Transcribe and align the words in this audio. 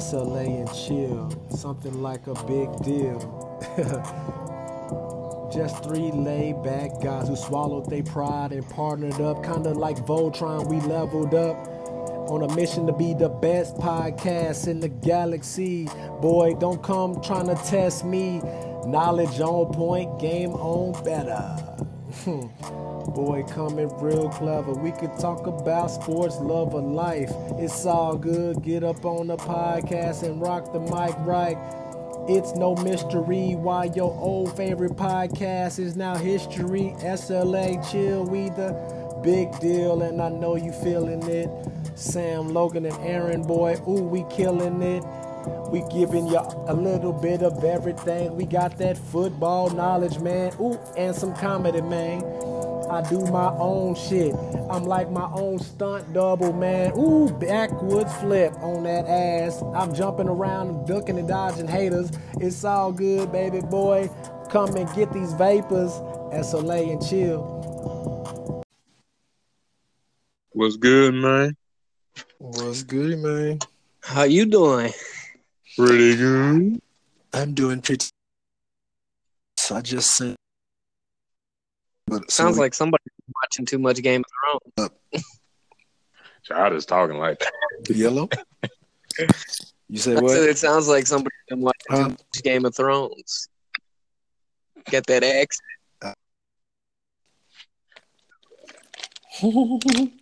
SLA 0.00 0.60
and 0.60 0.74
chill, 0.74 1.28
something 1.54 2.00
like 2.00 2.26
a 2.26 2.32
big 2.44 2.74
deal. 2.82 3.20
Just 5.52 5.84
three 5.84 6.10
laid 6.10 6.62
back 6.62 7.02
guys 7.02 7.28
who 7.28 7.36
swallowed 7.36 7.90
their 7.90 8.02
pride 8.02 8.52
and 8.52 8.66
partnered 8.70 9.20
up, 9.20 9.44
kinda 9.44 9.74
like 9.74 9.98
Voltron, 9.98 10.66
we 10.70 10.80
leveled 10.80 11.34
up. 11.34 11.56
On 12.30 12.42
a 12.48 12.54
mission 12.54 12.86
to 12.86 12.94
be 12.94 13.12
the 13.12 13.28
best 13.28 13.76
podcast 13.76 14.68
in 14.68 14.80
the 14.80 14.88
galaxy. 14.88 15.86
Boy, 16.22 16.54
don't 16.54 16.82
come 16.82 17.20
trying 17.20 17.48
to 17.48 17.56
test 17.66 18.02
me. 18.04 18.40
Knowledge 18.86 19.38
on 19.40 19.70
point, 19.74 20.18
game 20.18 20.52
on 20.52 20.92
better. 21.04 21.56
Boy, 23.14 23.42
coming 23.42 23.88
real 23.98 24.28
clever. 24.28 24.72
We 24.72 24.92
could 24.92 25.18
talk 25.18 25.46
about 25.48 25.90
sports, 25.90 26.38
love 26.38 26.74
of 26.74 26.84
life. 26.84 27.32
It's 27.58 27.84
all 27.84 28.16
good. 28.16 28.62
Get 28.62 28.84
up 28.84 29.04
on 29.04 29.26
the 29.26 29.36
podcast 29.36 30.22
and 30.22 30.40
rock 30.40 30.72
the 30.72 30.78
mic 30.78 31.16
right. 31.26 31.58
It's 32.28 32.52
no 32.54 32.76
mystery 32.76 33.56
why 33.56 33.86
your 33.96 34.16
old 34.20 34.56
favorite 34.56 34.92
podcast 34.92 35.80
is 35.80 35.96
now 35.96 36.14
history. 36.14 36.94
SLA, 36.98 37.90
chill, 37.90 38.24
we 38.24 38.50
the 38.50 39.20
big 39.24 39.58
deal, 39.58 40.02
and 40.02 40.22
I 40.22 40.28
know 40.28 40.54
you 40.54 40.70
feeling 40.70 41.22
it. 41.28 41.50
Sam, 41.96 42.48
Logan, 42.48 42.86
and 42.86 42.96
Aaron, 42.98 43.42
boy, 43.42 43.76
ooh, 43.88 44.04
we 44.04 44.24
killing 44.30 44.82
it. 44.82 45.02
We 45.70 45.82
giving 45.90 46.28
you 46.28 46.38
a 46.38 46.74
little 46.74 47.12
bit 47.12 47.42
of 47.42 47.64
everything. 47.64 48.36
We 48.36 48.44
got 48.44 48.78
that 48.78 48.96
football 48.96 49.70
knowledge, 49.70 50.20
man. 50.20 50.52
Ooh, 50.60 50.78
and 50.96 51.16
some 51.16 51.34
comedy, 51.34 51.80
man. 51.80 52.22
I 52.90 53.02
do 53.08 53.20
my 53.26 53.50
own 53.56 53.94
shit. 53.94 54.34
I'm 54.68 54.84
like 54.84 55.12
my 55.12 55.30
own 55.32 55.60
stunt 55.60 56.12
double, 56.12 56.52
man. 56.52 56.92
Ooh, 56.98 57.28
backwards 57.28 58.12
flip 58.16 58.52
on 58.56 58.82
that 58.82 59.06
ass. 59.06 59.62
I'm 59.76 59.94
jumping 59.94 60.28
around 60.28 60.86
ducking 60.88 61.16
and 61.16 61.28
dodging 61.28 61.68
haters. 61.68 62.10
It's 62.40 62.64
all 62.64 62.90
good, 62.90 63.30
baby 63.30 63.60
boy. 63.60 64.10
Come 64.50 64.74
and 64.74 64.92
get 64.96 65.12
these 65.12 65.32
vapors. 65.34 65.92
and 66.32 66.44
SLA 66.44 66.92
and 66.92 67.06
chill. 67.06 68.64
What's 70.52 70.76
good, 70.76 71.14
man? 71.14 71.56
What's 72.38 72.82
good, 72.82 73.18
man? 73.20 73.60
How 74.02 74.24
you 74.24 74.46
doing? 74.46 74.92
Pretty 75.76 76.16
good. 76.16 76.80
I'm 77.32 77.54
doing 77.54 77.80
pretty. 77.82 78.06
So 79.58 79.76
I 79.76 79.80
just 79.80 80.16
sent. 80.16 80.39
But 82.10 82.28
sounds 82.28 82.56
so 82.56 82.62
like 82.62 82.74
somebody 82.74 83.04
watching 83.40 83.64
too 83.64 83.78
much 83.78 84.02
Game 84.02 84.24
of 84.26 84.60
Thrones. 84.76 84.90
Child 86.42 86.72
is 86.72 86.84
talking 86.84 87.18
like 87.18 87.38
that. 87.38 87.52
Yellow. 87.88 88.28
You 89.88 89.98
say 89.98 90.16
I 90.16 90.20
what? 90.20 90.32
Said 90.32 90.48
it 90.48 90.58
sounds 90.58 90.88
like 90.88 91.06
somebody 91.06 91.34
been 91.48 91.60
watching 91.60 91.86
huh? 91.88 92.08
too 92.08 92.10
much 92.10 92.42
Game 92.42 92.64
of 92.64 92.74
Thrones. 92.74 93.48
Get 94.86 95.06
that 95.06 95.22
accent. 95.22 96.16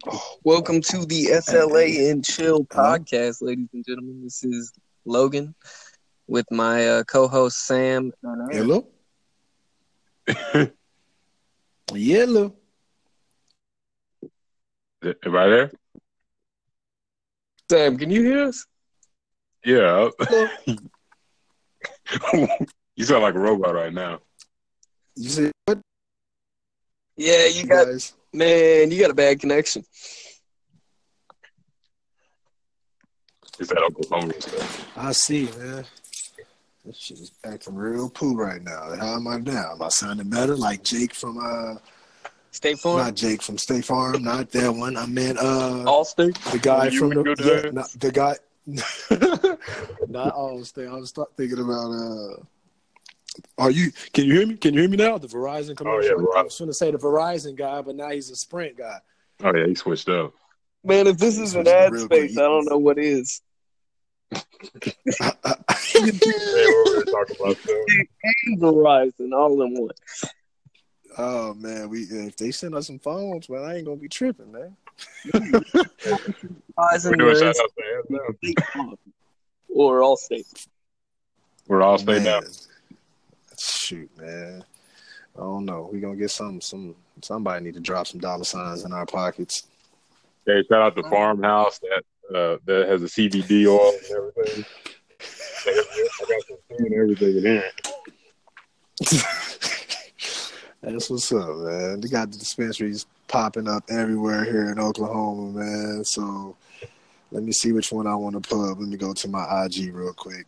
Welcome 0.45 0.83
to 0.83 1.06
the 1.06 1.28
SLA 1.33 2.11
and 2.11 2.23
Chill 2.23 2.67
podcast, 2.67 3.41
ladies 3.41 3.69
and 3.73 3.83
gentlemen. 3.86 4.20
This 4.23 4.45
is 4.45 4.75
Logan 5.06 5.55
with 6.27 6.45
my 6.50 6.86
uh, 6.86 7.05
co-host 7.05 7.67
Sam. 7.67 8.12
Hello. 8.50 8.86
Yellow. 11.94 12.55
Am 15.05 15.36
I 15.36 15.47
there? 15.47 15.70
Sam, 17.70 17.97
can 17.97 18.11
you 18.11 18.22
hear 18.22 18.45
us? 18.45 18.67
Yeah. 19.64 20.08
you 22.97 23.05
sound 23.05 23.22
like 23.22 23.34
a 23.34 23.39
robot 23.39 23.75
right 23.75 23.92
now. 23.92 24.20
You 25.14 25.29
say 25.29 25.52
what? 25.67 25.79
Yeah, 27.17 27.46
you, 27.46 27.62
you 27.62 27.67
got 27.67 27.86
guys. 27.86 28.14
man, 28.33 28.91
you 28.91 29.01
got 29.01 29.11
a 29.11 29.14
bad 29.14 29.41
connection. 29.41 29.85
Is 33.58 33.68
that 33.68 33.79
Oklahoma 33.79 34.33
stuff? 34.41 34.96
I 34.96 35.12
see, 35.12 35.51
man. 35.58 35.85
This 36.88 36.96
shit 36.96 37.20
is 37.20 37.32
acting 37.44 37.74
real 37.74 38.08
poo 38.08 38.34
right 38.34 38.62
now. 38.64 38.96
How 38.96 39.16
am 39.16 39.28
I 39.28 39.36
now? 39.36 39.72
Am 39.72 39.82
I 39.82 39.90
sounding 39.90 40.30
better 40.30 40.56
like 40.56 40.82
Jake 40.82 41.12
from 41.12 41.36
uh 41.36 41.74
State 42.50 42.78
Farm? 42.78 42.96
Not 42.96 43.14
Jake 43.14 43.42
from 43.42 43.58
State 43.58 43.84
Farm, 43.84 44.22
not 44.24 44.50
that 44.52 44.74
one. 44.74 44.96
I 44.96 45.04
meant 45.04 45.36
uh 45.36 45.84
Allstate. 45.84 46.38
The 46.50 46.58
guy 46.58 46.88
from 46.88 47.10
the 47.10 47.62
yeah, 47.64 47.70
not, 47.72 47.90
the 47.90 48.10
guy 48.10 48.36
not 50.08 50.34
Allstate. 50.34 50.88
I 50.88 50.94
was 50.94 51.12
thinking 51.36 51.58
about 51.58 51.90
uh 51.90 52.42
are 53.58 53.70
you? 53.70 53.92
Can 54.14 54.24
you 54.24 54.38
hear 54.38 54.46
me? 54.46 54.56
Can 54.56 54.72
you 54.72 54.80
hear 54.80 54.88
me 54.88 54.96
now? 54.96 55.18
The 55.18 55.28
Verizon 55.28 55.76
commercial. 55.76 56.14
Oh, 56.16 56.32
yeah, 56.34 56.40
I 56.40 56.42
was 56.42 56.58
going 56.58 56.70
to 56.70 56.74
say 56.74 56.90
the 56.90 56.96
Verizon 56.96 57.55
guy, 57.55 57.82
but 57.82 57.96
now 57.96 58.08
he's 58.08 58.30
a 58.30 58.36
Sprint 58.36 58.78
guy. 58.78 58.96
Oh 59.44 59.55
yeah, 59.55 59.66
he 59.66 59.74
switched 59.74 60.08
up. 60.08 60.32
Man, 60.82 61.06
if 61.06 61.18
this 61.18 61.38
is 61.38 61.55
an 61.55 61.68
ad 61.68 61.94
space, 61.98 62.38
I 62.38 62.40
don't 62.40 62.64
know 62.64 62.78
what 62.78 62.98
is 62.98 63.42
and 64.33 64.42
Verizon 68.61 69.33
all 69.33 69.62
in 69.62 69.74
one. 69.74 69.90
Oh 71.16 71.55
man, 71.55 71.89
we 71.89 72.02
if 72.02 72.36
they 72.36 72.50
send 72.50 72.74
us 72.74 72.86
some 72.86 72.98
phones, 72.98 73.48
man, 73.48 73.64
I 73.64 73.77
ain't 73.77 73.86
gonna 73.86 73.96
be 73.96 74.08
tripping, 74.08 74.52
man. 74.52 74.77
Verizon 75.34 75.88
or 79.68 80.00
Allstate. 80.00 80.67
We're 81.67 81.83
all 81.83 81.98
Allstate 81.98 82.24
now. 82.24 82.40
Shoot, 83.58 84.11
man. 84.18 84.64
I 85.36 85.40
don't 85.40 85.64
know. 85.64 85.88
We 85.92 86.00
gonna 86.00 86.17
get 86.17 86.30
some 86.30 86.61
some 86.61 86.94
somebody 87.22 87.64
need 87.64 87.74
to 87.74 87.80
drop 87.80 88.06
some 88.06 88.20
dollar 88.20 88.44
signs 88.44 88.84
in 88.84 88.92
our 88.92 89.06
pockets. 89.06 89.67
Hey, 90.46 90.62
shout 90.68 90.83
out 90.83 90.94
the 90.94 91.02
farmhouse 91.02 91.78
that 91.80 92.02
uh, 92.34 92.58
that 92.64 92.89
has 92.89 93.02
a 93.02 93.06
CBD 93.06 93.66
oil 93.66 93.92
and 93.92 94.16
everything. 94.16 94.64
I 95.66 95.74
got 95.74 96.42
some 96.46 96.58
and 96.78 96.94
everything 96.94 97.36
in 97.36 97.42
here. 97.42 97.64
That's 100.83 101.11
what's 101.11 101.33
up, 101.33 101.56
man. 101.56 102.00
They 102.00 102.08
got 102.08 102.30
the 102.30 102.38
dispensaries 102.38 103.06
popping 103.27 103.68
up 103.68 103.84
everywhere 103.90 104.44
here 104.44 104.70
in 104.70 104.78
Oklahoma, 104.78 105.58
man. 105.58 106.05
So 106.05 106.56
let 107.30 107.42
me 107.42 107.52
see 107.52 107.72
which 107.72 107.92
one 107.92 108.06
I 108.06 108.14
want 108.14 108.42
to 108.42 108.56
up. 108.56 108.78
Let 108.78 108.88
me 108.88 108.96
go 108.96 109.12
to 109.12 109.28
my 109.28 109.64
IG 109.64 109.92
real 109.92 110.12
quick. 110.12 110.46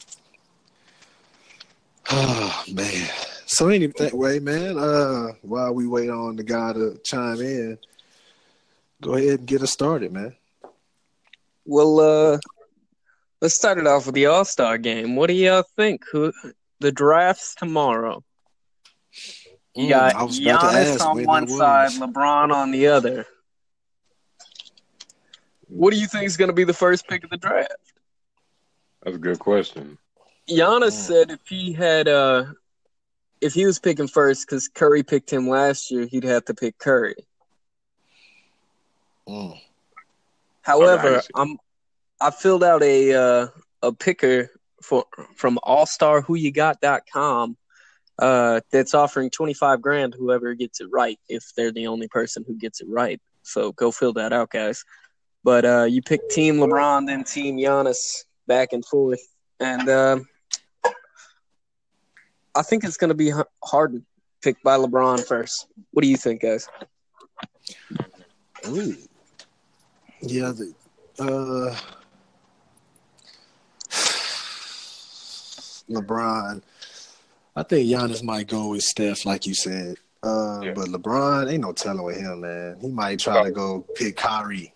Oh 2.11 2.65
man. 2.73 3.09
So 3.47 3.69
anyway, 3.69 4.39
man. 4.39 4.79
Uh, 4.79 5.33
while 5.43 5.75
we 5.75 5.87
wait 5.87 6.11
on 6.11 6.37
the 6.37 6.45
guy 6.45 6.73
to 6.73 7.01
chime 7.05 7.41
in, 7.41 7.79
go 9.01 9.15
ahead 9.15 9.41
and 9.41 9.47
get 9.47 9.63
us 9.63 9.73
started, 9.73 10.13
man. 10.13 10.37
Well, 11.71 12.01
uh, 12.01 12.39
let's 13.41 13.55
start 13.55 13.79
it 13.79 13.87
off 13.87 14.07
with 14.07 14.17
the 14.17 14.27
All 14.27 14.45
Star 14.45 14.77
game. 14.77 15.15
What 15.15 15.29
do 15.29 15.35
y'all 15.35 15.63
think? 15.77 16.03
Who 16.11 16.33
the 16.81 16.91
draft's 16.91 17.55
tomorrow? 17.55 18.25
You 19.77 19.87
mm, 19.87 19.91
got 19.91 20.15
Giannis 20.17 21.01
on 21.01 21.25
one 21.25 21.47
side, 21.47 21.93
LeBron 21.93 22.53
on 22.53 22.73
the 22.73 22.89
other. 22.89 23.25
What 25.69 25.93
do 25.93 26.01
you 26.01 26.09
think 26.09 26.25
is 26.25 26.37
going 26.37 26.49
to 26.49 26.55
be 26.55 26.65
the 26.65 26.75
first 26.75 27.07
pick 27.07 27.23
of 27.23 27.31
the 27.31 27.37
draft? 27.37 27.71
That's 29.05 29.15
a 29.15 29.21
good 29.21 29.39
question. 29.39 29.97
Giannis 30.49 30.89
mm. 30.89 31.07
said 31.07 31.31
if 31.31 31.47
he 31.47 31.73
had 31.73 32.09
uh 32.09 32.47
if 33.41 33.55
he 33.55 33.65
was 33.65 33.79
picking 33.79 34.09
first 34.09 34.45
because 34.45 34.67
Curry 34.67 35.05
picked 35.05 35.33
him 35.33 35.49
last 35.49 35.93
year, 35.93 36.07
he'd 36.07 36.25
have 36.25 36.47
to 36.47 36.55
pick 36.55 36.79
Curry. 36.79 37.15
Mm. 39.29 39.57
However, 40.63 41.23
I'm 41.35 41.59
I 42.21 42.31
filled 42.31 42.65
out 42.65 42.83
a 42.83 43.15
uh, 43.15 43.47
a 43.83 43.93
picker 43.93 44.51
for 44.83 45.05
from 45.37 45.59
allstarwhoyougot.com 45.65 47.57
uh 48.19 48.61
that's 48.71 48.93
offering 48.93 49.31
25 49.31 49.81
grand 49.81 50.15
whoever 50.19 50.55
gets 50.55 50.81
it 50.81 50.89
right 50.93 51.19
if 51.29 51.53
they're 51.57 51.73
the 51.73 51.87
only 51.87 52.09
person 52.09 52.45
who 52.47 52.55
gets 52.57 52.81
it 52.81 52.87
right. 52.89 53.21
So 53.43 53.73
go 53.73 53.91
fill 53.91 54.13
that 54.15 54.33
out 54.33 54.51
guys. 54.51 54.85
But 55.45 55.65
uh 55.65 55.85
you 55.85 56.03
pick 56.03 56.29
team 56.29 56.57
LeBron 56.57 57.07
then 57.07 57.25
team 57.25 57.57
Giannis 57.57 58.25
back 58.47 58.73
and 58.73 58.85
forth 58.85 59.21
and 59.61 59.89
uh, 59.89 60.21
I 62.55 62.63
think 62.63 62.83
it's 62.83 62.97
going 62.97 63.11
to 63.11 63.15
be 63.15 63.33
Harden 63.63 64.05
picked 64.43 64.65
by 64.65 64.77
LeBron 64.77 65.25
first. 65.25 65.67
What 65.93 66.03
do 66.03 66.09
you 66.09 66.17
think 66.17 66.41
guys? 66.41 66.67
Ooh. 68.67 68.97
Yeah, 70.23 70.53
the, 70.53 70.75
uh, 71.19 71.77
LeBron. 75.91 76.63
I 77.57 77.63
think 77.63 77.89
Giannis 77.89 78.23
might 78.23 78.47
go 78.47 78.69
with 78.71 78.83
Steph, 78.83 79.25
like 79.27 79.47
you 79.47 79.55
said. 79.55 79.97
Uh, 80.23 80.61
yeah. 80.63 80.73
But 80.75 80.89
LeBron, 80.89 81.51
ain't 81.51 81.63
no 81.63 81.73
telling 81.73 82.03
with 82.05 82.19
him, 82.19 82.43
man. 82.43 82.79
He 82.81 82.89
might 82.89 83.19
try 83.19 83.43
to 83.43 83.51
go 83.51 83.85
pick 83.95 84.17
Kyrie. 84.17 84.73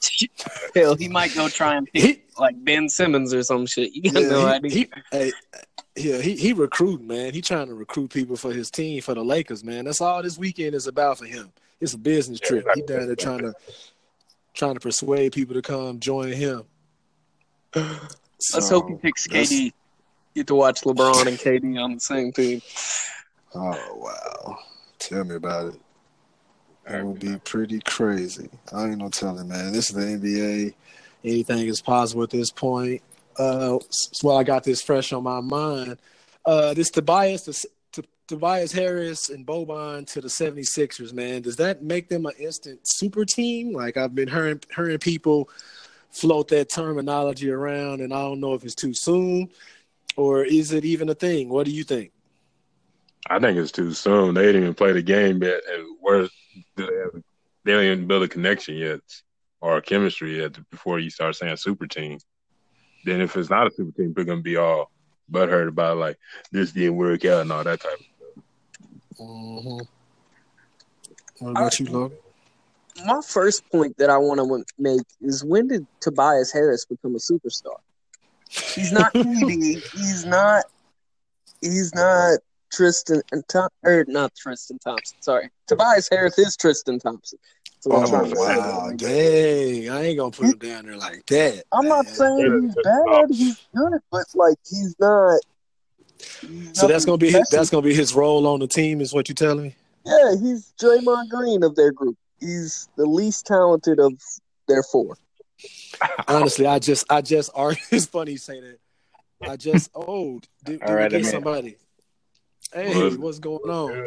Hell, 0.74 0.96
he 0.96 1.08
might 1.08 1.34
go 1.34 1.48
try 1.48 1.76
and 1.76 1.86
pick. 1.92 2.02
He, 2.02 2.22
like 2.38 2.62
Ben 2.64 2.88
Simmons 2.88 3.32
or 3.32 3.42
some 3.42 3.66
shit. 3.66 3.92
You 3.94 4.02
got 4.10 4.22
Yeah, 4.22 4.28
no 4.28 4.40
he, 4.40 4.44
idea. 4.44 4.70
he, 4.70 4.88
hey, 5.10 5.32
yeah, 5.96 6.18
he 6.18 6.36
he 6.36 6.52
recruiting, 6.52 7.06
man. 7.06 7.32
He 7.32 7.40
trying 7.40 7.66
to 7.68 7.74
recruit 7.74 8.12
people 8.12 8.36
for 8.36 8.52
his 8.52 8.70
team 8.70 9.00
for 9.02 9.14
the 9.14 9.24
Lakers, 9.24 9.64
man. 9.64 9.86
That's 9.86 10.00
all 10.00 10.22
this 10.22 10.38
weekend 10.38 10.74
is 10.74 10.86
about 10.86 11.18
for 11.18 11.24
him. 11.26 11.52
It's 11.80 11.94
a 11.94 11.98
business 11.98 12.40
Yeah, 12.40 12.48
trip. 12.48 12.66
He 12.74 12.82
down 12.82 13.06
there 13.06 13.16
trying 13.16 13.40
to 13.40 13.54
trying 14.58 14.74
to 14.74 14.80
persuade 14.80 15.32
people 15.32 15.54
to 15.54 15.62
come 15.62 16.00
join 16.00 16.32
him. 16.32 16.64
Let's 17.74 18.68
hope 18.68 18.88
he 18.90 18.96
picks 18.96 19.26
that's- 19.26 19.52
KD. 19.52 19.72
Get 20.34 20.46
to 20.48 20.54
watch 20.54 20.82
LeBron 20.82 21.26
and 21.26 21.38
KD 21.38 21.82
on 21.82 21.94
the 21.94 22.00
same 22.00 22.32
team. 22.32 22.60
Oh 23.54 23.94
wow! 23.96 24.58
Tell 24.98 25.24
me 25.24 25.36
about 25.36 25.74
it. 25.74 25.80
It 26.86 27.04
would 27.04 27.18
be 27.18 27.36
pretty 27.38 27.80
crazy. 27.80 28.48
I 28.72 28.88
ain't 28.88 28.98
no 28.98 29.08
telling, 29.08 29.48
man. 29.48 29.72
This 29.72 29.90
is 29.90 29.96
the 29.96 30.02
NBA. 30.02 30.74
Anything 31.24 31.66
is 31.66 31.80
possible 31.80 32.22
at 32.22 32.30
this 32.30 32.50
point. 32.50 33.02
Uh, 33.36 33.78
well, 34.22 34.36
I 34.36 34.44
got 34.44 34.64
this 34.64 34.82
fresh 34.82 35.12
on 35.12 35.22
my 35.22 35.40
mind. 35.40 35.98
Uh, 36.44 36.72
this 36.74 36.90
Tobias, 36.90 37.42
to, 37.42 37.52
to, 37.52 37.68
Tobias 38.28 38.72
Harris 38.72 39.30
and 39.30 39.46
Boban 39.46 40.06
to 40.12 40.20
the 40.20 40.28
76ers, 40.28 41.12
man. 41.12 41.42
Does 41.42 41.56
that 41.56 41.82
make 41.82 42.08
them 42.08 42.26
an 42.26 42.34
instant 42.38 42.80
super 42.84 43.24
team? 43.24 43.72
Like 43.72 43.96
I've 43.96 44.14
been 44.14 44.28
hearing, 44.28 44.60
hearing 44.76 44.98
people 44.98 45.48
float 46.10 46.48
that 46.48 46.68
terminology 46.68 47.50
around, 47.50 48.02
and 48.02 48.12
I 48.12 48.20
don't 48.22 48.40
know 48.40 48.54
if 48.54 48.64
it's 48.64 48.74
too 48.74 48.94
soon 48.94 49.50
or 50.18 50.44
is 50.44 50.72
it 50.72 50.84
even 50.84 51.08
a 51.08 51.14
thing? 51.14 51.48
What 51.48 51.64
do 51.64 51.70
you 51.70 51.84
think? 51.84 52.10
I 53.30 53.38
think 53.38 53.56
it's 53.56 53.72
too 53.72 53.92
soon. 53.92 54.34
They 54.34 54.46
didn't 54.46 54.62
even 54.62 54.74
play 54.74 54.92
the 54.92 55.02
game 55.02 55.42
yet. 55.42 55.60
And 55.72 55.96
where 56.00 56.28
they 56.76 56.82
have? 56.82 57.22
They 57.64 57.72
don't 57.72 57.84
even 57.84 58.06
build 58.06 58.24
a 58.24 58.28
connection 58.28 58.74
yet 58.74 59.00
or 59.60 59.76
a 59.76 59.82
chemistry 59.82 60.38
yet 60.38 60.58
before 60.70 60.98
you 60.98 61.08
start 61.08 61.36
saying 61.36 61.56
super 61.56 61.86
team. 61.86 62.18
Then 63.04 63.20
if 63.20 63.36
it's 63.36 63.50
not 63.50 63.68
a 63.68 63.70
super 63.70 63.92
team, 63.92 64.12
they're 64.12 64.24
gonna 64.24 64.42
be 64.42 64.56
all 64.56 64.90
butthurt 65.30 65.68
about 65.68 65.98
like 65.98 66.18
this 66.50 66.72
didn't 66.72 66.96
work 66.96 67.24
out 67.24 67.42
and 67.42 67.52
all 67.52 67.62
that 67.62 67.80
type. 67.80 67.92
of 67.92 68.06
Mm-hmm. 69.20 69.80
What 71.38 71.50
about 71.50 71.80
you, 71.80 71.86
Logan? 71.86 72.18
My 73.06 73.20
first 73.26 73.68
point 73.70 73.96
that 73.98 74.10
I 74.10 74.18
want 74.18 74.40
to 74.40 74.64
make 74.78 75.02
is 75.20 75.44
when 75.44 75.68
did 75.68 75.86
Tobias 76.00 76.52
Harris 76.52 76.84
become 76.84 77.14
a 77.14 77.18
superstar? 77.18 77.76
He's 78.50 78.92
not 78.92 79.12
KD. 79.14 79.82
he's 79.92 80.24
not. 80.24 80.64
He's 81.60 81.94
not 81.94 82.38
Tristan 82.72 83.22
and 83.32 83.46
Tom, 83.48 83.68
or 83.84 84.04
not 84.08 84.34
Tristan 84.34 84.78
Thompson. 84.78 85.16
Sorry, 85.20 85.50
Tobias 85.66 86.08
Harris 86.10 86.38
is 86.38 86.56
Tristan 86.56 86.98
Thompson. 86.98 87.38
That's 87.74 87.86
what 87.86 87.96
I'm 87.96 88.04
Oh 88.04 88.08
trying 88.08 88.30
to 88.30 88.36
say. 88.36 88.58
wow, 88.58 88.90
dang! 88.96 89.90
I 89.90 90.04
ain't 90.06 90.18
gonna 90.18 90.30
put 90.30 90.46
him 90.46 90.58
down 90.58 90.86
there 90.86 90.96
like 90.96 91.24
that. 91.26 91.64
I'm 91.72 91.88
not 91.88 92.06
saying 92.06 92.62
he's 92.62 92.74
bad. 92.82 93.30
He's 93.30 93.60
good, 93.74 94.00
but 94.10 94.26
like 94.34 94.58
he's 94.68 94.96
not. 94.98 95.40
He's 96.40 96.78
So 96.78 96.86
that's 96.86 97.04
gonna 97.04 97.18
be 97.18 97.30
his, 97.30 97.48
that's 97.48 97.70
gonna 97.70 97.82
be 97.82 97.94
his 97.94 98.14
role 98.14 98.46
on 98.46 98.60
the 98.60 98.66
team, 98.66 99.00
is 99.00 99.12
what 99.12 99.28
you 99.28 99.34
telling 99.34 99.64
me? 99.64 99.74
Yeah, 100.04 100.34
he's 100.40 100.72
Draymond 100.80 101.28
Green 101.28 101.62
of 101.62 101.74
their 101.76 101.92
group. 101.92 102.16
He's 102.40 102.88
the 102.96 103.04
least 103.06 103.46
talented 103.46 103.98
of 103.98 104.12
their 104.68 104.82
four. 104.82 105.16
Honestly, 106.28 106.66
I 106.66 106.78
just 106.78 107.04
I 107.10 107.20
just 107.20 107.50
are. 107.54 107.74
It's 107.90 108.06
funny 108.06 108.32
you 108.32 108.38
say 108.38 108.60
that. 108.60 108.78
I 109.48 109.56
just 109.56 109.90
oh, 109.94 110.40
did, 110.64 110.80
did 110.80 110.82
All 110.82 110.94
right, 110.94 111.00
we 111.12 111.16
I 111.16 111.20
get 111.20 111.22
mean- 111.22 111.30
somebody? 111.30 111.76
Hey, 112.72 112.94
What? 113.10 113.18
what's 113.18 113.38
going 113.38 113.70
on? 113.70 114.06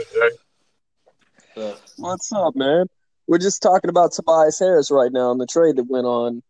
Good, 1.56 1.76
What's 1.98 2.32
up, 2.32 2.56
man? 2.56 2.86
We're 3.28 3.40
just 3.40 3.62
talking 3.62 3.90
about 3.90 4.12
Tobias 4.12 4.60
Harris 4.60 4.92
right 4.92 5.12
now 5.12 5.32
and 5.32 5.40
the 5.42 5.46
trade 5.48 5.78
that 5.78 5.86
went 5.86 6.06
on. 6.06 6.44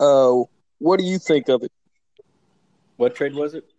Oh, 0.00 0.48
what 0.78 0.98
do 0.98 1.04
you 1.04 1.18
think 1.18 1.48
of 1.48 1.62
it? 1.62 1.72
What 3.04 3.14
trade 3.14 3.34
was 3.34 3.52
it? 3.52 3.70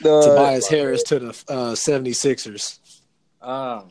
The 0.00 0.22
Tobias 0.22 0.66
Harris 0.66 1.02
to 1.02 1.18
the 1.18 1.28
uh, 1.46 1.74
76ers. 1.74 2.78
Um, 3.42 3.90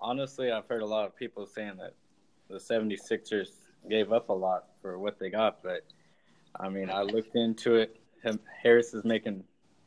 honestly, 0.00 0.52
I've 0.52 0.68
heard 0.68 0.82
a 0.82 0.86
lot 0.86 1.04
of 1.06 1.16
people 1.16 1.44
saying 1.44 1.78
that 1.78 1.94
the 2.48 2.58
76ers 2.58 3.48
gave 3.90 4.12
up 4.12 4.28
a 4.28 4.32
lot 4.32 4.66
for 4.80 5.00
what 5.00 5.18
they 5.18 5.30
got, 5.30 5.64
but 5.64 5.84
I 6.60 6.68
mean, 6.68 6.90
I 6.90 7.02
looked 7.02 7.34
into 7.34 7.74
it. 7.74 7.96
Him, 8.22 8.38
Harris 8.62 8.94
is 8.94 9.04
making 9.04 9.42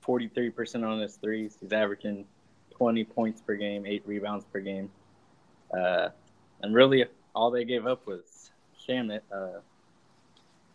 43% 0.05 0.85
on 0.85 0.99
his 0.99 1.15
threes. 1.15 1.57
He's 1.61 1.71
averaging 1.71 2.25
20 2.71 3.05
points 3.05 3.39
per 3.39 3.55
game, 3.55 3.85
eight 3.85 4.03
rebounds 4.05 4.43
per 4.51 4.59
game. 4.59 4.91
Uh, 5.73 6.09
and 6.63 6.75
really, 6.75 7.05
all 7.33 7.49
they 7.49 7.63
gave 7.63 7.87
up 7.87 8.05
was 8.07 8.51
Shamet. 8.85 9.21
Uh, 9.31 9.61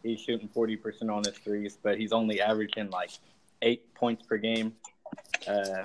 he's 0.02 0.20
shooting 0.20 0.48
40% 0.48 1.10
on 1.10 1.24
his 1.24 1.36
threes, 1.38 1.78
but 1.82 1.98
he's 1.98 2.12
only 2.12 2.40
averaging 2.40 2.90
like 2.90 3.10
eight 3.62 3.94
points 3.94 4.24
per 4.24 4.36
game. 4.36 4.74
Uh, 5.46 5.84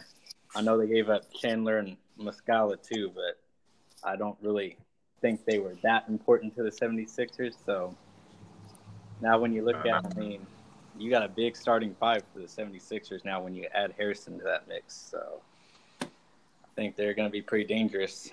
I 0.56 0.62
know 0.62 0.78
they 0.78 0.88
gave 0.88 1.10
up 1.10 1.32
Chandler 1.34 1.80
and 1.80 1.98
Muscala 2.20 2.82
too, 2.82 3.12
but 3.14 3.40
I 4.04 4.16
don't 4.16 4.38
really 4.42 4.78
think 5.22 5.46
they 5.46 5.60
were 5.60 5.76
that 5.84 6.06
important 6.10 6.56
to 6.56 6.64
the 6.64 6.72
76ers. 6.72 7.54
So 7.66 7.96
now 9.22 9.40
when 9.40 9.54
you 9.54 9.64
look 9.64 9.86
at, 9.86 10.06
I 10.06 10.20
mean, 10.20 10.46
you 10.98 11.10
got 11.10 11.24
a 11.24 11.28
big 11.28 11.56
starting 11.56 11.96
five 12.00 12.24
for 12.34 12.40
the 12.40 12.46
76ers 12.46 13.24
now 13.24 13.42
when 13.42 13.54
you 13.54 13.68
add 13.74 13.94
Harrison 13.98 14.38
to 14.40 14.44
that 14.46 14.68
mix. 14.68 14.96
So 14.96 15.42
I 16.02 16.06
think 16.76 16.96
they're 16.96 17.14
going 17.14 17.28
to 17.28 17.32
be 17.32 17.42
pretty 17.42 17.66
dangerous. 17.66 18.32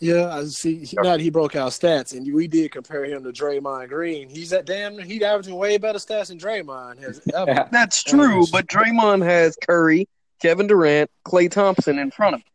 Yeah, 0.00 0.34
I 0.34 0.44
see. 0.46 0.82
He, 0.84 0.96
now 0.96 1.12
that 1.12 1.20
he 1.20 1.28
broke 1.28 1.54
out 1.54 1.72
stats, 1.72 2.16
and 2.16 2.34
we 2.34 2.48
did 2.48 2.72
compare 2.72 3.04
him 3.04 3.22
to 3.22 3.32
Draymond 3.32 3.90
Green. 3.90 4.30
He's 4.30 4.50
at 4.52 4.64
damn. 4.64 4.98
He's 4.98 5.22
averaging 5.22 5.54
way 5.56 5.76
better 5.76 5.98
stats 5.98 6.28
than 6.28 6.38
Draymond 6.38 7.02
has 7.02 7.20
ever. 7.34 7.68
That's 7.70 8.02
true, 8.02 8.46
but 8.50 8.66
Draymond 8.66 9.22
has 9.24 9.58
Curry, 9.60 10.08
Kevin 10.40 10.66
Durant, 10.66 11.10
Klay 11.26 11.50
Thompson 11.50 11.98
in 11.98 12.10
front 12.10 12.34
of 12.34 12.40
him. 12.40 12.46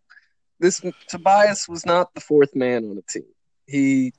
This 0.60 0.82
Tobias 1.08 1.68
was 1.70 1.86
not 1.86 2.14
the 2.16 2.22
fourth 2.22 2.56
man 2.56 2.84
on 2.86 2.96
the 2.96 3.04
team. 3.04 3.26
He 3.68 4.14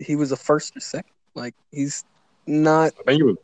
he 0.00 0.16
was 0.16 0.32
a 0.32 0.36
first 0.36 0.76
or 0.76 0.80
second. 0.80 1.12
Like 1.34 1.54
he's 1.70 2.04
not. 2.46 2.92
I 3.00 3.02
think 3.04 3.18
he 3.18 3.22
was. 3.22 3.36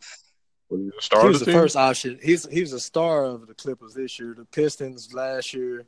Was 0.70 0.80
he 0.80 0.86
the 0.86 1.02
star 1.02 1.22
he 1.22 1.28
was 1.28 1.38
the 1.38 1.44
the 1.46 1.52
first 1.52 1.76
option. 1.76 2.18
He's 2.20 2.48
he 2.48 2.62
was 2.62 2.72
a 2.72 2.80
star 2.80 3.26
of 3.26 3.46
the 3.46 3.54
Clippers 3.54 3.94
this 3.94 4.18
year. 4.18 4.34
The 4.36 4.44
Pistons 4.46 5.14
last 5.14 5.54
year. 5.54 5.84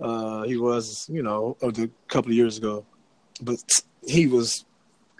Uh, 0.00 0.42
he 0.42 0.56
was, 0.56 1.08
you 1.10 1.22
know, 1.22 1.56
of 1.62 1.74
the 1.74 1.90
couple 2.08 2.30
of 2.30 2.36
years 2.36 2.58
ago, 2.58 2.84
but 3.40 3.62
he 4.06 4.26
was. 4.26 4.64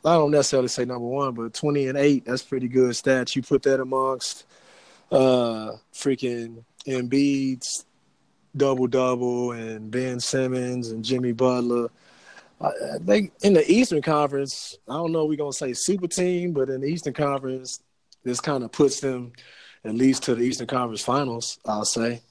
I 0.07 0.15
don't 0.15 0.33
necessarily 0.33 0.69
say 0.69 0.85
number 0.85 1.07
one, 1.07 1.35
but 1.35 1.55
twenty 1.55 1.87
and 1.87 1.97
eight. 1.97 2.25
That's 2.27 2.43
pretty 2.43 2.69
good 2.69 2.91
stats. 2.91 3.35
You 3.35 3.43
put 3.43 3.63
that 3.63 3.81
amongst, 3.81 4.45
uh, 5.11 5.73
freaking 5.95 6.65
Embiid's 6.87 7.87
double 8.57 8.87
double 8.87 9.53
and 9.53 9.91
Ben 9.91 10.21
Simmons 10.21 10.91
and 10.91 11.05
Jimmy 11.05 11.33
Butler. 11.33 11.89
I, 12.61 13.31
in 13.43 13.53
the 13.55 13.65
Eastern 13.67 14.03
Conference, 14.03 14.77
I 14.89 14.95
don't 14.95 15.13
know 15.13 15.25
we're 15.25 15.37
gonna 15.37 15.53
say 15.53 15.73
super 15.73 16.07
team, 16.07 16.53
but 16.53 16.69
in 16.69 16.81
the 16.81 16.87
Eastern 16.87 17.15
Conference, 17.15 17.81
this 18.23 18.41
kind 18.41 18.63
of 18.65 18.73
puts 18.73 19.01
them 19.01 19.33
at 19.85 19.95
least 19.95 20.25
to 20.25 20.35
the 20.35 20.43
Eastern 20.43 20.67
Conference 20.67 21.03
Finals. 21.03 21.59
I'll 21.67 21.85
say. 21.85 22.23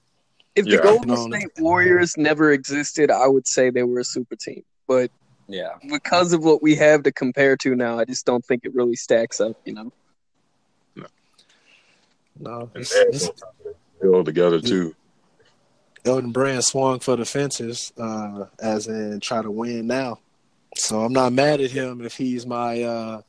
If 0.55 0.67
Yeah. 0.67 0.77
the 0.77 0.83
Golden 0.83 1.07
No, 1.07 1.27
no. 1.27 1.37
State 1.37 1.51
Warriors 1.59 2.15
never 2.17 2.51
existed, 2.51 3.09
I 3.09 3.27
would 3.27 3.47
say 3.47 3.69
they 3.69 3.83
were 3.83 3.99
a 3.99 4.03
super 4.03 4.35
team. 4.35 4.63
But 4.87 5.11
Yeah. 5.47 5.73
because 5.89 6.33
of 6.33 6.43
what 6.43 6.61
we 6.61 6.75
have 6.75 7.03
to 7.03 7.11
compare 7.11 7.57
to 7.57 7.75
now, 7.75 7.99
I 7.99 8.05
just 8.05 8.25
don't 8.25 8.45
think 8.45 8.65
it 8.65 8.73
really 8.73 8.95
stacks 8.95 9.41
up. 9.41 9.59
You 9.65 9.73
know. 9.73 9.91
No, 12.39 12.69
And 12.73 12.81
it's, 12.81 12.91
they 12.93 12.99
had 12.99 13.07
it's, 13.09 13.29
no 14.01 14.11
time 14.13 14.25
together 14.25 14.59
too. 14.59 14.95
Elton 16.05 16.31
Brand 16.31 16.63
swung 16.63 16.99
for 16.99 17.15
the 17.15 17.25
fences, 17.25 17.93
uh, 17.97 18.45
as 18.59 18.87
in 18.87 19.19
try 19.19 19.41
to 19.41 19.51
win 19.51 19.87
now. 19.87 20.19
So 20.75 21.01
I'm 21.01 21.13
not 21.13 21.31
mad 21.31 21.61
at 21.61 21.71
him 21.71 22.01
if 22.01 22.17
he's 22.17 22.45
my, 22.45 22.81
uh, 22.81 23.21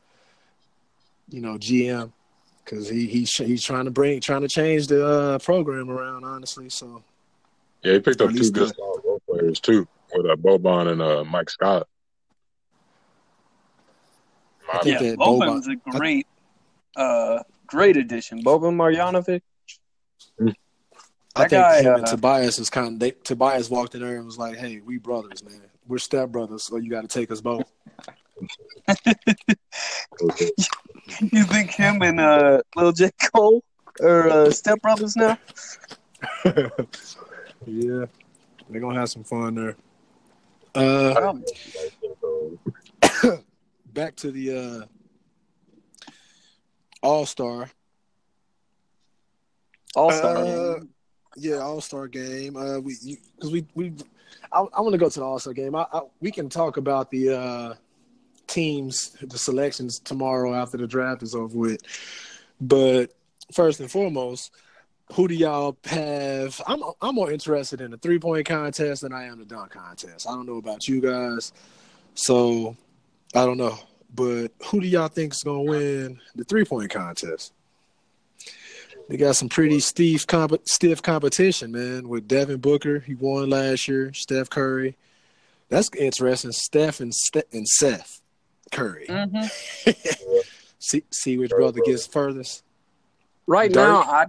you 1.28 1.40
know, 1.42 1.58
GM, 1.58 2.12
because 2.64 2.88
he 2.88 3.06
he's 3.06 3.36
he's 3.36 3.62
trying 3.62 3.84
to 3.84 3.90
bring 3.90 4.20
trying 4.20 4.40
to 4.40 4.48
change 4.48 4.86
the 4.86 5.06
uh, 5.06 5.38
program 5.38 5.90
around. 5.90 6.24
Honestly, 6.24 6.70
so 6.70 7.02
Yeah, 7.84 7.92
he 7.92 8.00
picked 8.00 8.20
up 8.22 8.32
two 8.32 8.50
good 8.50 8.72
role 8.78 9.20
players 9.28 9.60
too, 9.60 9.86
with 10.14 10.26
uh, 10.26 10.36
Boban 10.36 10.90
and 10.90 11.02
uh, 11.02 11.22
Mike 11.24 11.50
Scott. 11.50 11.86
I 14.72 14.78
think 14.78 15.00
Yeah, 15.00 15.10
that 15.10 15.18
Boban's 15.18 15.68
Boban- 15.68 15.72
a 15.72 15.98
great, 15.98 16.26
uh, 16.96 17.40
great 17.66 17.98
addition. 17.98 18.42
Boban 18.42 18.74
Marjanovic. 18.74 19.42
I 21.36 21.40
think 21.48 21.50
guy, 21.50 21.82
him 21.82 21.94
and 21.96 22.04
uh, 22.04 22.10
Tobias 22.10 22.58
is 22.58 22.70
kind 22.70 22.94
of 22.94 23.00
they, 23.00 23.10
Tobias 23.10 23.68
walked 23.68 23.94
in 23.94 24.00
there 24.00 24.16
and 24.16 24.24
was 24.24 24.38
like, 24.38 24.56
"Hey, 24.56 24.80
we 24.80 24.98
brothers, 24.98 25.42
man. 25.44 25.60
We're 25.86 25.98
step 25.98 26.30
brothers, 26.30 26.62
so 26.62 26.76
you 26.76 26.88
got 26.88 27.02
to 27.02 27.08
take 27.08 27.30
us 27.30 27.40
both." 27.40 27.70
Okay. 30.22 30.50
You 31.20 31.44
think 31.44 31.70
him 31.70 32.00
and 32.02 32.18
uh, 32.18 32.62
Lil 32.76 32.92
J 32.92 33.10
Cole 33.34 33.62
are 34.00 34.28
uh, 34.28 34.50
step 34.50 34.80
brothers 34.80 35.16
now? 35.16 35.36
yeah, 37.66 38.06
they're 38.68 38.80
gonna 38.80 38.98
have 38.98 39.10
some 39.10 39.24
fun 39.24 39.54
there. 39.54 39.76
Uh, 40.74 41.34
back 43.92 44.16
to 44.16 44.30
the 44.30 44.86
uh, 46.02 46.12
All 47.02 47.26
Star. 47.26 47.70
All 49.94 50.10
Star. 50.10 50.36
Uh, 50.36 50.80
yeah, 51.36 51.56
All 51.56 51.80
Star 51.80 52.08
game. 52.08 52.56
Uh, 52.56 52.80
we 52.80 52.96
because 53.36 53.52
we 53.52 53.66
we 53.74 53.92
I, 54.52 54.60
I 54.72 54.80
want 54.80 54.92
to 54.92 54.98
go 54.98 55.08
to 55.08 55.20
the 55.20 55.24
All 55.24 55.38
Star 55.38 55.52
game. 55.52 55.74
I, 55.74 55.86
I, 55.92 56.00
we 56.20 56.30
can 56.30 56.48
talk 56.48 56.76
about 56.76 57.10
the 57.10 57.30
uh, 57.30 57.74
teams, 58.46 59.16
the 59.22 59.38
selections 59.38 59.98
tomorrow 59.98 60.54
after 60.54 60.76
the 60.76 60.86
draft 60.86 61.22
is 61.22 61.34
over 61.34 61.56
with. 61.56 61.80
But 62.60 63.12
first 63.52 63.80
and 63.80 63.90
foremost, 63.90 64.52
who 65.12 65.28
do 65.28 65.34
y'all 65.34 65.76
have? 65.84 66.60
I'm 66.66 66.82
I'm 67.00 67.14
more 67.14 67.30
interested 67.30 67.80
in 67.80 67.90
the 67.90 67.98
three 67.98 68.18
point 68.18 68.46
contest 68.46 69.02
than 69.02 69.12
I 69.12 69.24
am 69.24 69.38
the 69.38 69.44
dunk 69.44 69.72
contest. 69.72 70.28
I 70.28 70.32
don't 70.32 70.46
know 70.46 70.56
about 70.56 70.88
you 70.88 71.00
guys, 71.00 71.52
so 72.14 72.76
I 73.34 73.44
don't 73.44 73.58
know. 73.58 73.78
But 74.14 74.48
who 74.66 74.80
do 74.80 74.86
y'all 74.86 75.08
think 75.08 75.34
is 75.34 75.42
gonna 75.42 75.62
win 75.62 76.20
the 76.34 76.44
three 76.44 76.64
point 76.64 76.90
contest? 76.90 77.52
They 79.08 79.18
got 79.18 79.36
some 79.36 79.50
pretty 79.50 79.80
stiff, 79.80 80.26
comp- 80.26 80.66
stiff 80.66 81.02
competition, 81.02 81.72
man. 81.72 82.08
With 82.08 82.26
Devin 82.26 82.58
Booker, 82.58 83.00
he 83.00 83.14
won 83.14 83.50
last 83.50 83.86
year. 83.86 84.14
Steph 84.14 84.48
Curry, 84.48 84.96
that's 85.68 85.90
interesting. 85.98 86.52
Steph 86.52 87.00
and, 87.00 87.14
Ste- 87.14 87.52
and 87.52 87.68
Seth 87.68 88.22
Curry. 88.72 89.06
Mm-hmm. 89.08 89.90
see, 90.78 91.04
see 91.12 91.36
which 91.36 91.50
brother 91.50 91.80
gets 91.84 92.06
furthest. 92.06 92.62
Right 93.46 93.70
Dirk? 93.70 93.88
now, 93.88 94.00
I 94.00 94.26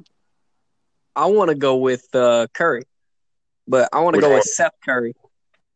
I 1.15 1.25
want 1.27 1.49
to 1.49 1.55
go 1.55 1.77
with 1.77 2.07
uh, 2.13 2.47
Curry, 2.53 2.83
but 3.67 3.89
I 3.93 4.01
want 4.01 4.15
to 4.15 4.21
go 4.21 4.29
one? 4.29 4.37
with 4.37 4.45
Seth 4.45 4.73
Curry, 4.83 5.13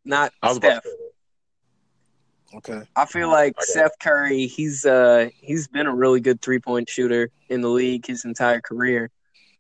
not 0.06 0.32
I 0.42 0.50
was 0.50 0.58
about 0.58 0.72
Steph. 0.72 0.84
to 0.84 0.90
say 0.90 0.96
that. 0.96 2.58
Okay. 2.58 2.82
I 2.96 3.06
feel 3.06 3.30
like 3.30 3.54
Okay. 3.58 3.66
Seth 3.66 3.92
Curry, 4.00 4.48
he's 4.48 4.86
uh 4.86 5.30
he's 5.40 5.68
been 5.68 5.86
a 5.86 5.94
really 5.96 6.20
good 6.20 6.42
three 6.42 6.60
point 6.60 6.90
shooter 6.90 7.30
in 7.48 7.62
the 7.62 7.70
league 7.70 8.08
his 8.08 8.26
entire 8.26 8.60
career. 8.60 9.12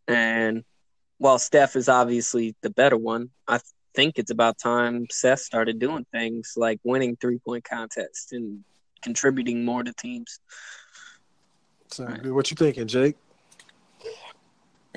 And 0.07 0.63
while 1.19 1.37
Steph 1.37 1.75
is 1.75 1.87
obviously 1.87 2.55
the 2.61 2.71
better 2.71 2.97
one, 2.97 3.29
I 3.47 3.59
think 3.93 4.17
it's 4.17 4.31
about 4.31 4.57
time 4.57 5.05
Seth 5.11 5.39
started 5.39 5.77
doing 5.77 6.05
things 6.11 6.53
like 6.57 6.79
winning 6.83 7.15
three 7.15 7.37
point 7.37 7.63
contests 7.63 8.31
and 8.31 8.63
contributing 9.03 9.63
more 9.65 9.83
to 9.83 9.93
teams. 9.93 10.39
So, 11.91 12.05
what 12.05 12.49
you 12.51 12.55
thinking, 12.55 12.87
Jake? 12.87 13.15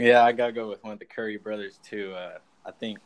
Yeah, 0.03 0.25
I 0.25 0.33
gotta 0.33 0.51
go 0.51 0.69
with 0.69 0.83
one 0.83 0.93
of 0.93 0.99
the 0.99 1.05
Curry 1.05 1.37
brothers 1.37 1.79
too. 1.89 2.13
Uh, 2.13 2.39
I 2.67 2.73
think, 2.73 2.99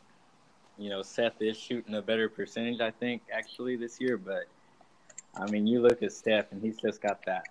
you 0.78 0.88
know, 0.88 1.02
Seth 1.02 1.42
is 1.42 1.54
shooting 1.54 1.94
a 1.94 2.00
better 2.00 2.30
percentage. 2.30 2.80
I 2.80 2.90
think 2.90 3.20
actually 3.30 3.76
this 3.76 4.00
year, 4.00 4.16
but 4.16 4.44
I 5.34 5.44
mean, 5.50 5.66
you 5.66 5.82
look 5.82 6.02
at 6.02 6.10
Steph 6.10 6.52
and 6.52 6.62
he's 6.62 6.78
just 6.78 7.02
got 7.02 7.22
that 7.26 7.44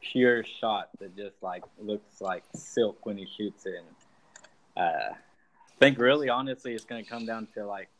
pure 0.00 0.42
shot 0.42 0.88
that 0.98 1.16
just 1.16 1.40
like 1.44 1.62
looks 1.78 2.20
like 2.20 2.42
silk 2.56 3.06
when 3.06 3.16
he 3.16 3.24
shoots 3.36 3.66
it. 3.66 3.74
And, 3.76 4.84
uh, 4.84 5.10
I 5.12 5.78
think 5.78 6.00
really, 6.00 6.28
honestly, 6.28 6.74
it's 6.74 6.84
gonna 6.84 7.04
come 7.04 7.24
down 7.24 7.46
to 7.54 7.64
like 7.64 7.90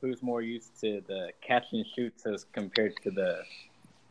who's 0.00 0.24
more 0.24 0.42
used 0.42 0.80
to 0.80 1.04
the 1.06 1.30
catch 1.40 1.66
and 1.70 1.86
shoots 1.94 2.26
as 2.26 2.46
compared 2.52 2.94
to 3.04 3.12
the 3.12 3.42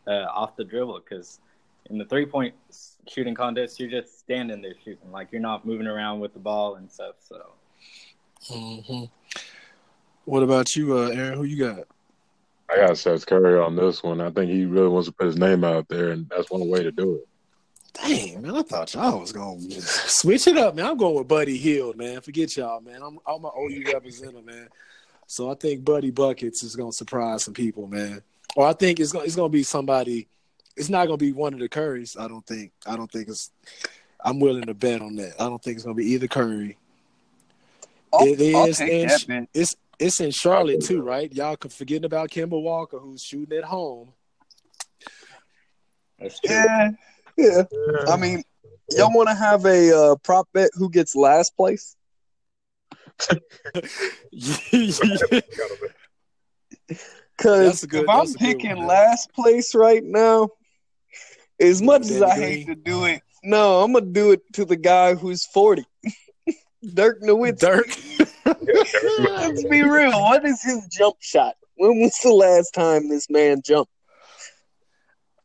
uh, 0.07 0.27
off 0.33 0.55
the 0.55 0.63
dribble 0.63 1.01
because 1.01 1.41
in 1.89 1.97
the 1.97 2.05
three 2.05 2.25
point 2.25 2.53
shooting 3.07 3.35
contest, 3.35 3.79
you're 3.79 3.89
just 3.89 4.19
standing 4.19 4.61
there 4.61 4.75
shooting. 4.83 5.11
Like 5.11 5.31
you're 5.31 5.41
not 5.41 5.65
moving 5.65 5.87
around 5.87 6.19
with 6.19 6.33
the 6.33 6.39
ball 6.39 6.75
and 6.75 6.91
stuff. 6.91 7.15
So 7.19 7.53
Mm-hmm. 8.49 9.05
What 10.25 10.43
about 10.43 10.75
you, 10.75 10.97
uh, 10.97 11.09
Aaron? 11.09 11.37
Who 11.37 11.43
you 11.43 11.57
got? 11.57 11.85
I 12.69 12.87
got 12.87 12.97
Seth 12.97 13.25
Curry 13.25 13.59
on 13.59 13.75
this 13.75 14.03
one. 14.03 14.19
I 14.19 14.29
think 14.29 14.51
he 14.51 14.65
really 14.65 14.89
wants 14.89 15.07
to 15.07 15.13
put 15.13 15.27
his 15.27 15.37
name 15.37 15.63
out 15.63 15.87
there, 15.87 16.09
and 16.09 16.27
that's 16.29 16.51
one 16.51 16.67
way 16.67 16.83
to 16.83 16.91
do 16.91 17.15
it. 17.15 17.27
Dang, 17.93 18.41
man, 18.41 18.55
I 18.55 18.61
thought 18.61 18.93
y'all 18.93 19.19
was 19.19 19.31
gonna 19.31 19.59
switch 19.81 20.47
it 20.47 20.57
up, 20.57 20.75
man. 20.75 20.85
I'm 20.85 20.97
going 20.97 21.15
with 21.15 21.27
Buddy 21.27 21.57
Hield, 21.57 21.97
man. 21.97 22.21
Forget 22.21 22.55
y'all, 22.57 22.81
man. 22.81 23.01
I'm 23.01 23.19
I'm 23.25 23.43
an 23.43 23.51
OU 23.57 23.91
representative, 23.93 24.45
man. 24.45 24.67
So 25.25 25.49
I 25.49 25.55
think 25.55 25.83
Buddy 25.83 26.11
Buckets 26.11 26.61
is 26.61 26.75
gonna 26.75 26.91
surprise 26.91 27.43
some 27.43 27.53
people, 27.53 27.87
man. 27.87 28.21
Or 28.55 28.67
I 28.67 28.73
think 28.73 28.99
it's 28.99 29.11
gonna 29.11 29.25
it's 29.25 29.35
gonna 29.35 29.49
be 29.49 29.63
somebody. 29.63 30.27
It's 30.77 30.89
not 30.89 31.07
gonna 31.07 31.17
be 31.17 31.31
one 31.31 31.53
of 31.53 31.59
the 31.59 31.67
Currys. 31.67 32.17
I 32.19 32.27
don't 32.27 32.45
think. 32.45 32.71
I 32.85 32.95
don't 32.95 33.11
think 33.11 33.27
it's. 33.27 33.51
I'm 34.23 34.39
willing 34.39 34.65
to 34.65 34.73
bet 34.73 35.01
on 35.01 35.15
that. 35.15 35.33
I 35.39 35.45
don't 35.45 35.61
think 35.61 35.75
it's 35.75 35.83
gonna 35.83 35.95
be 35.95 36.11
either 36.13 36.27
Curry. 36.27 36.77
It 38.13 38.39
is 38.39 38.79
in, 38.79 39.09
man. 39.27 39.47
it's 39.53 39.75
it's 39.99 40.21
in 40.21 40.31
Charlotte 40.31 40.83
too, 40.83 41.01
right? 41.01 41.33
Y'all 41.33 41.57
can 41.57 41.71
forgetting 41.71 42.05
about 42.05 42.29
Kemba 42.29 42.61
Walker, 42.61 42.99
who's 42.99 43.23
shooting 43.23 43.57
at 43.57 43.63
home. 43.63 44.13
Yeah, 46.43 46.91
yeah. 47.37 47.63
I 48.07 48.17
mean, 48.17 48.43
y'all 48.91 49.13
want 49.13 49.29
to 49.29 49.35
have 49.35 49.65
a 49.65 49.95
uh, 49.95 50.15
prop 50.17 50.47
bet 50.53 50.69
who 50.75 50.89
gets 50.89 51.15
last 51.15 51.55
place? 51.57 51.95
Because 57.37 57.83
if 57.83 57.93
I'm 57.93 58.05
that's 58.05 58.33
a 58.33 58.37
good 58.37 58.39
picking 58.39 58.77
one, 58.77 58.87
last 58.87 59.31
place 59.33 59.75
right 59.75 60.03
now, 60.03 60.49
as 61.59 61.81
much 61.81 62.03
as 62.03 62.21
I 62.21 62.35
hate 62.35 62.67
to 62.67 62.75
do 62.75 63.05
it, 63.05 63.21
no, 63.43 63.81
I'm 63.81 63.93
gonna 63.93 64.05
do 64.05 64.31
it 64.31 64.41
to 64.53 64.65
the 64.65 64.75
guy 64.75 65.15
who's 65.15 65.45
40, 65.45 65.85
Dirk 66.93 67.21
Nowitzki. 67.21 67.59
Dirk. 67.59 67.87
Let's 69.19 69.63
be 69.63 69.83
real. 69.83 70.11
What 70.11 70.45
is 70.45 70.63
his 70.63 70.87
jump 70.87 71.17
shot? 71.19 71.55
When 71.75 71.99
was 71.99 72.17
the 72.23 72.33
last 72.33 72.73
time 72.73 73.09
this 73.09 73.29
man 73.29 73.61
jumped? 73.63 73.91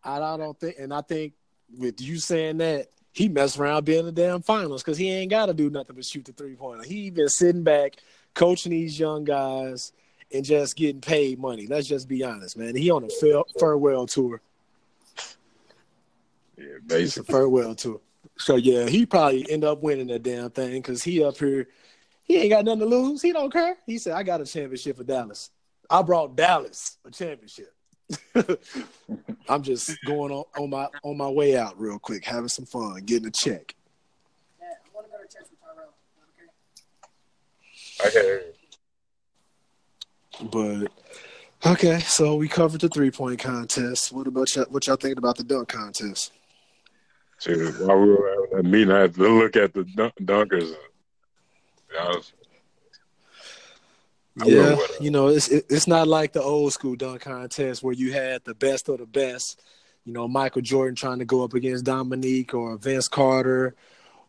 I 0.04 0.16
I 0.16 0.36
don't 0.36 0.58
think, 0.58 0.76
and 0.78 0.92
I 0.92 1.02
think 1.02 1.34
with 1.78 2.00
you 2.00 2.18
saying 2.18 2.58
that, 2.58 2.88
he 3.12 3.28
messed 3.28 3.58
around 3.58 3.84
being 3.84 4.00
in 4.00 4.06
the 4.06 4.12
damn 4.12 4.42
finals 4.42 4.82
because 4.82 4.96
he 4.96 5.10
ain't 5.10 5.30
got 5.30 5.46
to 5.46 5.54
do 5.54 5.68
nothing 5.68 5.94
but 5.94 6.04
shoot 6.04 6.24
the 6.24 6.32
three 6.32 6.56
pointer. 6.56 6.82
He 6.82 7.10
been 7.10 7.28
sitting 7.28 7.62
back, 7.62 7.96
coaching 8.34 8.70
these 8.70 8.98
young 8.98 9.24
guys, 9.24 9.92
and 10.32 10.44
just 10.44 10.76
getting 10.76 11.02
paid 11.02 11.38
money. 11.38 11.66
Let's 11.66 11.86
just 11.86 12.08
be 12.08 12.24
honest, 12.24 12.56
man. 12.56 12.74
He 12.74 12.90
on 12.90 13.04
a 13.04 13.44
farewell 13.58 14.06
tour. 14.06 14.40
Yeah, 16.56 16.64
It's 16.64 16.84
a 16.84 16.86
basically. 17.22 17.32
farewell 17.32 17.74
tour. 17.74 18.00
So 18.38 18.56
yeah, 18.56 18.86
he 18.88 19.04
probably 19.06 19.50
end 19.50 19.64
up 19.64 19.82
winning 19.82 20.06
that 20.08 20.22
damn 20.22 20.50
thing 20.50 20.74
because 20.74 21.02
he 21.02 21.22
up 21.24 21.36
here, 21.38 21.68
he 22.22 22.38
ain't 22.38 22.50
got 22.50 22.64
nothing 22.64 22.80
to 22.80 22.86
lose. 22.86 23.20
He 23.22 23.32
don't 23.32 23.52
care. 23.52 23.76
He 23.86 23.98
said, 23.98 24.14
"I 24.14 24.22
got 24.22 24.40
a 24.40 24.46
championship 24.46 24.96
for 24.96 25.04
Dallas. 25.04 25.50
I 25.90 26.02
brought 26.02 26.36
Dallas 26.36 26.98
a 27.04 27.10
championship." 27.10 27.74
I'm 29.48 29.62
just 29.62 29.96
going 30.06 30.32
on, 30.32 30.44
on 30.58 30.70
my 30.70 30.88
on 31.02 31.16
my 31.16 31.28
way 31.28 31.56
out 31.56 31.78
real 31.80 31.98
quick, 31.98 32.24
having 32.24 32.48
some 32.48 32.66
fun, 32.66 33.02
getting 33.04 33.28
a 33.28 33.30
check. 33.30 33.74
Yeah, 34.60 34.66
I 34.68 34.94
want 34.94 35.06
to 35.06 35.12
go 35.12 35.18
to 35.18 35.28
church 35.28 35.48
with 35.50 35.60
Tyrell. 35.60 35.94
Okay. 38.06 38.44
But 40.50 40.90
okay, 41.72 42.00
so 42.00 42.34
we 42.36 42.48
covered 42.48 42.80
the 42.80 42.88
three 42.88 43.10
point 43.10 43.38
contest. 43.40 44.12
What 44.12 44.26
about 44.26 44.54
y'all, 44.54 44.66
what 44.70 44.86
y'all 44.86 44.96
thinking 44.96 45.18
about 45.18 45.36
the 45.36 45.44
dunk 45.44 45.68
contest? 45.68 46.32
Shoot, 47.42 47.80
while 47.80 47.98
we 47.98 48.10
were 48.10 48.30
having 48.30 48.56
that 48.56 48.70
meeting, 48.70 48.92
I 48.92 49.00
had 49.00 49.14
to 49.14 49.20
look 49.20 49.56
at 49.56 49.74
the 49.74 49.82
dunk- 49.82 50.14
dunkers. 50.22 50.72
I 51.98 52.08
was, 52.08 52.32
I 54.40 54.46
yeah, 54.46 54.60
went 54.60 54.78
with, 54.78 54.90
uh, 54.90 54.94
you 55.00 55.10
know, 55.10 55.26
it's 55.26 55.48
it, 55.48 55.66
it's 55.68 55.88
not 55.88 56.06
like 56.06 56.32
the 56.32 56.42
old 56.42 56.72
school 56.72 56.94
dunk 56.94 57.22
contest 57.22 57.82
where 57.82 57.94
you 57.94 58.12
had 58.12 58.44
the 58.44 58.54
best 58.54 58.88
of 58.88 58.98
the 58.98 59.06
best. 59.06 59.60
You 60.04 60.12
know, 60.12 60.28
Michael 60.28 60.62
Jordan 60.62 60.94
trying 60.94 61.18
to 61.18 61.24
go 61.24 61.42
up 61.42 61.54
against 61.54 61.84
Dominique 61.84 62.54
or 62.54 62.76
Vince 62.76 63.08
Carter 63.08 63.74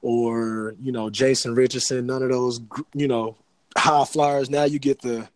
or 0.01 0.73
you 0.81 0.91
know 0.91 1.11
Jason 1.11 1.53
Richardson. 1.53 2.07
None 2.07 2.23
of 2.23 2.29
those, 2.29 2.61
you 2.95 3.07
know, 3.07 3.37
high 3.77 4.05
flyers. 4.05 4.49
Now 4.49 4.63
you 4.63 4.79
get 4.79 5.01
the 5.01 5.29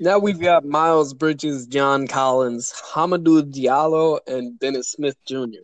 Now 0.00 0.18
we've 0.18 0.40
got 0.40 0.64
Miles 0.64 1.14
Bridges, 1.14 1.68
John 1.68 2.08
Collins, 2.08 2.74
Hamidou 2.92 3.52
Diallo, 3.52 4.18
and 4.26 4.58
Dennis 4.58 4.90
Smith 4.90 5.16
Jr. 5.24 5.60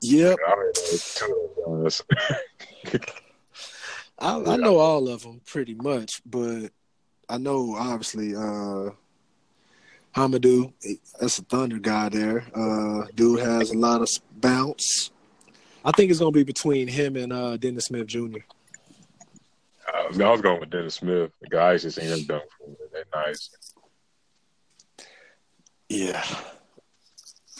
yep. 0.00 0.38
I 0.46 0.50
heard 0.50 0.74
those 0.76 1.14
two 1.14 1.48
of 1.66 1.82
those. 1.82 2.02
I, 4.18 4.42
I 4.42 4.56
know 4.56 4.78
all 4.78 5.08
of 5.08 5.22
them 5.22 5.40
pretty 5.46 5.74
much, 5.74 6.20
but 6.26 6.70
I 7.28 7.38
know 7.38 7.74
obviously 7.74 8.34
uh 8.34 8.90
Hamidou, 10.14 10.72
that's 11.20 11.38
a 11.38 11.42
Thunder 11.42 11.78
guy 11.78 12.08
there. 12.08 12.44
Uh 12.54 13.06
dude 13.14 13.40
has 13.40 13.70
a 13.70 13.78
lot 13.78 14.02
of 14.02 14.08
bounce. 14.32 15.10
I 15.84 15.92
think 15.92 16.10
it's 16.10 16.20
gonna 16.20 16.32
be 16.32 16.44
between 16.44 16.88
him 16.88 17.16
and 17.16 17.32
uh 17.32 17.56
Dennis 17.56 17.86
Smith 17.86 18.06
Jr. 18.06 18.40
I 19.92 20.06
was, 20.06 20.20
I 20.20 20.30
was 20.30 20.40
going 20.40 20.60
with 20.60 20.70
Dennis 20.70 20.96
Smith. 20.96 21.32
The 21.40 21.48
guys 21.48 21.82
just 21.82 21.98
seen 21.98 22.08
him 22.08 22.24
dunk 22.24 22.44
for 22.58 22.68
me. 22.68 22.76
They're 22.92 23.04
nice. 23.14 23.50
Yeah. 25.88 26.24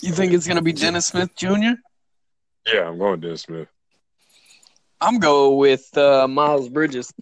You 0.03 0.13
think 0.13 0.33
it's 0.33 0.47
gonna 0.47 0.63
be 0.63 0.73
Dennis 0.73 1.07
Smith 1.07 1.35
Jr.? 1.37 1.75
Yeah, 2.73 2.89
I'm 2.89 2.99
going 2.99 3.13
with 3.13 3.21
Dennis 3.23 3.43
Smith. 3.43 3.69
I'm 5.01 5.19
going 5.19 5.57
with 5.57 5.97
uh, 5.97 6.29
Miles 6.29 6.69
Bridges. 6.69 7.13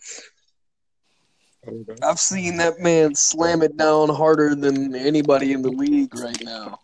I've 2.03 2.19
seen 2.19 2.57
that 2.59 2.81
man 2.81 3.15
slam 3.15 3.63
it 3.63 3.77
down 3.77 4.09
harder 4.09 4.55
than 4.55 4.95
anybody 4.95 5.53
in 5.53 5.63
the 5.63 5.71
league 5.71 6.15
right 6.15 6.43
now. 6.43 6.81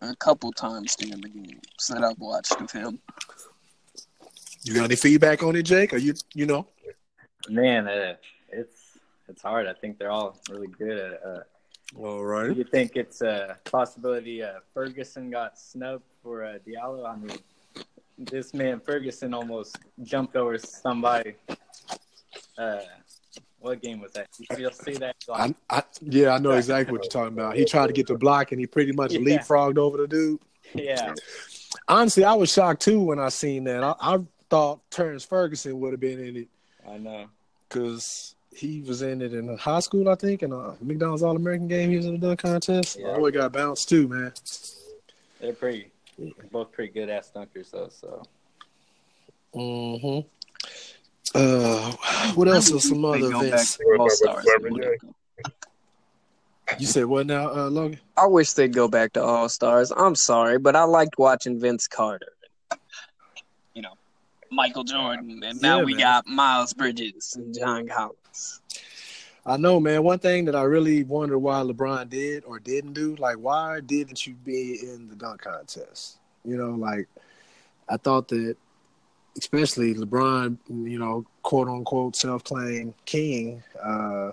A 0.00 0.14
couple 0.16 0.52
times 0.52 0.96
during 0.96 1.20
the 1.20 1.28
games 1.28 1.86
that 1.88 2.04
I've 2.04 2.18
watched 2.18 2.60
of 2.60 2.70
him. 2.70 2.98
You 4.62 4.74
got 4.74 4.84
any 4.84 4.96
feedback 4.96 5.42
on 5.42 5.56
it, 5.56 5.62
Jake? 5.62 5.94
Are 5.94 5.98
you 5.98 6.14
you 6.34 6.46
know? 6.46 6.66
Man, 7.48 7.86
uh, 7.88 8.14
it's 8.50 8.98
it's 9.28 9.42
hard. 9.42 9.66
I 9.66 9.74
think 9.74 9.98
they're 9.98 10.10
all 10.10 10.38
really 10.50 10.68
good 10.68 10.98
at. 10.98 11.22
Uh, 11.24 11.42
All 11.96 12.48
do 12.48 12.54
you 12.54 12.64
think 12.64 12.96
it's 12.96 13.22
a 13.22 13.56
possibility 13.64 14.42
uh, 14.42 14.60
Ferguson 14.72 15.30
got 15.30 15.58
snubbed 15.58 16.04
for 16.22 16.44
uh, 16.44 16.58
Diallo? 16.66 17.06
I 17.06 17.16
mean, 17.16 17.38
this 18.18 18.54
man 18.54 18.80
Ferguson 18.80 19.34
almost 19.34 19.78
jumped 20.02 20.36
over 20.36 20.58
somebody. 20.58 21.34
Uh, 22.56 22.78
what 23.58 23.80
game 23.82 24.00
was 24.00 24.12
that? 24.12 24.28
You 24.38 24.46
still 24.52 24.70
see 24.70 24.92
that? 24.94 25.16
I, 25.32 25.54
I 25.70 25.82
yeah, 26.02 26.30
I 26.34 26.38
know 26.38 26.52
exactly 26.52 26.92
what 26.92 27.02
you're 27.04 27.10
talking 27.10 27.32
about. 27.36 27.56
He 27.56 27.64
tried 27.64 27.86
to 27.88 27.92
get 27.92 28.06
the 28.06 28.14
block 28.14 28.52
and 28.52 28.60
he 28.60 28.66
pretty 28.66 28.92
much 28.92 29.12
Yeah. 29.12 29.20
leapfrogged 29.20 29.78
over 29.78 29.96
the 29.98 30.06
dude. 30.06 30.40
yeah, 30.74 31.14
Honestly, 31.88 32.24
I 32.24 32.34
was 32.34 32.52
shocked 32.52 32.82
too 32.82 33.00
when 33.00 33.18
I 33.18 33.28
seen 33.30 33.64
that. 33.64 33.82
I, 33.82 33.94
I 34.00 34.18
thought 34.50 34.80
Terrence 34.90 35.24
Ferguson 35.24 35.80
would 35.80 35.92
have 35.92 36.00
been 36.00 36.18
in 36.20 36.36
it 36.36 36.48
I 36.88 36.98
know. 36.98 37.26
because 37.68 38.34
he 38.54 38.82
was 38.82 39.02
in 39.02 39.20
it 39.22 39.32
in 39.34 39.56
high 39.58 39.80
school, 39.80 40.08
I 40.08 40.14
think, 40.14 40.42
in 40.42 40.52
a 40.52 40.76
McDonald's 40.80 41.22
All 41.22 41.34
American 41.34 41.66
game. 41.66 41.90
He 41.90 41.96
was 41.96 42.06
in 42.06 42.12
the 42.20 42.26
dunk 42.26 42.40
contest. 42.40 42.98
Yeah. 43.00 43.16
Boy 43.16 43.30
got 43.32 43.52
bounced 43.52 43.88
too, 43.88 44.06
man. 44.08 44.32
They're 45.40 45.52
pretty, 45.54 45.90
both 46.50 46.72
pretty 46.72 46.92
good 46.92 47.10
ass 47.10 47.32
dunkers 47.34 47.70
though. 47.70 47.88
So 47.88 48.22
hmm 49.54 50.20
Uh, 51.34 51.92
what 52.34 52.48
else 52.48 52.72
are 52.72 52.80
some 52.80 53.04
other 53.04 53.30
go 53.30 53.40
back 53.40 53.46
events? 53.48 53.78
All-Stars. 53.98 54.46
You 56.78 56.86
said 56.86 57.04
what 57.04 57.26
now, 57.26 57.48
uh, 57.54 57.68
Logan? 57.70 58.00
I 58.16 58.26
wish 58.26 58.52
they'd 58.52 58.72
go 58.72 58.88
back 58.88 59.12
to 59.14 59.22
All 59.22 59.48
Stars. 59.48 59.92
I'm 59.96 60.14
sorry, 60.14 60.58
but 60.58 60.74
I 60.74 60.84
liked 60.84 61.18
watching 61.18 61.60
Vince 61.60 61.86
Carter. 61.86 62.32
You 63.74 63.82
know, 63.82 63.92
Michael 64.50 64.84
Jordan, 64.84 65.42
and 65.44 65.60
now 65.60 65.78
Yeah, 65.78 65.84
we 65.84 65.92
man. 65.92 66.00
got 66.00 66.26
Miles 66.26 66.72
Bridges 66.72 67.34
and 67.36 67.54
John 67.54 67.86
Collins. 67.86 68.62
I 69.46 69.56
know, 69.58 69.78
man. 69.78 70.02
One 70.02 70.18
thing 70.18 70.46
that 70.46 70.56
I 70.56 70.62
really 70.62 71.04
wonder 71.04 71.38
why 71.38 71.56
LeBron 71.62 72.08
did 72.08 72.44
or 72.44 72.58
didn't 72.58 72.94
do, 72.94 73.14
like, 73.16 73.36
why 73.36 73.80
didn't 73.80 74.26
you 74.26 74.34
be 74.34 74.78
in 74.82 75.06
the 75.08 75.14
dunk 75.16 75.42
contest? 75.42 76.18
You 76.44 76.56
know, 76.56 76.70
like, 76.70 77.08
I 77.88 77.98
thought 77.98 78.28
that, 78.28 78.56
especially 79.36 79.94
LeBron, 79.94 80.56
you 80.68 80.98
know, 80.98 81.26
quote 81.42 81.68
unquote 81.68 82.16
self 82.16 82.42
claimed 82.44 82.94
king, 83.04 83.62
uh, 83.82 84.30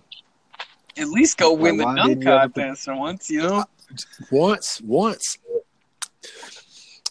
At 0.97 1.09
least 1.09 1.37
go 1.37 1.53
win 1.53 1.77
the 1.77 1.83
dunk 1.83 1.97
didn't 2.07 2.21
you 2.21 2.29
ever- 2.31 2.49
contest 2.49 2.87
once, 2.87 3.29
you 3.29 3.41
know. 3.41 3.65
once, 4.31 4.79
once. 4.81 5.37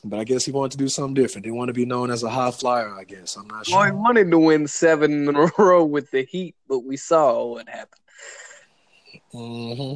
But 0.02 0.18
I 0.18 0.24
guess 0.24 0.44
he 0.46 0.52
wanted 0.52 0.72
to 0.72 0.78
do 0.78 0.88
something 0.88 1.14
different. 1.14 1.44
He 1.44 1.50
wanted 1.50 1.72
to 1.74 1.76
be 1.80 1.84
known 1.84 2.10
as 2.10 2.22
a 2.22 2.30
high 2.30 2.50
flyer, 2.50 2.94
I 2.94 3.04
guess. 3.04 3.36
I'm 3.36 3.46
not 3.48 3.66
Well, 3.70 3.84
he 3.84 3.90
wanted 3.92 4.30
to 4.30 4.38
win 4.38 4.66
seven 4.66 5.28
in 5.28 5.36
a 5.36 5.50
row 5.58 5.84
with 5.84 6.10
the 6.10 6.22
Heat, 6.22 6.54
but 6.68 6.80
we 6.80 6.96
saw 6.96 7.44
what 7.46 7.68
happened. 7.68 8.00
hmm 9.32 9.94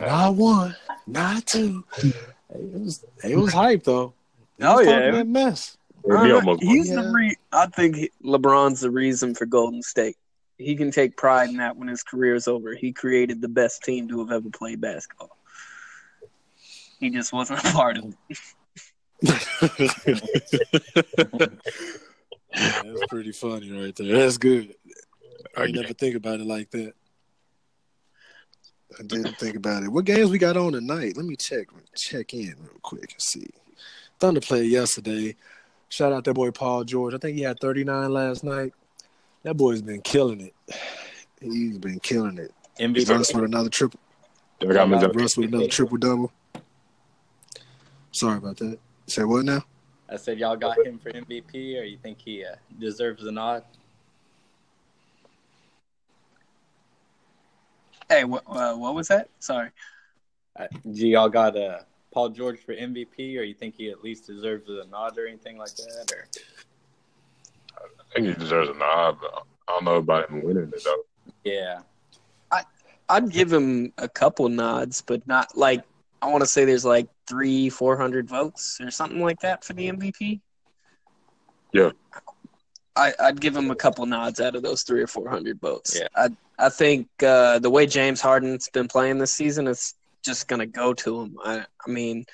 Not 0.00 0.34
one, 0.34 0.76
not 1.06 1.46
two. 1.46 1.84
It 2.02 2.14
was, 2.54 3.04
it 3.24 3.36
was 3.36 3.52
hype, 3.52 3.84
though. 3.84 4.12
He 4.58 4.64
Oh, 4.64 4.76
was 4.76 4.86
yeah. 4.86 5.10
that 5.12 5.26
mess. 5.26 5.78
He 6.04 6.10
Uh, 6.12 6.56
he's 6.60 6.88
Yeah. 6.90 6.96
the 7.02 7.10
re- 7.12 7.36
I 7.52 7.66
think 7.66 8.10
LeBron's 8.24 8.80
the 8.80 8.90
reason 8.90 9.34
for 9.34 9.46
Golden 9.46 9.82
State. 9.82 10.16
He 10.58 10.76
can 10.76 10.90
take 10.90 11.16
pride 11.16 11.48
in 11.48 11.56
that 11.56 11.76
when 11.76 11.88
his 11.88 12.02
career 12.02 12.34
is 12.34 12.46
over. 12.46 12.74
He 12.74 12.92
created 12.92 13.40
the 13.40 13.48
best 13.48 13.82
team 13.82 14.08
to 14.08 14.18
have 14.20 14.30
ever 14.30 14.50
played 14.50 14.80
basketball. 14.80 15.30
He 17.02 17.10
just 17.10 17.32
wasn't 17.32 17.58
a 17.58 17.72
part 17.72 17.98
of 17.98 18.14
it. 18.28 18.38
That's 22.54 23.06
pretty 23.08 23.32
funny 23.32 23.72
right 23.72 23.94
there. 23.96 24.18
That's 24.18 24.38
good. 24.38 24.76
I 25.56 25.62
Okay. 25.62 25.72
never 25.72 25.92
think 25.94 26.14
about 26.14 26.38
it 26.38 26.46
like 26.46 26.70
that. 26.70 26.92
I 29.00 29.02
didn't 29.02 29.36
think 29.36 29.56
about 29.56 29.82
it. 29.82 29.88
What 29.88 30.04
games 30.04 30.30
we 30.30 30.38
got 30.38 30.56
on 30.56 30.74
tonight? 30.74 31.16
Let 31.16 31.26
me 31.26 31.34
check 31.34 31.66
check 31.96 32.34
in 32.34 32.54
real 32.60 32.78
quick 32.82 33.10
and 33.10 33.20
see. 33.20 33.48
Thunder 34.20 34.40
played 34.40 34.70
yesterday. 34.70 35.34
Shout 35.88 36.12
out 36.12 36.22
that 36.22 36.34
boy 36.34 36.52
Paul 36.52 36.84
George. 36.84 37.14
I 37.14 37.18
think 37.18 37.36
he 37.36 37.42
had 37.42 37.58
39 37.58 38.12
last 38.12 38.44
night. 38.44 38.74
That 39.42 39.56
boy's 39.56 39.82
been 39.82 40.02
killing 40.02 40.40
it. 40.40 40.54
He's 41.40 41.78
been 41.78 41.98
killing 41.98 42.38
it. 42.38 42.52
MVP. 42.78 43.08
Russ 43.10 43.34
with 43.34 43.42
another 43.44 43.70
triple. 43.70 43.98
Y'all 44.60 44.72
got 44.72 44.88
me 44.88 45.00
done. 45.00 45.10
Russ 45.16 45.36
with 45.36 45.48
another 45.48 45.66
triple 45.66 45.96
double. 45.96 46.32
Sorry 48.12 48.36
about 48.36 48.58
that. 48.58 48.78
Say 49.06 49.24
what 49.24 49.44
now? 49.44 49.64
I 50.08 50.16
said 50.16 50.38
y'all 50.38 50.56
got 50.56 50.86
him 50.86 50.98
for 50.98 51.10
MVP, 51.10 51.80
or 51.80 51.84
you 51.84 51.96
think 51.96 52.18
he 52.20 52.44
uh, 52.44 52.56
deserves 52.78 53.24
a 53.24 53.32
nod? 53.32 53.64
Hey, 58.08 58.24
what, 58.24 58.42
uh, 58.46 58.74
what 58.74 58.94
was 58.94 59.08
that? 59.08 59.30
Sorry. 59.38 59.70
Uh, 60.54 60.66
do 60.90 61.08
y'all 61.08 61.30
got 61.30 61.56
uh, 61.56 61.78
Paul 62.12 62.28
George 62.28 62.58
for 62.60 62.74
MVP, 62.74 63.38
or 63.38 63.42
you 63.42 63.54
think 63.54 63.74
he 63.74 63.88
at 63.90 64.04
least 64.04 64.26
deserves 64.26 64.68
a 64.68 64.84
nod 64.90 65.16
or 65.16 65.26
anything 65.26 65.56
like 65.56 65.74
that? 65.76 66.12
Or 66.12 66.28
I 67.80 68.14
think 68.14 68.26
he 68.26 68.34
deserves 68.34 68.68
a 68.68 68.74
nod, 68.74 69.16
but 69.18 69.46
I 69.66 69.72
don't 69.72 69.84
know 69.84 69.96
about 69.96 70.28
him 70.28 70.42
winning 70.42 70.70
it 70.74 70.84
though. 70.84 71.04
yeah, 71.44 71.80
I 72.50 72.64
I'd 73.08 73.30
give 73.30 73.50
him 73.50 73.94
a 73.96 74.08
couple 74.08 74.46
nods, 74.50 75.00
but 75.00 75.26
not 75.26 75.56
like 75.56 75.82
I 76.20 76.28
want 76.28 76.42
to 76.42 76.46
say 76.46 76.66
there's 76.66 76.84
like 76.84 77.08
three, 77.32 77.70
four 77.70 77.96
hundred 77.96 78.28
votes 78.28 78.78
or 78.78 78.90
something 78.90 79.22
like 79.22 79.40
that 79.40 79.64
for 79.64 79.72
the 79.72 79.88
MVP. 79.90 80.40
Yeah. 81.72 81.92
I, 82.94 83.14
I'd 83.18 83.40
give 83.40 83.56
him 83.56 83.70
a 83.70 83.74
couple 83.74 84.04
nods 84.04 84.38
out 84.38 84.54
of 84.54 84.62
those 84.62 84.82
three 84.82 85.00
or 85.00 85.06
four 85.06 85.30
hundred 85.30 85.58
votes. 85.60 85.98
Yeah. 85.98 86.08
I 86.14 86.28
I 86.58 86.68
think 86.68 87.08
uh, 87.22 87.58
the 87.58 87.70
way 87.70 87.86
James 87.86 88.20
Harden's 88.20 88.68
been 88.68 88.86
playing 88.86 89.16
this 89.16 89.32
season, 89.32 89.66
it's 89.66 89.94
just 90.22 90.46
gonna 90.46 90.66
go 90.66 90.92
to 90.92 91.22
him. 91.22 91.38
I 91.42 91.64
I 91.86 91.90
mean, 91.90 92.26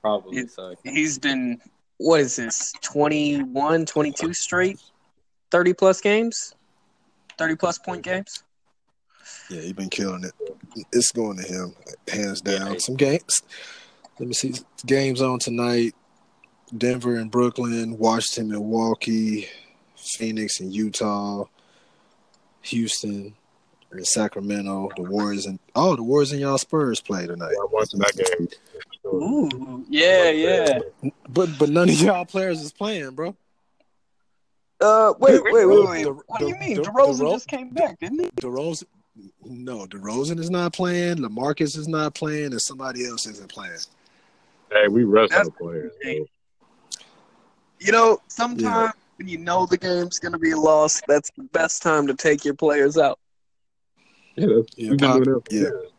probably. 0.00 0.38
It- 0.38 0.50
so 0.50 0.74
he's 0.82 1.18
been 1.18 1.60
what 1.98 2.20
is 2.20 2.36
this 2.36 2.72
21, 2.80 3.84
22 3.84 4.32
straight, 4.32 4.80
thirty 5.50 5.74
plus 5.74 6.00
games, 6.00 6.54
thirty 7.36 7.54
plus 7.54 7.78
point 7.78 8.02
games. 8.02 8.42
Yeah, 9.50 9.60
he's 9.60 9.72
been 9.74 9.90
killing 9.90 10.24
it. 10.24 10.32
It's 10.92 11.12
going 11.12 11.36
to 11.36 11.42
him, 11.42 11.74
hands 12.08 12.40
down. 12.40 12.72
Yeah. 12.72 12.78
Some 12.78 12.96
games. 12.96 13.42
Let 14.18 14.28
me 14.28 14.34
see. 14.34 14.54
Games 14.86 15.20
on 15.20 15.38
tonight. 15.38 15.94
Denver 16.76 17.16
and 17.16 17.30
Brooklyn, 17.30 17.96
Washington, 17.96 18.50
Milwaukee, 18.50 19.48
Phoenix 19.96 20.58
and 20.60 20.74
Utah, 20.74 21.44
Houston 22.62 23.34
and 23.92 24.06
Sacramento, 24.06 24.90
the 24.96 25.02
Warriors 25.02 25.46
and 25.46 25.60
oh, 25.76 25.94
the 25.94 26.02
Warriors 26.02 26.32
and 26.32 26.40
y'all 26.40 26.58
Spurs 26.58 27.00
play 27.00 27.26
tonight. 27.26 27.54
I'm 27.62 27.70
watching 27.70 28.00
that 28.00 28.16
game. 28.16 28.48
Ooh, 29.06 29.84
yeah, 29.88 30.30
yeah. 30.30 30.80
But 31.28 31.50
but 31.56 31.68
none 31.68 31.88
of 31.88 32.00
y'all 32.00 32.24
players 32.24 32.60
is 32.60 32.72
playing, 32.72 33.10
bro. 33.12 33.36
Uh, 34.80 35.14
wait, 35.20 35.42
wait, 35.44 35.52
wait, 35.52 35.66
wait. 35.88 36.02
The- 36.04 36.20
What 36.26 36.40
do 36.40 36.48
you 36.48 36.56
mean? 36.56 36.76
the- 36.76 36.82
DeRozan 36.82 37.18
the- 37.18 37.30
just 37.30 37.48
came 37.48 37.70
back, 37.70 38.00
didn't 38.00 38.20
he? 38.20 38.30
DeRozan, 38.40 38.84
no, 39.44 39.86
DeRozan 39.86 40.40
is 40.40 40.50
not 40.50 40.72
playing. 40.72 41.18
LaMarcus 41.18 41.78
is 41.78 41.86
not 41.86 42.14
playing, 42.14 42.46
and 42.46 42.60
somebody 42.60 43.06
else 43.06 43.26
isn't 43.26 43.48
playing. 43.48 43.78
Hey, 44.72 44.88
we 44.88 45.04
rest 45.04 45.30
That's- 45.30 45.46
our 45.48 45.52
players. 45.52 45.92
You 47.78 47.92
know, 47.92 48.18
sometimes 48.28 48.92
when 49.18 49.28
you 49.28 49.38
know 49.38 49.66
the 49.66 49.76
game's 49.76 50.18
gonna 50.18 50.38
be 50.38 50.54
lost, 50.54 51.04
that's 51.06 51.30
the 51.36 51.44
best 51.44 51.82
time 51.82 52.06
to 52.06 52.14
take 52.14 52.44
your 52.44 52.54
players 52.54 52.96
out. 52.96 53.18
Yeah, 54.36 54.46
that's, 54.56 54.68
Yeah, 54.76 54.90
Pop- 54.98 55.22
doing 55.22 55.34
that. 55.34 55.42
yeah. 55.50 55.60
years. 55.60 55.90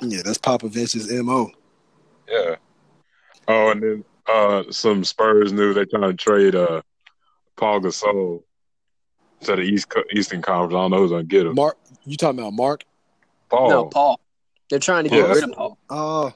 Yeah, 0.00 0.22
that's 0.24 0.38
Popovich's 0.38 1.10
mo. 1.22 1.50
Yeah. 2.28 2.56
Oh, 3.48 3.70
and 3.70 3.82
then 3.82 4.04
uh, 4.26 4.64
some 4.70 5.04
Spurs 5.04 5.52
knew 5.52 5.72
they're 5.74 5.86
trying 5.86 6.02
to 6.10 6.14
trade 6.14 6.54
uh, 6.54 6.82
Pau 7.56 7.78
Gasol 7.78 8.42
to 9.42 9.56
the 9.56 9.62
East 9.62 9.88
Co- 9.88 10.02
Eastern 10.12 10.42
Conference. 10.42 10.74
I 10.74 10.76
don't 10.82 10.90
know 10.90 10.98
who's 10.98 11.10
gonna 11.10 11.24
get 11.24 11.46
him. 11.46 11.54
Mark, 11.54 11.78
you 12.04 12.16
talking 12.16 12.40
about 12.40 12.52
Mark? 12.54 12.84
Paul. 13.50 13.68
No, 13.70 13.84
Paul. 13.86 14.20
They're 14.70 14.78
trying 14.78 15.04
to 15.04 15.10
get 15.10 15.18
Yeah. 15.28 15.32
rid 15.34 15.44
of 15.44 15.52
Paul. 15.52 15.78
Oh, 15.90 16.32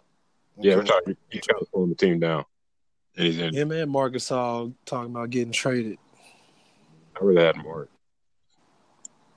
Yeah, 0.61 0.75
we're 0.77 0.81
okay. 0.81 0.89
trying. 0.89 1.17
He's 1.31 1.43
trying 1.47 1.61
to 1.61 1.67
pull 1.73 1.87
the 1.87 1.95
team 1.95 2.19
down. 2.21 2.45
And 3.17 3.27
he's 3.27 3.39
in. 3.39 3.55
Him 3.55 3.71
and 3.73 3.91
Marcus 3.91 4.31
all 4.31 4.73
talking 4.85 5.11
about 5.11 5.31
getting 5.31 5.53
traded. 5.53 5.99
I 7.21 7.25
really 7.25 7.43
had 7.43 7.57
Mark. 7.57 7.91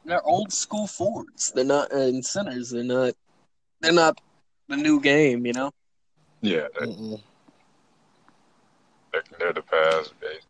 They're 0.05 0.25
old 0.25 0.51
school 0.51 0.87
forwards. 0.87 1.51
They're 1.53 1.63
not 1.63 1.93
uh, 1.93 1.97
and 1.97 2.25
centers. 2.25 2.71
They're 2.71 2.83
not. 2.83 3.13
They're 3.81 3.91
not 3.91 4.19
the 4.67 4.77
new 4.77 4.99
game. 4.99 5.45
You 5.45 5.53
know. 5.53 5.71
Yeah, 6.41 6.67
they, 6.79 6.87
Mm-mm. 6.87 7.21
they're, 9.13 9.23
they're 9.37 9.53
the 9.53 9.61
past. 9.61 10.13
basically. 10.19 10.47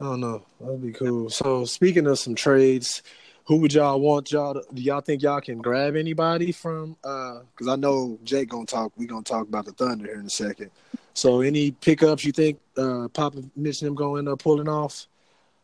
I 0.00 0.04
don't 0.04 0.20
know. 0.20 0.46
That'd 0.60 0.82
be 0.82 0.92
cool. 0.92 1.30
So 1.30 1.64
speaking 1.64 2.06
of 2.06 2.18
some 2.18 2.34
trades, 2.34 3.02
who 3.50 3.56
would 3.56 3.74
y'all 3.74 3.98
want 3.98 4.30
y'all 4.30 4.54
to, 4.54 4.62
do 4.72 4.80
y'all 4.80 5.00
think 5.00 5.22
y'all 5.22 5.40
can 5.40 5.58
grab 5.58 5.96
anybody 5.96 6.52
from 6.52 6.96
uh 7.02 7.40
because 7.50 7.66
I 7.66 7.74
know 7.74 8.16
Jake 8.22 8.48
gonna 8.48 8.64
talk 8.64 8.92
we 8.96 9.06
gonna 9.06 9.24
talk 9.24 9.48
about 9.48 9.64
the 9.64 9.72
Thunder 9.72 10.06
here 10.06 10.20
in 10.20 10.26
a 10.26 10.30
second. 10.30 10.70
So 11.14 11.40
any 11.40 11.72
pickups 11.72 12.24
you 12.24 12.30
think 12.30 12.60
uh 12.76 13.08
Papa 13.08 13.42
mentioned 13.56 13.88
them 13.88 13.96
going 13.96 14.28
up 14.28 14.38
pulling 14.38 14.68
off 14.68 15.08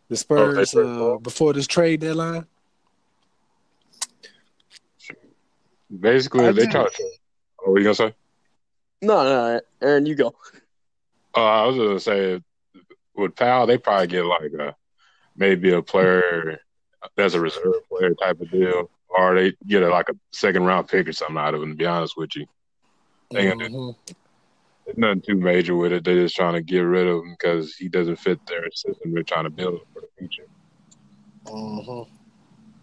the 0.09 0.17
Spurs 0.17 0.75
Oh, 0.75 1.15
uh 1.15 1.19
before 1.19 1.53
this 1.53 1.69
trade 1.69 2.01
deadline? 2.01 2.45
Basically, 6.01 6.45
I 6.45 6.51
they 6.51 6.65
do. 6.65 6.73
try 6.73 6.89
to. 6.89 7.11
Oh, 7.65 7.71
what 7.71 7.79
you 7.79 7.85
gonna 7.85 7.95
say? 7.95 8.15
No, 9.01 9.23
no, 9.23 9.61
Aaron, 9.81 10.07
you 10.07 10.17
go. 10.17 10.35
Uh, 11.37 11.41
I 11.41 11.67
was 11.67 11.77
gonna 11.77 12.01
say 12.01 12.43
with 13.15 13.37
Powell, 13.37 13.69
they 13.69 13.79
probably 13.79 14.09
get 14.09 14.25
like 14.25 14.53
a 14.55 14.75
maybe 15.37 15.73
a 15.73 15.83
player 15.83 16.59
that's 17.17 17.35
a 17.35 17.41
reserve 17.41 17.75
player 17.89 18.15
type 18.15 18.41
of 18.41 18.51
deal, 18.51 18.91
or 19.09 19.35
they 19.35 19.55
get 19.67 19.83
a, 19.83 19.89
like 19.89 20.09
a 20.09 20.15
second 20.33 20.65
round 20.65 20.89
pick 20.89 21.09
or 21.09 21.13
something 21.13 21.37
out 21.37 21.55
of 21.55 21.63
him. 21.63 21.71
To 21.71 21.77
be 21.77 21.87
honest 21.87 22.17
with 22.17 22.37
you, 22.37 22.47
They 23.33 23.49
gonna 23.49 23.69
do- 23.69 23.75
Mhm. 23.75 23.97
there's 24.85 24.99
nothing 24.99 25.21
too 25.23 25.35
major 25.35 25.75
with 25.75 25.93
it. 25.93 26.05
They're 26.05 26.23
just 26.23 26.37
trying 26.37 26.55
to 26.55 26.63
get 26.63 26.79
rid 26.81 27.09
of 27.09 27.25
him 27.25 27.33
because 27.33 27.75
he 27.75 27.89
doesn't 27.89 28.17
fit 28.17 28.39
their 28.47 28.71
system. 28.71 29.13
They're 29.13 29.25
trying 29.25 29.45
to 29.45 29.51
build 29.51 29.81
for 29.93 30.01
the 30.03 30.09
future. 30.17 30.47
Mhm. 31.45 32.09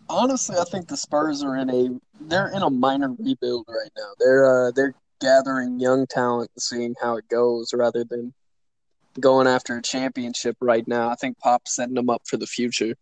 Honestly, 0.10 0.58
I 0.58 0.63
think 0.65 0.88
the 0.88 0.97
Spurs 0.97 1.43
are 1.43 1.56
in 1.58 1.69
a 1.69 1.99
they're 2.19 2.49
in 2.49 2.62
a 2.62 2.69
minor 2.69 3.13
rebuild 3.17 3.65
right 3.67 3.91
now. 3.97 4.13
They're 4.19 4.67
uh, 4.67 4.71
they're 4.71 4.93
gathering 5.19 5.80
young 5.80 6.06
talent 6.08 6.52
and 6.56 6.62
seeing 6.62 6.95
how 7.02 7.15
it 7.15 7.28
goes 7.30 7.73
rather 7.73 8.04
than 8.04 8.34
going 9.19 9.47
after 9.47 9.78
a 9.78 9.82
championship 9.82 10.58
right 10.60 10.86
now. 10.88 11.10
I 11.10 11.15
think 11.15 11.38
Pop's 11.39 11.76
setting 11.76 11.95
them 11.95 12.10
up 12.10 12.23
for 12.28 12.36
the 12.38 12.47
future. 12.47 12.95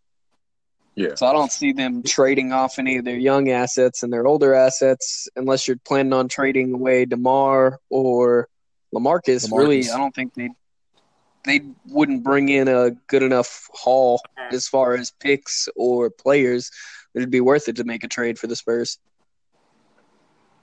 Yeah. 0.94 1.14
So 1.14 1.26
I 1.26 1.32
don't 1.32 1.50
see 1.50 1.72
them 1.72 2.02
trading 2.02 2.52
off 2.52 2.78
any 2.78 2.98
of 2.98 3.04
their 3.04 3.16
young 3.16 3.48
assets 3.50 4.02
and 4.02 4.12
their 4.12 4.26
older 4.26 4.54
assets 4.54 5.28
unless 5.36 5.66
you're 5.66 5.78
planning 5.78 6.12
on 6.12 6.28
trading 6.28 6.74
away 6.74 7.06
DeMar 7.06 7.78
or 7.88 8.48
LaMarcus. 8.94 9.50
Really, 9.50 9.90
I 9.90 9.96
don't 9.96 10.14
think 10.14 10.34
they 10.34 10.50
they 11.44 11.60
wouldn't 11.88 12.22
bring 12.22 12.50
in 12.50 12.68
a 12.68 12.90
good 13.08 13.22
enough 13.22 13.68
haul 13.72 14.20
mm-hmm. 14.38 14.54
as 14.54 14.68
far 14.68 14.94
as 14.94 15.10
picks 15.10 15.68
or 15.76 16.10
players. 16.10 16.70
It'd 17.14 17.30
be 17.30 17.40
worth 17.40 17.68
it 17.68 17.76
to 17.76 17.84
make 17.84 18.04
a 18.04 18.08
trade 18.08 18.38
for 18.38 18.46
the 18.46 18.56
Spurs. 18.56 18.98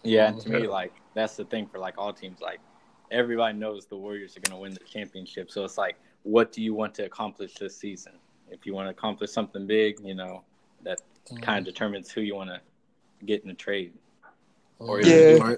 Yeah, 0.03 0.29
and 0.29 0.41
to 0.41 0.49
me, 0.49 0.67
like 0.67 0.93
that's 1.13 1.35
the 1.35 1.45
thing 1.45 1.67
for 1.67 1.79
like 1.79 1.95
all 1.97 2.13
teams. 2.13 2.39
Like 2.39 2.59
everybody 3.11 3.57
knows 3.57 3.87
the 3.87 3.97
Warriors 3.97 4.37
are 4.37 4.41
going 4.41 4.55
to 4.55 4.61
win 4.61 4.73
the 4.73 4.85
championship, 4.85 5.51
so 5.51 5.65
it's 5.65 5.77
like, 5.77 5.97
what 6.23 6.51
do 6.51 6.61
you 6.61 6.73
want 6.73 6.93
to 6.95 7.05
accomplish 7.05 7.55
this 7.55 7.75
season? 7.75 8.13
If 8.51 8.65
you 8.65 8.73
want 8.73 8.87
to 8.87 8.91
accomplish 8.91 9.31
something 9.31 9.67
big, 9.67 9.99
you 10.03 10.15
know 10.15 10.43
that 10.83 11.01
kind 11.41 11.59
of 11.59 11.73
determines 11.73 12.11
who 12.11 12.21
you 12.21 12.35
want 12.35 12.49
to 12.49 12.61
get 13.25 13.43
in 13.43 13.49
a 13.49 13.53
trade. 13.53 13.93
Or 14.79 15.01
Yeah. 15.01 15.37
Or, 15.41 15.57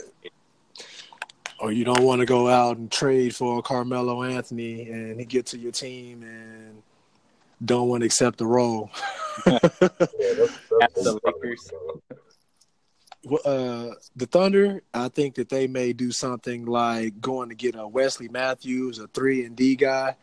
or 1.60 1.72
you 1.72 1.86
don't 1.86 2.04
want 2.04 2.22
to 2.22 2.26
go 2.26 2.50
out 2.50 2.78
and 2.78 2.92
trade 2.92 3.36
for 3.36 3.62
Carmelo 3.62 4.24
Anthony 4.24 4.90
and 4.90 5.20
he 5.20 5.26
get 5.26 5.46
to 5.48 5.58
your 5.58 5.72
team 5.72 6.24
and 6.24 6.82
don't 7.64 7.88
want 7.88 8.02
to 8.02 8.06
accept 8.06 8.40
the 8.40 8.48
role. 8.48 8.90
At 9.46 9.62
the 9.62 11.20
Lakers. 11.24 11.72
Uh, 13.46 13.90
the 14.16 14.26
Thunder, 14.26 14.82
I 14.96 15.08
think 15.10 15.36
that 15.36 15.50
they 15.50 15.68
may 15.68 15.94
do 15.94 16.12
something 16.12 16.66
like 16.66 17.22
going 17.22 17.50
to 17.50 17.56
get 17.56 17.76
a 17.76 17.88
Wesley 17.88 18.28
Matthews, 18.28 18.98
a 18.98 19.08
three 19.08 19.46
and 19.46 19.56
D 19.56 19.76
guy, 19.76 20.16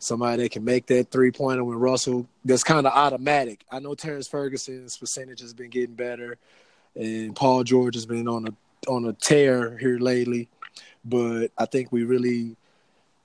somebody 0.00 0.42
that 0.42 0.50
can 0.50 0.64
make 0.64 0.86
that 0.86 1.10
three 1.12 1.30
pointer 1.30 1.62
when 1.62 1.78
Russell. 1.78 2.26
That's 2.44 2.64
kind 2.64 2.86
of 2.86 2.92
automatic. 2.92 3.64
I 3.70 3.78
know 3.78 3.94
Terrence 3.94 4.26
Ferguson's 4.26 4.96
percentage 4.96 5.40
has 5.40 5.54
been 5.54 5.70
getting 5.70 5.94
better, 5.94 6.38
and 6.96 7.36
Paul 7.36 7.62
George 7.62 7.94
has 7.94 8.06
been 8.06 8.26
on 8.26 8.48
a 8.48 8.90
on 8.90 9.04
a 9.04 9.12
tear 9.12 9.76
here 9.78 9.98
lately. 9.98 10.48
But 11.04 11.48
I 11.56 11.66
think 11.66 11.92
we 11.92 12.02
really, 12.04 12.56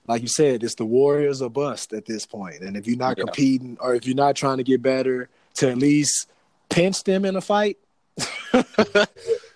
like 0.06 0.22
you 0.22 0.28
said, 0.28 0.62
it's 0.62 0.74
the 0.76 0.84
Warriors 0.84 1.42
or 1.42 1.50
bust 1.50 1.92
at 1.92 2.04
this 2.06 2.26
point. 2.26 2.60
And 2.60 2.76
if 2.76 2.86
you're 2.86 2.96
not 2.96 3.16
Yeah. 3.18 3.24
competing, 3.24 3.76
or 3.80 3.94
if 3.94 4.06
you're 4.06 4.14
not 4.14 4.36
trying 4.36 4.58
to 4.58 4.64
get 4.64 4.82
better, 4.82 5.28
to 5.54 5.70
at 5.70 5.78
least 5.78 6.28
pinch 6.68 7.02
them 7.04 7.24
in 7.24 7.34
a 7.36 7.40
fight. 7.40 7.78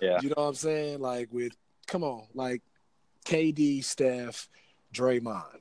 Yeah. 0.00 0.18
You 0.22 0.30
know 0.30 0.34
what 0.36 0.48
I'm 0.48 0.54
saying? 0.54 1.00
Like 1.00 1.28
with 1.30 1.52
come 1.86 2.02
on, 2.02 2.24
like 2.34 2.62
KD, 3.26 3.84
Steph, 3.84 4.48
Draymond. 4.94 5.60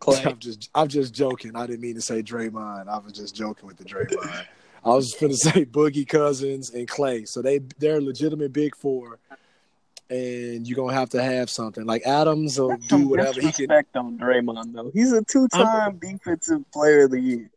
Klay. 0.00 0.26
I'm 0.26 0.38
just 0.38 0.70
I'm 0.74 0.88
just 0.88 1.14
joking. 1.14 1.56
I 1.56 1.66
didn't 1.66 1.80
mean 1.80 1.94
to 1.94 2.00
say 2.00 2.22
Draymond. 2.22 2.88
I 2.88 2.98
was 2.98 3.12
just 3.12 3.34
joking 3.34 3.66
with 3.66 3.76
the 3.76 3.84
Draymond. 3.84 4.44
I 4.84 4.88
was 4.90 5.14
gonna 5.20 5.34
say 5.34 5.64
Boogie 5.64 6.08
Cousins 6.08 6.70
and 6.70 6.88
Klay. 6.88 7.26
So 7.28 7.42
they 7.42 7.60
they're 7.78 8.00
legitimate 8.00 8.52
big 8.52 8.76
four. 8.76 9.18
And 10.10 10.66
you're 10.66 10.76
gonna 10.76 10.94
have 10.94 11.10
to 11.10 11.22
have 11.22 11.50
something. 11.50 11.84
Like 11.84 12.06
Adams 12.06 12.58
will 12.58 12.76
do 12.88 13.08
whatever 13.08 13.34
he 13.34 13.40
can 13.40 13.50
disrespect 13.50 13.96
on 13.96 14.18
Draymond 14.18 14.72
though. 14.72 14.90
He's 14.94 15.12
a 15.12 15.22
two-time 15.22 15.98
defensive 15.98 16.70
player 16.70 17.04
of 17.04 17.10
the 17.10 17.20
year. 17.20 17.50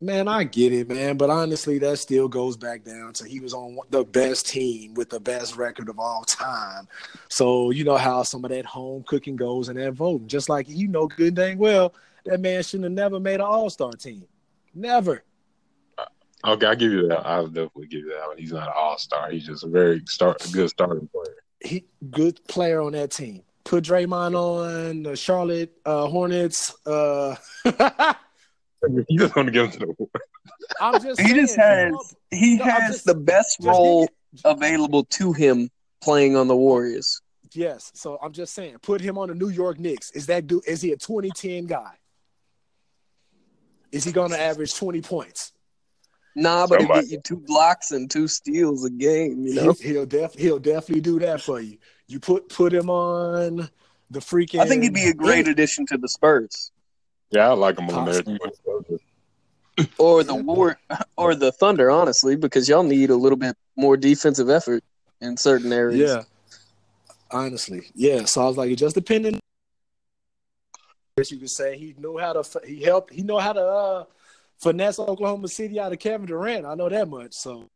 Man, 0.00 0.28
I 0.28 0.44
get 0.44 0.72
it, 0.72 0.88
man, 0.88 1.16
but 1.16 1.28
honestly, 1.28 1.78
that 1.80 1.98
still 1.98 2.28
goes 2.28 2.56
back 2.56 2.84
down 2.84 3.12
to 3.14 3.26
he 3.26 3.40
was 3.40 3.52
on 3.52 3.78
the 3.90 4.04
best 4.04 4.46
team 4.48 4.94
with 4.94 5.10
the 5.10 5.18
best 5.18 5.56
record 5.56 5.88
of 5.88 5.98
all 5.98 6.22
time. 6.22 6.86
So 7.28 7.70
you 7.70 7.82
know 7.82 7.96
how 7.96 8.22
some 8.22 8.44
of 8.44 8.52
that 8.52 8.64
home 8.64 9.02
cooking 9.08 9.34
goes 9.34 9.68
and 9.68 9.78
that 9.78 9.92
voting. 9.94 10.28
Just 10.28 10.48
like 10.48 10.68
you 10.68 10.86
know 10.86 11.08
good 11.08 11.34
dang 11.34 11.58
well 11.58 11.94
that 12.24 12.40
man 12.40 12.62
shouldn't 12.62 12.84
have 12.84 12.92
never 12.92 13.18
made 13.18 13.36
an 13.36 13.40
All 13.40 13.70
Star 13.70 13.90
team, 13.92 14.24
never. 14.72 15.24
Okay, 16.44 16.66
I'll 16.66 16.76
give 16.76 16.92
you 16.92 17.08
that. 17.08 17.26
I'll 17.26 17.48
definitely 17.48 17.88
give 17.88 18.00
you 18.00 18.10
that 18.10 18.28
one. 18.28 18.38
He's 18.38 18.52
not 18.52 18.68
an 18.68 18.74
all 18.76 18.96
star. 18.96 19.30
He's 19.30 19.44
just 19.44 19.64
a 19.64 19.68
very 19.68 20.02
start, 20.06 20.40
good 20.52 20.70
starting 20.70 21.08
player. 21.08 21.34
He 21.60 21.84
good 22.10 22.40
player 22.46 22.80
on 22.80 22.92
that 22.92 23.10
team. 23.10 23.42
Put 23.64 23.84
Draymond 23.84 24.36
on 24.36 25.02
the 25.02 25.16
Charlotte 25.16 25.76
uh, 25.84 26.06
Hornets. 26.06 26.76
Uh, 26.86 27.34
You 28.86 29.18
just 29.18 29.34
want 29.34 29.46
to 29.46 29.52
give 29.52 29.66
him 29.66 29.72
to 29.72 29.78
the 29.78 30.20
I'm 30.80 31.02
just 31.02 31.20
He 31.20 31.34
just 31.34 31.54
saying, 31.54 31.94
has 31.94 32.14
he 32.30 32.56
No, 32.56 32.64
has 32.64 32.92
just- 32.94 33.04
the 33.06 33.14
best 33.14 33.56
role 33.62 34.06
give 34.34 34.42
available 34.44 35.04
to 35.04 35.32
him 35.32 35.70
playing 36.00 36.36
on 36.36 36.48
the 36.48 36.56
Warriors. 36.56 37.20
Yes, 37.54 37.90
so 37.94 38.18
I'm 38.22 38.32
just 38.32 38.54
saying, 38.54 38.76
put 38.82 39.00
him 39.00 39.16
on 39.16 39.28
the 39.28 39.34
New 39.34 39.48
York 39.48 39.80
Knicks. 39.80 40.10
Is 40.10 40.26
that 40.26 40.46
dude? 40.46 40.66
Is 40.66 40.82
he 40.82 40.92
a 40.92 40.96
2010 40.96 41.66
guy? 41.66 41.92
Is 43.90 44.04
he 44.04 44.12
going 44.12 44.30
to 44.30 44.38
average 44.38 44.74
20 44.74 45.00
points? 45.00 45.52
Nah, 46.36 46.66
but 46.66 46.80
he'll 46.82 46.88
get 46.88 47.08
you 47.08 47.20
two 47.24 47.38
blocks 47.38 47.90
and 47.90 48.08
two 48.10 48.28
steals 48.28 48.84
a 48.84 48.90
game. 48.90 49.44
You 49.46 49.54
know, 49.54 49.72
He, 49.72 49.94
will 49.94 50.06
def 50.06 50.34
he'll 50.34 50.58
definitely 50.58 51.00
do 51.00 51.18
that 51.20 51.40
for 51.40 51.58
you. 51.60 51.78
You 52.06 52.20
put 52.20 52.48
put 52.48 52.72
him 52.72 52.90
on 52.90 53.68
the 54.10 54.20
freaking. 54.20 54.60
I 54.60 54.66
think 54.68 54.82
he'd 54.82 54.94
be 54.94 55.08
a 55.08 55.14
great 55.14 55.48
addition 55.48 55.84
to 55.86 55.96
the 55.98 56.08
Spurs 56.08 56.70
Yeah, 57.30 57.50
I 57.50 57.52
like 57.52 57.76
them 57.76 57.90
on 57.90 58.06
there. 58.06 58.22
Possibly. 58.22 58.98
or 59.98 60.24
the 60.24 60.34
War 60.34 60.78
or 61.16 61.34
the 61.34 61.52
Thunder, 61.52 61.90
honestly, 61.90 62.36
because 62.36 62.68
y'all 62.68 62.82
need 62.82 63.10
a 63.10 63.16
little 63.16 63.36
bit 63.36 63.56
more 63.76 63.96
defensive 63.96 64.48
effort 64.48 64.82
in 65.20 65.36
certain 65.36 65.72
areas. 65.72 66.10
Yeah, 66.10 66.22
honestly, 67.30 67.90
yeah. 67.94 68.24
So 68.24 68.42
I 68.42 68.46
was 68.46 68.56
like, 68.56 68.70
it 68.70 68.76
just 68.76 68.94
depending. 68.94 69.40
As 71.18 71.30
you 71.32 71.38
could 71.38 71.50
say, 71.50 71.76
he 71.76 71.94
knew 71.98 72.16
how 72.16 72.32
to. 72.32 72.60
He 72.66 72.82
helped. 72.82 73.12
He 73.12 73.22
know 73.22 73.38
how 73.38 73.52
to 73.52 73.60
uh, 73.60 74.04
finesse 74.58 74.98
Oklahoma 74.98 75.48
City 75.48 75.78
out 75.78 75.92
of 75.92 75.98
Kevin 75.98 76.26
Durant. 76.26 76.64
I 76.64 76.74
know 76.74 76.88
that 76.88 77.08
much. 77.08 77.34
So 77.34 77.68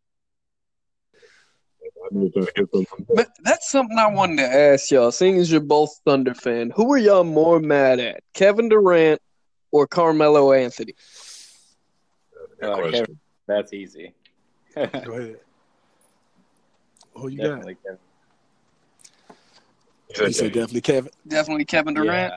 I 1.84 2.08
need 2.10 2.32
to 2.34 2.48
get 2.54 2.68
some 2.72 2.84
from 2.84 3.06
But 3.14 3.28
that's 3.42 3.70
something 3.70 3.98
I 3.98 4.06
wanted 4.06 4.38
to 4.38 4.54
ask 4.54 4.90
y'all. 4.90 5.12
Seeing 5.12 5.38
as 5.38 5.50
you're 5.50 5.60
both 5.60 6.00
Thunder 6.04 6.34
fan, 6.34 6.72
who 6.74 6.92
are 6.92 6.98
y'all 6.98 7.24
more 7.24 7.60
mad 7.60 8.00
at, 8.00 8.22
Kevin 8.34 8.68
Durant 8.68 9.20
or 9.72 9.86
Carmelo 9.88 10.52
Anthony? 10.52 10.94
Uh. 12.62 12.76
Kevin, 12.90 13.18
that's 13.48 13.72
easy. 13.72 14.14
go 14.74 14.82
ahead. 14.84 15.40
Oh, 17.16 17.26
you 17.26 17.38
got? 17.38 17.44
Definitely 17.48 17.76
Kevin. 17.84 17.98
You 20.26 20.32
said 20.32 20.52
definitely 20.52 20.80
Kevin. 20.82 21.10
Definitely 21.26 21.64
Kevin 21.64 21.94
Durant. 21.94 22.34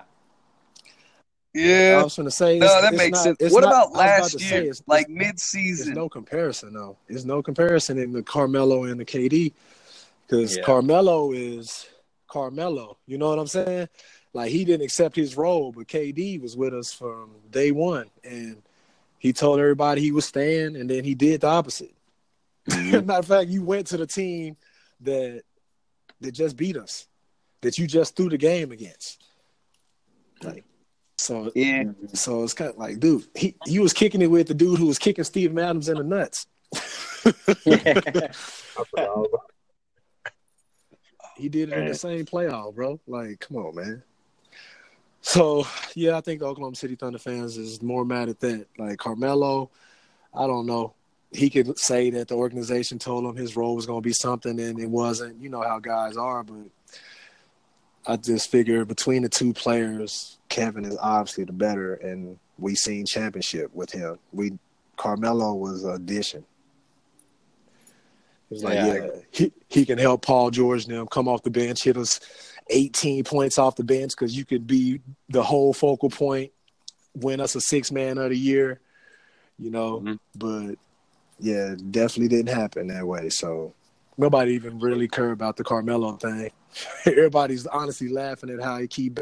Yeah. 1.53 1.97
I 1.99 2.03
was 2.03 2.15
going 2.15 2.25
to 2.27 2.31
say. 2.31 2.59
no, 2.59 2.67
that 2.81 2.93
it's 2.93 2.97
makes 3.01 3.23
not- 3.25 3.37
sense. 3.39 3.53
What 3.53 3.61
not- 3.63 3.69
about 3.69 3.75
I 3.75 3.87
was 3.87 3.93
about 3.93 4.21
last 4.21 4.39
say, 4.39 4.45
year, 4.49 4.61
it's- 4.63 4.83
like 4.87 5.05
it's- 5.09 5.17
mid-season? 5.27 5.85
There's 5.87 5.95
no 5.97 6.09
comparison, 6.09 6.73
though. 6.73 6.97
There's 7.07 7.25
no 7.25 7.41
comparison 7.43 7.97
in 7.99 8.11
the 8.13 8.23
Carmelo 8.23 8.85
and 8.85 8.99
the 8.99 9.05
KD 9.05 9.53
because 10.27 10.57
Yeah. 10.57 10.63
Carmelo 10.63 11.31
is 11.31 11.87
Carmelo. 12.27 12.97
You 13.07 13.17
know 13.17 13.29
what 13.29 13.39
I'm 13.39 13.47
saying? 13.47 13.87
Like 14.35 14.51
he 14.51 14.65
didn't 14.65 14.83
accept 14.83 15.15
his 15.15 15.37
role, 15.37 15.71
but 15.71 15.87
KD 15.87 16.41
was 16.41 16.57
with 16.57 16.73
us 16.73 16.91
from 16.91 17.31
day 17.51 17.71
one, 17.71 18.07
and 18.21 18.61
he 19.17 19.31
told 19.31 19.61
everybody 19.61 20.01
he 20.01 20.11
was 20.11 20.25
staying, 20.25 20.75
and 20.75 20.89
then 20.89 21.05
he 21.05 21.15
did 21.15 21.39
the 21.41 21.47
opposite. 21.47 21.95
Mhm. 22.69 23.05
Matter 23.05 23.19
of 23.19 23.25
fact, 23.27 23.49
you 23.49 23.63
went 23.63 23.87
to 23.87 23.97
the 23.97 24.05
team 24.05 24.57
that 24.99 25.43
that 26.19 26.33
just 26.33 26.57
beat 26.57 26.75
us, 26.75 27.07
that 27.61 27.77
you 27.77 27.87
just 27.87 28.17
threw 28.17 28.27
the 28.27 28.37
game 28.37 28.73
against. 28.73 29.23
Like 30.43 30.65
So 31.17 31.49
Yeah. 31.55 31.85
so 32.13 32.43
it's 32.43 32.53
kind 32.53 32.71
of 32.71 32.77
like, 32.77 32.99
dude, 32.99 33.25
he 33.35 33.55
he 33.65 33.79
was 33.79 33.93
kicking 33.93 34.21
it 34.21 34.27
with 34.27 34.49
the 34.49 34.53
dude 34.53 34.79
who 34.79 34.87
was 34.87 34.99
kicking 34.99 35.23
Steve 35.23 35.57
Adams 35.57 35.87
in 35.87 35.95
the 35.95 36.03
nuts. 36.03 36.45
He 41.37 41.49
did 41.49 41.69
it 41.69 41.77
in 41.77 41.85
the 41.87 41.95
same 41.95 42.25
playoff, 42.25 42.75
bro. 42.75 42.99
Like, 43.07 43.39
come 43.41 43.57
on, 43.57 43.75
man. 43.75 44.03
So 45.25 45.65
yeah, 45.95 46.17
I 46.17 46.21
think 46.21 46.39
the 46.39 46.45
Oklahoma 46.45 46.75
City 46.75 46.95
Thunder 46.95 47.17
fans 47.17 47.57
is 47.57 47.81
more 47.81 48.05
mad 48.05 48.29
at 48.29 48.39
that. 48.41 48.67
Like 48.77 48.99
Carmelo, 48.99 49.71
I 50.31 50.45
don't 50.45 50.67
know. 50.67 50.93
He 51.31 51.49
could 51.49 51.79
say 51.79 52.11
that 52.11 52.27
the 52.27 52.35
organization 52.35 52.99
told 52.99 53.25
him 53.25 53.35
his 53.35 53.55
role 53.55 53.75
was 53.75 53.87
going 53.87 54.03
to 54.03 54.07
be 54.07 54.13
something, 54.13 54.59
and 54.59 54.79
it 54.79 54.87
wasn't. 54.87 55.41
You 55.41 55.49
know 55.49 55.63
how 55.63 55.79
guys 55.79 56.15
are, 56.15 56.43
but 56.43 56.67
I 58.05 58.17
just 58.17 58.51
figure 58.51 58.85
between 58.85 59.23
the 59.23 59.29
two 59.29 59.51
players, 59.51 60.37
Kevin 60.47 60.85
is 60.85 60.97
obviously 61.01 61.45
the 61.45 61.53
better, 61.53 61.95
and 61.95 62.37
we 62.59 62.75
seen 62.75 63.07
championship 63.07 63.73
with 63.73 63.91
him. 63.91 64.19
We 64.31 64.59
Carmelo 64.95 65.55
was 65.55 65.83
an 65.85 65.95
addition. 65.95 66.45
It's 68.51 68.63
like, 68.63 68.75
Yeah. 68.75 68.93
yeah, 68.93 69.09
he, 69.31 69.51
he 69.69 69.85
can 69.85 69.97
help 69.97 70.25
Paul 70.25 70.51
George 70.51 70.85
them 70.85 71.07
come 71.07 71.27
off 71.27 71.43
the 71.43 71.49
bench, 71.49 71.83
hit 71.83 71.97
us 71.97 72.19
18 72.69 73.23
points 73.23 73.57
off 73.57 73.75
the 73.75 73.83
bench 73.83 74.11
because 74.11 74.35
you 74.35 74.45
could 74.45 74.65
be 74.67 75.01
the 75.29 75.43
whole 75.43 75.73
focal 75.73 76.09
point, 76.09 76.51
win 77.15 77.39
us 77.39 77.55
a 77.55 77.61
six 77.61 77.91
man 77.91 78.17
of 78.17 78.29
the 78.29 78.37
year, 78.37 78.79
you 79.57 79.69
know. 79.71 79.99
Mhm. 80.01 80.19
But 80.35 80.75
yeah, 81.39 81.75
definitely 81.91 82.29
didn't 82.29 82.55
happen 82.55 82.87
that 82.87 83.05
way. 83.05 83.29
So 83.29 83.73
nobody 84.17 84.53
even 84.53 84.79
really 84.79 85.07
cared 85.07 85.31
about 85.33 85.57
the 85.57 85.63
Carmelo 85.63 86.13
thing. 86.13 86.51
Everybody's 87.05 87.65
honestly 87.67 88.09
laughing 88.09 88.49
at 88.49 88.61
how 88.61 88.77
he 88.79 88.87
keep 88.87 89.19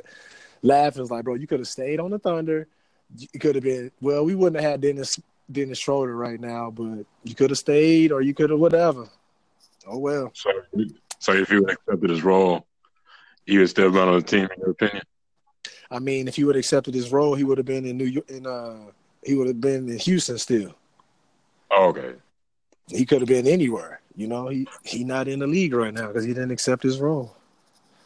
laughing. 0.62 1.02
It's 1.02 1.12
like, 1.12 1.24
bro, 1.24 1.36
you 1.36 1.48
could 1.48 1.60
have 1.60 1.68
stayed 1.68 2.00
on 2.00 2.12
the 2.12 2.20
Thunder. 2.20 2.68
You 3.16 3.40
could 3.40 3.56
have 3.56 3.64
been 3.64 3.92
well. 4.02 4.26
We 4.26 4.36
wouldn't 4.36 4.62
have 4.62 4.72
had 4.72 4.82
Dennis 4.82 5.20
Dennis 5.52 5.80
Schroeder 5.80 6.16
right 6.16 6.40
now, 6.40 6.72
but 6.72 7.06
you 7.24 7.36
could 7.36 7.50
have 7.50 7.60
stayed 7.60 8.12
or 8.12 8.22
you 8.22 8.34
could 8.34 8.50
have 8.50 8.60
whatever. 8.60 9.10
Oh 9.86 9.98
well. 9.98 10.32
So, 10.34 10.52
so 11.20 11.34
if 11.34 11.50
he 11.50 11.60
would 11.60 11.72
accepted 11.72 12.10
his 12.10 12.24
role, 12.24 12.66
he 13.46 13.58
would 13.58 13.70
still 13.70 13.92
been 13.92 14.08
on 14.08 14.16
the 14.16 14.22
team, 14.22 14.48
in 14.56 14.60
your 14.60 14.72
opinion? 14.72 15.04
I 15.92 16.00
mean, 16.00 16.28
if 16.28 16.36
he 16.36 16.44
would 16.44 16.56
have 16.56 16.62
accepted 16.62 16.94
his 16.94 17.12
role, 17.12 17.36
he 17.36 17.44
would 17.44 17.58
have 17.58 17.68
been 17.68 17.86
in 17.86 17.98
New 17.98 18.06
York. 18.06 18.30
In 18.30 18.48
uh, 18.48 18.78
he 19.24 19.36
would 19.36 19.48
have 19.48 19.62
been 19.62 19.90
in 19.90 19.98
Houston 20.00 20.38
still. 20.38 20.76
Oh, 21.72 21.90
okay. 21.90 22.14
He 22.88 23.06
could 23.06 23.22
have 23.22 23.28
been 23.28 23.48
anywhere. 23.48 24.02
You 24.16 24.28
know, 24.28 24.48
he 24.48 24.68
he 24.84 25.04
not 25.04 25.28
in 25.28 25.40
the 25.40 25.48
league 25.48 25.74
right 25.74 25.94
now 25.94 26.08
because 26.08 26.26
he 26.26 26.34
didn't 26.34 26.52
accept 26.52 26.84
his 26.84 27.00
role. 27.00 27.36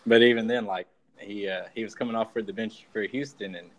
But 0.05 0.21
even 0.21 0.47
then, 0.47 0.65
like 0.65 0.87
he 1.17 1.49
uh, 1.49 1.63
he 1.73 1.83
was 1.83 1.95
coming 1.95 2.15
off 2.15 2.33
for 2.33 2.41
the 2.41 2.53
bench 2.53 2.85
for 2.91 3.01
Houston, 3.03 3.55
and 3.55 3.69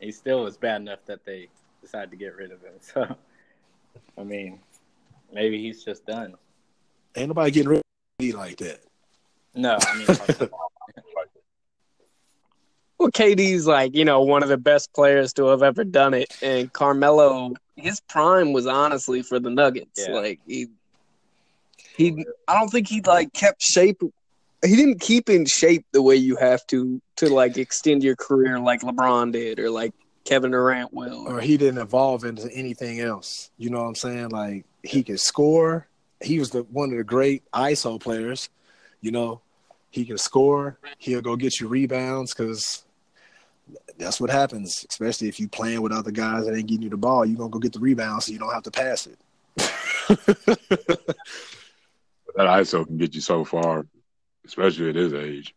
he 0.00 0.12
still 0.12 0.44
was 0.44 0.56
bad 0.56 0.80
enough 0.80 1.00
that 1.06 1.24
they 1.24 1.48
decided 1.80 2.10
to 2.10 2.16
get 2.16 2.36
rid 2.36 2.52
of 2.52 2.62
him. 2.62 2.72
So, 2.80 3.16
I 4.16 4.24
mean, 4.24 4.60
maybe 5.32 5.60
he's 5.60 5.84
just 5.84 6.06
done. 6.06 6.34
Ain't 7.16 7.28
nobody 7.28 7.50
getting 7.50 7.68
rid 7.70 7.78
of 7.78 7.84
me 8.20 8.32
like 8.32 8.56
that. 8.58 8.80
No, 9.54 9.78
I 9.80 9.96
mean, 9.96 10.50
Well, 12.98 13.10
KD's 13.10 13.66
like, 13.66 13.94
you 13.94 14.04
know, 14.04 14.22
one 14.22 14.42
of 14.42 14.48
the 14.48 14.58
best 14.58 14.92
players 14.92 15.32
to 15.34 15.46
have 15.46 15.62
ever 15.62 15.84
done 15.84 16.14
it. 16.14 16.28
And 16.42 16.72
Carmelo, 16.72 17.54
his 17.76 18.00
prime 18.00 18.52
was 18.52 18.66
honestly 18.66 19.22
for 19.22 19.38
the 19.38 19.50
Nuggets. 19.50 20.06
Yeah. 20.06 20.14
Like 20.14 20.40
he 20.46 20.66
he 21.96 22.24
I 22.46 22.54
don't 22.54 22.68
think 22.68 22.88
he 22.88 23.00
like 23.00 23.32
kept 23.32 23.62
shape 23.62 24.02
he 24.64 24.74
didn't 24.76 25.00
keep 25.00 25.28
in 25.28 25.46
shape 25.46 25.84
the 25.92 26.02
way 26.02 26.16
you 26.16 26.36
have 26.36 26.66
to 26.68 27.00
to 27.16 27.28
like 27.28 27.56
extend 27.56 28.02
your 28.02 28.16
career 28.16 28.58
like 28.58 28.80
LeBron 28.80 29.32
did 29.32 29.58
or 29.60 29.70
like 29.70 29.92
Kevin 30.28 30.50
Durant 30.50 30.92
will. 30.92 31.26
or 31.26 31.40
he 31.40 31.56
didn't 31.56 31.80
evolve 31.80 32.24
into 32.24 32.52
anything 32.52 33.00
else. 33.00 33.50
You 33.56 33.70
know 33.70 33.80
what 33.80 33.88
I'm 33.88 33.94
saying? 33.94 34.28
Like 34.28 34.66
he 34.82 35.02
could 35.02 35.20
score. 35.20 35.88
He 36.20 36.38
was 36.38 36.50
the 36.50 36.64
one 36.64 36.90
of 36.90 36.98
the 36.98 37.04
great 37.04 37.42
ISO 37.52 37.98
players. 37.98 38.50
You 39.00 39.10
know, 39.10 39.40
he 39.90 40.04
can 40.04 40.18
score. 40.18 40.78
He'll 40.98 41.22
go 41.22 41.36
get 41.36 41.60
you 41.60 41.68
rebounds 41.68 42.34
because 42.34 42.84
that's 43.96 44.20
what 44.20 44.28
happens. 44.28 44.84
Especially 44.90 45.28
if 45.28 45.40
you 45.40 45.48
playing 45.48 45.80
with 45.80 45.92
other 45.92 46.10
guys 46.10 46.44
that 46.44 46.54
ain't 46.54 46.66
getting 46.66 46.82
you 46.82 46.90
the 46.90 46.96
ball, 46.98 47.24
you 47.24 47.34
are 47.34 47.38
gonna 47.38 47.50
go 47.50 47.58
get 47.58 47.72
the 47.72 47.80
rebound 47.80 48.22
so 48.22 48.32
you 48.32 48.38
don't 48.38 48.52
have 48.52 48.64
to 48.64 48.70
pass 48.70 49.06
it. 49.06 49.18
That 52.38 52.46
ISO 52.46 52.86
can 52.86 52.98
get 52.98 53.16
you 53.16 53.20
so 53.20 53.44
far, 53.44 53.84
especially 54.46 54.90
at 54.90 54.94
his 54.94 55.12
age. 55.12 55.56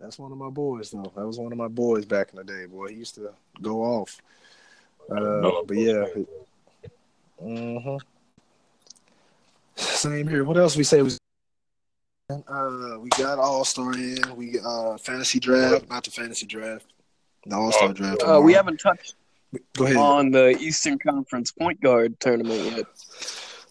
That's 0.00 0.18
one 0.18 0.32
of 0.32 0.38
my 0.38 0.50
boys, 0.50 0.90
though. 0.90 1.10
That 1.16 1.26
was 1.26 1.38
one 1.38 1.52
of 1.52 1.58
my 1.58 1.68
boys 1.68 2.04
back 2.04 2.30
in 2.30 2.36
the 2.36 2.44
day, 2.44 2.66
boy. 2.66 2.88
He 2.88 2.96
used 2.96 3.14
to 3.16 3.30
go 3.62 3.82
off. 3.82 4.20
Uh, 5.10 5.62
but 5.66 5.76
yeah. 5.76 6.04
hmm 7.40 7.96
Same 9.76 10.26
here. 10.28 10.44
What 10.44 10.56
else 10.56 10.76
we 10.76 10.84
say 10.84 11.02
was? 11.02 11.18
Uh, 12.30 12.96
we 13.00 13.08
got 13.10 13.38
All 13.38 13.64
Star 13.64 13.92
in. 13.92 14.18
We 14.34 14.58
uh 14.58 14.96
fantasy 14.98 15.38
draft, 15.38 15.88
not 15.90 16.04
the 16.04 16.10
fantasy 16.10 16.46
draft, 16.46 16.86
the 17.46 17.54
All 17.54 17.70
Star 17.70 17.90
Oh. 17.90 17.92
draft. 17.92 18.22
Uh, 18.22 18.40
we 18.42 18.54
haven't 18.54 18.80
touched 18.80 19.14
Go 19.76 19.84
ahead. 19.84 19.96
on 19.98 20.30
the 20.30 20.56
Eastern 20.58 20.98
Conference 20.98 21.52
point 21.52 21.80
guard 21.82 22.18
tournament 22.20 22.76
yet. 22.76 22.86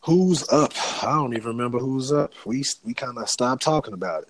Who's 0.03 0.47
up? 0.49 0.73
I 1.03 1.15
don't 1.15 1.33
even 1.35 1.47
remember 1.47 1.79
who's 1.79 2.11
up. 2.11 2.33
We 2.45 2.63
we 2.83 2.93
kind 2.93 3.17
of 3.17 3.27
stopped 3.27 3.63
talking 3.63 3.93
about 3.93 4.23
it. 4.23 4.29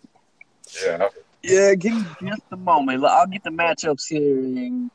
Yeah. 0.86 1.10
Yeah, 1.44 1.76
give 1.76 1.94
me 1.94 2.06
just 2.22 2.44
a 2.52 2.58
moment. 2.58 3.04
I'll 3.04 3.28
get 3.28 3.44
the 3.44 3.50
matchups 3.50 4.08
here 4.08 4.40
in 4.40 4.90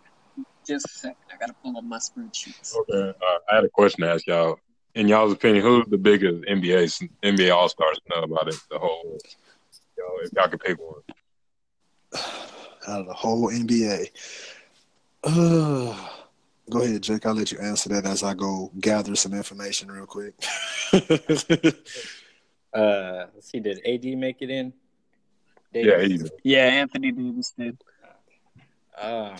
just 0.66 0.86
a 0.86 0.88
second. 0.88 1.16
I 1.32 1.36
gotta 1.36 1.54
pull 1.62 1.76
up 1.76 1.84
my 1.84 1.98
spreadsheets. 1.98 2.74
Okay. 2.74 3.10
Uh, 3.10 3.38
I 3.50 3.56
had 3.56 3.64
a 3.64 3.68
question 3.68 4.02
to 4.02 4.10
ask 4.10 4.26
y'all. 4.26 4.58
In 4.94 5.06
y'all's 5.06 5.32
opinion, 5.32 5.62
who's 5.62 5.86
the 5.88 5.98
biggest 5.98 6.44
NBA 6.48 7.08
NBA 7.22 7.54
All 7.54 7.68
Stars 7.68 8.00
know 8.10 8.22
about 8.22 8.48
it? 8.48 8.56
The 8.70 8.78
whole, 8.78 9.18
you 9.96 10.02
know, 10.02 10.10
if 10.22 10.32
y'all 10.32 10.48
could 10.48 10.60
pick 10.60 10.78
one. 10.78 11.02
Out 12.88 13.00
of 13.00 13.06
the 13.06 13.14
whole 13.14 13.50
NBA. 13.50 14.08
Uh, 15.22 15.94
go 16.70 16.82
ahead, 16.82 17.02
Jake. 17.02 17.26
I'll 17.26 17.34
let 17.34 17.52
you 17.52 17.58
answer 17.58 17.90
that 17.90 18.06
as 18.06 18.22
I 18.22 18.32
go 18.32 18.72
gather 18.80 19.14
some 19.14 19.34
information 19.34 19.90
real 19.90 20.06
quick. 20.06 20.34
uh, 22.72 23.26
let's 23.34 23.50
see, 23.50 23.60
did 23.60 23.80
AD 23.86 24.04
make 24.18 24.40
it 24.40 24.48
in? 24.48 24.72
Yeah, 25.72 25.96
Davis? 25.98 26.30
Yeah, 26.42 26.64
Anthony 26.64 27.12
Davis 27.12 27.52
did. 27.56 27.78
Um, 29.00 29.36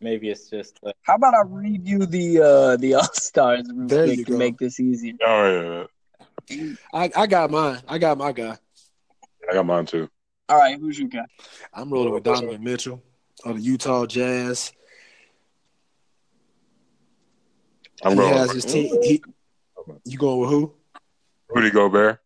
maybe 0.00 0.30
it's 0.30 0.48
just 0.50 0.78
uh, 0.84 0.92
How 1.02 1.14
about 1.14 1.34
I 1.34 1.42
read 1.46 1.86
you 1.86 2.06
the 2.06 2.40
uh 2.40 2.76
the 2.76 2.94
All 2.96 3.04
Stars 3.12 3.68
real 3.72 3.86
There 3.86 4.04
quick 4.06 4.18
you 4.18 4.24
to 4.24 4.30
go. 4.32 4.38
make 4.38 4.58
this 4.58 4.80
easier? 4.80 5.14
oh 5.24 5.86
yeah, 6.50 6.72
I, 6.92 7.10
I 7.16 7.26
got 7.26 7.50
mine. 7.50 7.80
I 7.86 7.98
got 7.98 8.18
my 8.18 8.32
guy. 8.32 8.56
I 9.48 9.54
got 9.54 9.66
mine 9.66 9.86
too. 9.86 10.08
All 10.48 10.58
right, 10.58 10.78
who's 10.78 10.98
your 10.98 11.08
guy? 11.08 11.24
I'm 11.72 11.90
rolling 11.90 12.12
with 12.12 12.24
Donovan 12.24 12.62
Mitchell 12.64 13.02
of 13.44 13.56
the 13.56 13.62
Utah 13.62 14.06
Jazz. 14.06 14.72
I'm 18.02 18.12
he 18.12 18.16
going 18.16 18.34
has 18.34 18.50
his 18.52 18.64
team. 18.64 19.02
He, 19.02 19.22
you 20.04 20.18
going 20.18 20.40
with 20.40 20.50
who? 20.50 20.74
Rudy 21.48 21.70
Gobert. 21.70 22.21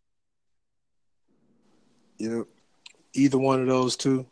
You 2.18 2.28
know, 2.28 2.46
either 3.14 3.38
one 3.38 3.60
of 3.60 3.66
those 3.66 3.96
two. 3.96 4.26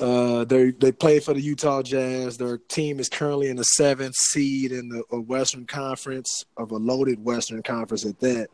Uh, 0.00 0.44
they 0.44 0.70
they 0.70 0.92
play 0.92 1.20
for 1.20 1.34
the 1.34 1.40
Utah 1.40 1.82
Jazz. 1.82 2.38
Their 2.38 2.56
team 2.56 3.00
is 3.00 3.10
currently 3.10 3.48
in 3.48 3.56
the 3.56 3.64
seventh 3.64 4.14
seed 4.16 4.72
in 4.72 4.88
the 4.88 5.02
uh, 5.12 5.20
Western 5.20 5.66
Conference 5.66 6.44
of 6.56 6.70
a 6.70 6.76
loaded 6.76 7.22
Western 7.22 7.62
Conference 7.62 8.06
at 8.06 8.18
that, 8.20 8.48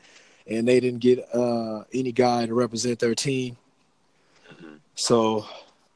and 0.49 0.67
they 0.67 0.81
didn't 0.81 1.01
get 1.01 1.25
uh, 1.33 1.85
any 1.93 2.11
guy 2.11 2.47
to 2.47 2.55
represent 2.55 2.99
their 2.99 3.15
team. 3.15 3.57
So 4.97 5.47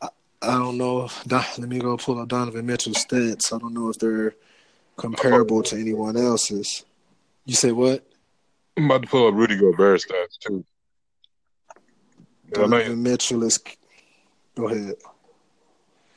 I, 0.00 0.08
I 0.40 0.58
don't 0.58 0.78
know. 0.78 1.08
Don, 1.26 1.44
let 1.58 1.68
me 1.68 1.80
go 1.80 1.96
pull 1.96 2.20
up 2.20 2.28
Donovan 2.28 2.66
Mitchell's 2.66 3.04
stats. 3.04 3.52
I 3.52 3.58
don't 3.58 3.74
know 3.74 3.88
if 3.88 3.98
they're 3.98 4.34
comparable 4.96 5.62
to 5.64 5.76
anyone 5.76 6.16
else's. 6.16 6.84
You 7.44 7.54
say 7.54 7.72
what? 7.72 8.06
I'm 8.76 8.84
about 8.84 9.02
to 9.02 9.08
pull 9.08 9.26
up 9.26 9.34
Rudy 9.34 9.56
Gobert's 9.56 10.06
stats 10.06 10.38
too. 10.38 10.64
I 12.56 12.58
know 12.58 12.64
you, 12.64 12.82
Donovan 12.82 13.02
Mitchell 13.02 13.44
is. 13.44 13.58
Go 14.54 14.68
ahead. 14.68 14.94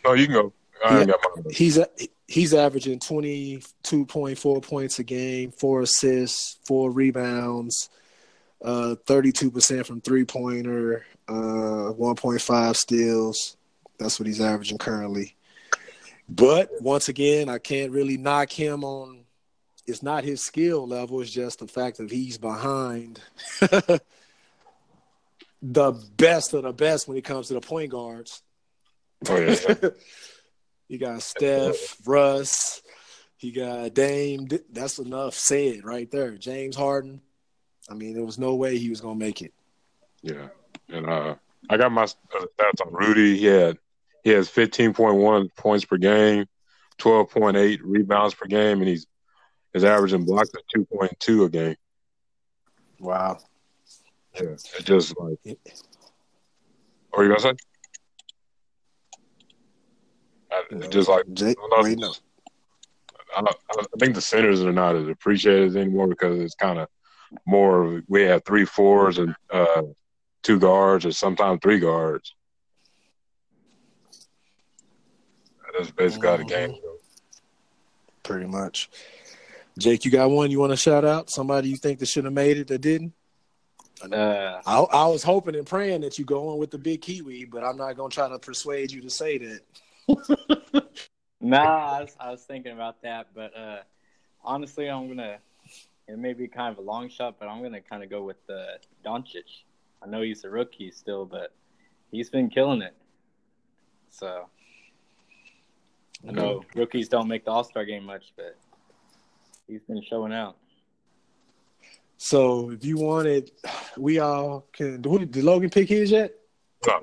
no, 0.03 0.13
you 0.13 0.25
can 0.25 0.33
go. 0.33 0.53
I 0.83 0.99
ain't 0.99 1.09
got 1.09 1.19
mine. 1.35 1.45
He's 1.51 1.79
he's 2.27 2.53
averaging 2.53 2.99
twenty 2.99 3.61
two 3.83 4.05
point 4.05 4.37
four 4.37 4.61
points 4.61 4.99
a 4.99 5.03
game, 5.03 5.51
four 5.51 5.81
assists, 5.81 6.57
four 6.65 6.91
rebounds, 6.91 7.89
uh, 8.61 8.95
thirty 9.05 9.31
two 9.31 9.51
percent 9.51 9.85
from 9.85 10.01
three 10.01 10.25
pointer, 10.25 11.05
uh, 11.27 11.89
one 11.89 12.15
point 12.15 12.41
five 12.41 12.75
steals. 12.75 13.57
That's 13.97 14.19
what 14.19 14.27
he's 14.27 14.41
averaging 14.41 14.79
currently. 14.79 15.35
But 16.27 16.69
once 16.81 17.09
again, 17.09 17.49
I 17.49 17.59
can't 17.59 17.91
really 17.91 18.17
knock 18.17 18.51
him 18.51 18.83
on. 18.83 19.19
It's 19.85 20.01
not 20.01 20.23
his 20.23 20.41
skill 20.41 20.87
level. 20.87 21.21
It's 21.21 21.31
just 21.31 21.59
the 21.59 21.67
fact 21.67 21.97
that 21.97 22.09
he's 22.09 22.37
behind 22.37 23.19
the 25.63 25.93
best 26.17 26.53
of 26.53 26.63
the 26.63 26.73
best 26.73 27.07
when 27.07 27.17
it 27.17 27.23
comes 27.23 27.47
to 27.47 27.53
the 27.53 27.61
point 27.61 27.89
guards. 27.89 28.41
Oh 29.27 29.37
yeah. 29.37 29.89
He 30.89 30.99
got 30.99 31.23
Steph, 31.23 31.97
Russ. 32.05 32.83
He 33.37 33.51
got 33.51 33.95
Dame. 33.95 34.47
That's 34.71 34.99
enough 34.99 35.33
said 35.33 35.83
right 35.83 36.11
there. 36.11 36.37
James 36.37 36.75
Harden. 36.75 37.21
I 37.89 37.95
mean, 37.95 38.13
there 38.13 38.25
was 38.25 38.37
no 38.37 38.53
way 38.53 38.77
he 38.77 38.89
was 38.89 39.01
gonna 39.01 39.15
make 39.15 39.41
it. 39.41 39.53
Yeah, 40.21 40.49
and 40.89 41.09
uh, 41.09 41.35
I 41.67 41.77
got 41.77 41.91
my 41.91 42.03
uh, 42.03 42.05
stats 42.05 42.85
on 42.85 42.93
Rudy. 42.93 43.37
He 43.39 43.45
had 43.45 43.79
he 44.23 44.29
has 44.31 44.49
fifteen 44.49 44.93
point 44.93 45.15
one 45.15 45.49
points 45.57 45.83
per 45.83 45.97
game, 45.97 46.45
twelve 46.99 47.31
point 47.31 47.57
eight 47.57 47.83
rebounds 47.83 48.35
per 48.35 48.45
game, 48.45 48.79
and 48.79 48.87
he's 48.87 49.07
his 49.73 49.83
average 49.83 50.13
in 50.13 50.25
blocks 50.25 50.49
is 50.49 50.61
two 50.71 50.85
point 50.85 51.19
two 51.19 51.43
a 51.45 51.49
game. 51.49 51.77
Wow. 52.99 53.39
Yeah, 54.35 54.41
it's 54.51 54.83
just 54.83 55.17
like. 55.19 55.37
What 57.11 57.19
are 57.19 57.23
you 57.23 57.29
gonna 57.29 57.39
say? 57.39 57.53
I, 60.51 60.87
just 60.87 61.09
like 61.09 61.23
Jake, 61.33 61.57
I, 61.77 61.93
no. 61.95 62.13
I, 63.35 63.41
I 63.41 63.83
think 63.99 64.15
the 64.15 64.21
centers 64.21 64.63
are 64.63 64.71
not 64.71 64.95
as 64.95 65.07
appreciated 65.07 65.75
anymore 65.75 66.07
because 66.07 66.39
it's 66.39 66.55
kind 66.55 66.79
of 66.79 66.87
more. 67.45 68.01
We 68.07 68.23
have 68.23 68.43
three 68.45 68.65
fours 68.65 69.17
and 69.17 69.35
uh, 69.51 69.83
two 70.41 70.59
guards, 70.59 71.05
or 71.05 71.11
sometimes 71.11 71.59
three 71.61 71.79
guards. 71.79 72.33
That's 75.77 75.91
basically 75.91 76.27
how 76.27 76.37
the 76.37 76.43
game 76.45 76.69
Mhm. 76.71 76.81
goes. 76.81 76.99
Pretty 78.21 78.45
much. 78.45 78.89
Jake, 79.77 80.05
you 80.05 80.11
got 80.11 80.29
one 80.29 80.51
you 80.51 80.59
want 80.59 80.71
to 80.71 80.77
shout 80.77 81.03
out? 81.03 81.31
Somebody 81.31 81.69
you 81.69 81.77
think 81.77 81.97
that 81.99 82.07
should 82.07 82.25
have 82.25 82.33
made 82.33 82.57
it 82.57 82.67
that 82.67 82.79
didn't? 82.79 83.13
Uh, 84.11 84.61
I, 84.65 84.79
I 84.79 85.07
was 85.07 85.23
hoping 85.23 85.55
and 85.55 85.65
praying 85.65 86.01
that 86.01 86.19
you 86.19 86.25
go 86.25 86.49
on 86.49 86.57
with 86.57 86.71
the 86.71 86.77
big 86.77 87.01
Kiwi, 87.01 87.45
but 87.45 87.63
I'm 87.63 87.77
not 87.77 87.95
gonna 87.95 88.09
try 88.09 88.27
to 88.27 88.39
persuade 88.39 88.91
you 88.91 89.01
to 89.01 89.09
say 89.09 89.37
that. 89.37 89.61
nah, 91.41 91.97
I 91.97 92.01
was, 92.01 92.15
I 92.19 92.31
was 92.31 92.43
thinking 92.43 92.73
about 92.73 93.01
that, 93.03 93.27
but 93.33 93.55
uh, 93.57 93.79
honestly, 94.43 94.89
I'm 94.89 95.07
gonna. 95.07 95.37
It 96.07 96.19
may 96.19 96.33
be 96.33 96.49
kind 96.49 96.71
of 96.71 96.79
a 96.79 96.85
long 96.85 97.07
shot, 97.07 97.35
but 97.39 97.47
I'm 97.47 97.63
gonna 97.63 97.81
kind 97.81 98.03
of 98.03 98.09
go 98.09 98.23
with 98.23 98.37
uh, 98.49 98.77
Doncic. 99.05 99.63
I 100.01 100.07
know 100.07 100.21
he's 100.21 100.43
a 100.43 100.49
rookie 100.49 100.91
still, 100.91 101.25
but 101.25 101.53
he's 102.11 102.29
been 102.29 102.49
killing 102.49 102.81
it. 102.81 102.95
So 104.09 104.49
I 106.27 106.31
know 106.31 106.63
rookies 106.75 107.07
don't 107.07 107.27
make 107.27 107.45
the 107.45 107.51
All 107.51 107.63
Star 107.63 107.85
game 107.85 108.03
much, 108.03 108.33
but 108.35 108.57
he's 109.67 109.83
been 109.83 110.01
showing 110.01 110.33
out. 110.33 110.57
So 112.23 112.69
if 112.71 112.85
you 112.85 112.95
wanted, 112.95 113.51
we 113.97 114.19
all 114.19 114.65
can. 114.71 115.01
Did 115.01 115.31
did 115.31 115.43
Logan 115.43 115.69
pick 115.69 115.89
his 115.89 116.09
yet? 116.09 116.33
No, 116.87 117.01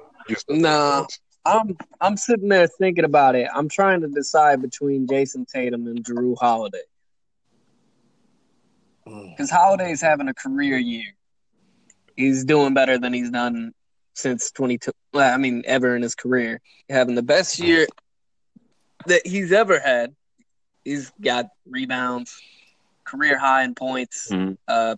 Nah. 0.48 1.06
I'm 1.44 1.76
I'm 2.00 2.16
sitting 2.16 2.48
there 2.48 2.66
thinking 2.66 3.04
about 3.04 3.34
it. 3.34 3.46
I'm 3.54 3.68
trying 3.68 4.00
to 4.00 4.08
decide 4.08 4.62
between 4.62 5.06
Jayson 5.06 5.44
Tatum 5.46 5.86
and 5.88 6.02
Jrue 6.02 6.36
Holiday 6.38 6.80
Mm. 9.06 9.30
because 9.36 9.50
Holiday's 9.50 10.00
having 10.00 10.28
a 10.28 10.34
career 10.34 10.78
year. 10.78 11.12
He's 12.16 12.44
doing 12.46 12.72
better 12.72 12.96
than 12.98 13.12
he's 13.12 13.30
done 13.30 13.72
since 14.14 14.50
22. 14.52 14.90
Well, 15.12 15.32
I 15.32 15.36
mean, 15.36 15.62
ever 15.66 15.96
in 15.96 16.02
his 16.02 16.14
career, 16.14 16.60
having 16.88 17.14
the 17.14 17.22
best 17.22 17.58
year 17.58 17.86
that 19.06 19.26
he's 19.26 19.52
ever 19.52 19.78
had. 19.80 20.14
He's 20.84 21.10
got 21.20 21.48
rebounds, 21.66 22.40
career 23.04 23.38
high 23.38 23.64
in 23.64 23.74
points, 23.74 24.28
Mhm. 24.30 24.56
uh, 24.68 24.96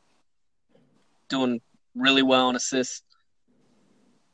doing 1.32 1.60
really 1.94 2.22
well 2.22 2.50
in 2.50 2.56
assists. 2.56 3.02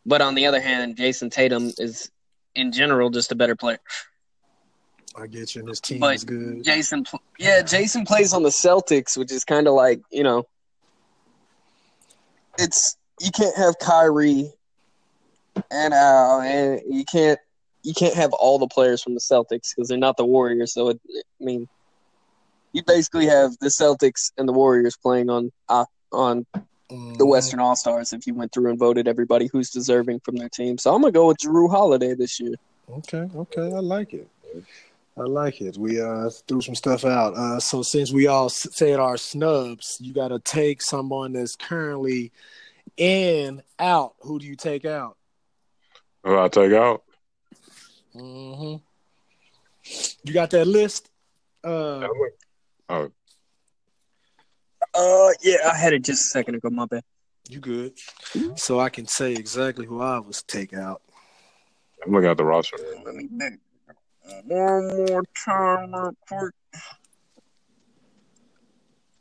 But 0.05 0.21
on 0.21 0.35
the 0.35 0.47
other 0.47 0.61
hand, 0.61 0.97
Jayson 0.97 1.31
Tatum 1.31 1.73
is, 1.79 2.11
in 2.55 2.73
general, 2.73 3.11
just 3.11 3.33
a 3.33 3.35
better 3.35 3.57
player. 3.57 3.79
I 5.17 5.27
get 5.27 5.55
you. 5.55 5.61
And 5.61 5.69
his 5.69 5.81
team 5.81 6.01
But 6.01 6.17
is 6.17 6.25
good. 6.25 6.65
Jayson, 6.65 7.05
yeah, 7.39 7.63
Jayson 7.63 8.07
plays 8.07 8.33
on 8.33 8.43
the 8.43 8.51
Celtics, 8.51 9.17
which 9.17 9.33
is 9.33 9.45
kind 9.45 9.67
of 9.67 9.75
like 9.75 10.01
you 10.11 10.23
know, 10.23 10.45
it's 12.59 12.97
you 13.21 13.31
can't 13.31 13.57
have 13.57 13.79
Kyrie 13.79 14.53
and 15.71 15.95
Al, 15.95 16.41
and 16.41 16.81
you 16.89 17.05
can't 17.05 17.39
you 17.83 17.95
can't 17.95 18.15
have 18.15 18.33
all 18.33 18.59
the 18.59 18.69
players 18.69 19.03
from 19.03 19.15
the 19.15 19.21
Celtics 19.21 19.75
because 19.75 19.89
they're 19.89 19.99
not 19.99 20.17
the 20.17 20.25
Warriors. 20.25 20.73
So 20.73 20.91
it, 20.91 21.01
I 21.09 21.45
mean, 21.45 21.69
you 22.73 22.83
basically 22.85 23.27
have 23.27 23.59
the 23.61 23.69
Celtics 23.69 24.31
and 24.39 24.49
the 24.49 24.53
Warriors 24.53 24.97
playing 24.97 25.31
on 25.31 25.51
uh, 25.69 25.87
on 26.13 26.47
the 26.89 26.97
Mhm. 26.97 27.29
Western 27.29 27.61
All 27.61 27.77
Stars 27.77 28.13
if 28.13 28.27
you 28.27 28.35
went 28.35 28.53
through 28.53 28.71
and 28.71 28.79
voted 28.79 29.07
everybody 29.09 29.47
who's 29.53 29.71
deserving 29.71 30.21
from 30.21 30.37
their 30.37 30.49
team. 30.49 30.79
So 30.79 30.95
I'm 30.95 31.03
gonna 31.03 31.13
go 31.13 31.27
with 31.27 31.39
Jrue 31.39 31.71
Holiday 31.71 32.15
this 32.15 32.41
year. 32.41 32.55
Okay, 32.91 33.29
okay, 33.35 33.73
I 33.73 33.81
like 33.81 34.15
it. 34.15 34.29
I 35.17 35.23
like 35.23 35.61
it. 35.61 35.77
We 35.77 36.01
uh 36.01 36.31
threw 36.47 36.61
some 36.61 36.75
stuff 36.75 37.05
out. 37.05 37.35
Uh, 37.35 37.61
so 37.61 37.83
since 37.83 38.13
we 38.13 38.27
all 38.29 38.49
said 38.49 39.01
our 39.01 39.17
snubs, 39.17 39.99
you 40.01 40.15
got 40.15 40.29
to 40.29 40.39
take 40.39 40.81
someone 40.81 41.33
that's 41.33 41.57
currently 41.57 42.31
in 42.97 43.63
out. 43.79 44.15
Who 44.21 44.39
do 44.39 44.47
you 44.47 44.57
take 44.57 44.85
out? 44.85 45.17
Who 46.25 46.39
I 46.39 46.49
take 46.49 46.73
out? 46.73 47.03
hmm 48.13 48.77
You 50.23 50.33
got 50.33 50.51
that 50.51 50.67
list? 50.67 51.11
Uh, 51.65 52.07
Oh, 52.91 53.11
Uh, 54.99 55.31
yeah, 55.43 55.59
I 55.73 55.77
had 55.77 55.93
it 55.93 56.03
just 56.03 56.23
a 56.25 56.29
second 56.29 56.57
ago. 56.57 56.71
My 56.71 56.87
bad. 56.87 57.05
you 57.49 57.61
good? 57.61 57.93
So 58.57 58.81
I 58.81 58.89
can 58.89 59.07
say 59.07 59.33
exactly 59.33 59.87
who 59.87 60.01
I 60.03 60.19
was 60.19 60.43
take 60.43 60.75
out. 60.75 61.03
I'm 62.05 62.13
looking 62.13 62.29
at 62.29 62.37
the 62.37 62.45
roster. 62.45 62.77
Let 63.05 63.15
me 63.15 63.29
think. 63.39 63.61
One 64.47 64.89
more 65.07 65.23
time, 65.45 65.95
real 65.95 66.17
quick. 66.29 66.55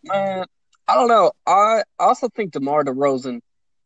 Man, 0.04 0.46
I 0.88 0.96
don't 0.96 1.08
know. 1.08 1.32
I 1.46 1.84
also 2.00 2.28
think 2.30 2.54
DeMar 2.54 2.84
DeRozan 2.84 3.42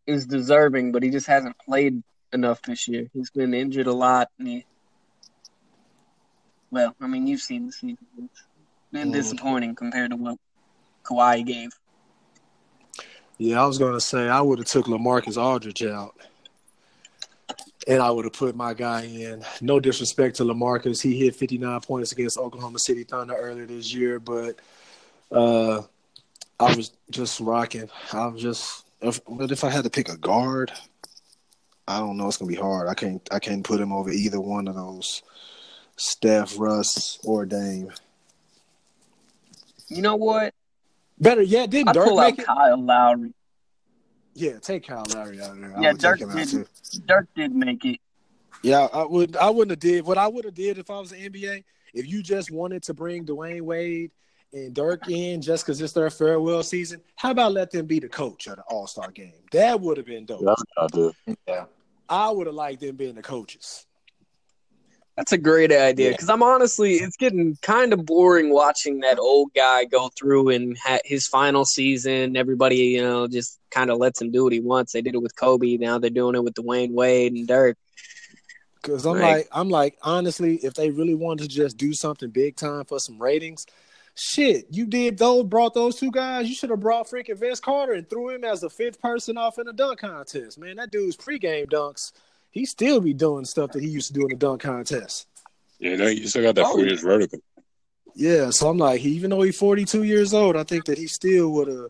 is 0.08 0.26
deserving, 0.26 0.94
but 0.94 1.04
he 1.04 1.10
just 1.10 1.28
hasn't 1.28 1.58
played 1.60 2.02
enough 2.32 2.62
this 2.62 2.88
year. 2.88 3.08
He's 3.14 3.30
been 3.32 3.54
injured 3.54 3.88
a 3.88 3.94
lot, 3.94 4.30
and 4.40 4.48
he. 4.48 4.66
Well, 6.72 6.96
I 7.02 7.08
mean, 7.08 7.28
you've 7.28 7.42
seen 7.42 7.66
the 7.68 7.72
season. 7.74 7.98
It's 8.18 8.44
been 8.94 9.10
Mhm. 9.10 9.14
disappointing 9.14 9.76
compared 9.76 10.12
to 10.12 10.16
what 10.16 10.38
Kawhi 11.04 11.46
gave. 11.46 11.72
Yeah, 13.44 13.64
I 13.64 13.66
was 13.66 13.80
gonna 13.80 14.00
say 14.00 14.30
I 14.30 14.40
would 14.40 14.60
have 14.60 14.68
took 14.68 14.86
LaMarcus 14.86 15.36
Aldridge 15.36 15.82
out, 15.82 16.16
and 17.88 18.00
I 18.00 18.12
would 18.12 18.26
have 18.26 18.36
put 18.36 18.56
my 18.56 18.76
guy 18.76 19.06
in. 19.06 19.44
No 19.62 19.80
disrespect 19.80 20.36
to 20.36 20.44
LaMarcus, 20.44 21.02
he 21.02 21.18
hit 21.18 21.36
59 21.36 21.82
points 21.82 22.12
against 22.12 22.38
Oklahoma 22.38 22.78
City 22.78 23.04
Thunder 23.04 23.34
earlier 23.34 23.66
this 23.66 23.92
year, 23.92 24.20
but 24.20 24.60
uh, 25.32 25.82
I 26.60 26.76
was 26.76 26.92
just 27.10 27.40
rocking. 27.40 27.90
I 28.14 28.28
was 28.28 28.44
just, 28.44 28.86
if, 29.02 29.20
but 29.28 29.52
if 29.52 29.64
I 29.64 29.72
had 29.72 29.86
to 29.86 29.90
pick 29.90 30.10
a 30.10 30.18
guard, 30.18 30.72
I 31.88 31.98
don't 31.98 32.18
know. 32.18 32.28
It's 32.28 32.38
gonna 32.38 32.48
be 32.48 32.56
hard. 32.56 32.90
I 32.90 32.94
can't, 32.94 33.28
I 33.32 33.40
can't 33.40 33.64
put 33.64 33.82
him 33.82 33.92
over 33.92 34.12
either 34.12 34.40
one 34.40 34.68
of 34.68 34.76
those, 34.76 35.24
Steph, 35.96 36.60
Russ, 36.60 37.18
or 37.24 37.48
Dame. 37.48 37.92
You 39.88 40.04
know 40.04 40.16
what? 40.16 40.54
Better 41.22 41.44
yet, 41.44 41.70
didn't 41.70 41.90
I 41.90 41.94
Dirk 41.94 42.08
pull 42.08 42.20
out 42.20 42.40
it? 42.40 42.46
Kyle 42.46 42.82
Lowry. 42.82 43.34
Yeah, 44.34 44.58
take 44.60 44.88
Kyle 44.88 45.06
Lowry 45.14 45.40
out 45.40 45.52
of 45.52 45.60
there. 45.60 45.76
Yeah, 45.80 45.94
Dirk 45.94 46.20
take 46.20 46.28
him 46.28 46.38
out 46.38 46.48
did. 46.48 46.68
Dirk 47.06 47.28
did 47.36 47.56
make 47.56 47.86
it. 47.86 48.00
Yeah, 48.64 48.88
I 48.92 49.06
would. 49.06 49.38
I 49.38 49.50
wouldn't 49.50 49.72
have 49.72 49.80
did 49.80 50.06
what 50.06 50.18
I 50.18 50.28
would 50.28 50.46
have 50.46 50.56
did 50.56 50.78
if 50.78 50.90
I 50.90 51.00
was 51.00 51.12
the 51.12 51.30
NBA. 51.30 51.64
If 51.94 52.08
you 52.08 52.24
just 52.24 52.52
wanted 52.52 52.84
to 52.84 52.94
bring 52.94 53.26
Dwyane 53.26 53.62
Wade 53.62 54.12
and 54.54 54.74
Dirk 54.74 55.10
in 55.10 55.42
just 55.42 55.66
because 55.66 55.80
it's 55.82 55.94
their 55.94 56.10
farewell 56.10 56.64
season, 56.64 57.02
how 57.16 57.32
about 57.32 57.54
let 57.54 57.72
them 57.72 57.86
be 57.86 58.00
the 58.00 58.10
coach 58.10 58.48
of 58.48 58.56
the 58.56 58.64
All 58.64 58.88
Star 58.88 59.12
game? 59.12 59.34
That 59.52 59.80
would 59.80 59.98
have 59.98 60.06
been 60.06 60.26
dope. 60.26 60.42
That's 60.44 60.64
what 60.76 60.84
I 60.86 60.96
do. 60.96 61.14
Yeah. 61.48 61.66
I 62.10 62.30
would 62.30 62.48
have 62.48 62.56
liked 62.56 62.82
them 62.82 62.96
being 62.96 63.16
the 63.16 63.22
coaches. 63.22 63.86
That's 65.22 65.34
a 65.34 65.38
great 65.38 65.72
idea 65.72 66.10
because 66.10 66.32
I'm 66.32 66.42
honestly, 66.42 66.96
it's 66.96 67.16
getting 67.16 67.56
kind 67.62 67.94
of 67.94 68.08
boring 68.08 68.50
watching 68.52 69.02
that 69.02 69.20
old 69.20 69.54
guy 69.54 69.86
go 69.86 70.10
through 70.18 70.50
and 70.50 70.76
ha- 70.80 70.98
his 71.06 71.28
final 71.28 71.64
season. 71.64 72.36
Everybody, 72.36 72.78
you 72.78 73.04
know, 73.04 73.28
just 73.28 73.60
kind 73.70 73.92
of 73.92 74.00
lets 74.00 74.20
him 74.20 74.32
do 74.32 74.44
what 74.46 74.52
he 74.52 74.60
wants. 74.60 74.94
They 74.94 75.02
did 75.04 75.14
it 75.14 75.22
with 75.22 75.36
Kobe. 75.36 75.78
Now 75.78 76.00
they're 76.00 76.10
doing 76.10 76.34
it 76.34 76.44
with 76.44 76.56
Dwyane 76.56 76.94
Wade 76.94 77.34
and 77.34 77.48
Dirk. 77.48 77.78
Because 78.82 79.06
I'm 79.06 79.20
Right. 79.20 79.32
like, 79.38 79.48
I'm 79.52 79.70
like, 79.70 79.96
honestly, 80.02 80.56
if 80.64 80.74
they 80.74 80.90
really 80.90 81.14
wanted 81.14 81.44
to 81.44 81.56
just 81.56 81.78
do 81.78 81.94
something 81.94 82.32
big 82.32 82.56
time 82.56 82.86
for 82.86 83.00
some 83.00 83.22
ratings, 83.22 83.68
shit, 84.16 84.66
you 84.72 84.88
did 84.88 85.20
those, 85.20 85.44
brought 85.44 85.76
those 85.76 85.98
two 85.98 86.10
guys. 86.10 86.50
You 86.50 86.56
should 86.56 86.72
have 86.72 86.80
brought 86.80 87.08
freaking 87.08 87.38
Vince 87.38 87.60
Carter 87.60 87.94
and 87.94 88.10
threw 88.10 88.30
him 88.30 88.44
as 88.44 88.62
the 88.62 88.72
fifth 88.72 89.00
person 89.00 89.38
off 89.38 89.60
in 89.60 89.68
a 89.68 89.74
dunk 89.74 90.00
contest. 90.00 90.58
Man, 90.58 90.78
that 90.78 90.90
dude's 90.90 91.16
pregame 91.16 91.70
dunks. 91.70 92.12
He 92.52 92.66
still 92.66 93.00
be 93.00 93.14
doing 93.14 93.46
stuff 93.46 93.72
that 93.72 93.82
he 93.82 93.90
used 93.90 94.08
to 94.08 94.14
do 94.14 94.22
in 94.24 94.30
the 94.30 94.36
dunk 94.36 94.62
contest. 94.62 95.28
Yeah, 95.80 95.96
no, 95.96 96.08
you 96.08 96.28
still 96.28 96.44
got 96.44 96.56
that 96.56 96.66
Oh, 96.66 96.74
four 96.74 96.86
years 96.86 97.02
vertical. 97.02 97.40
Yeah, 98.14 98.50
so 98.50 98.68
I'm 98.70 98.78
like, 98.78 99.02
even 99.02 99.30
though 99.30 99.42
he's 99.42 99.58
42 99.58 100.04
years 100.04 100.34
old, 100.34 100.58
I 100.58 100.64
think 100.64 100.86
that 100.86 100.98
he 100.98 101.08
still 101.08 101.50
would 101.54 101.68
have 101.70 101.88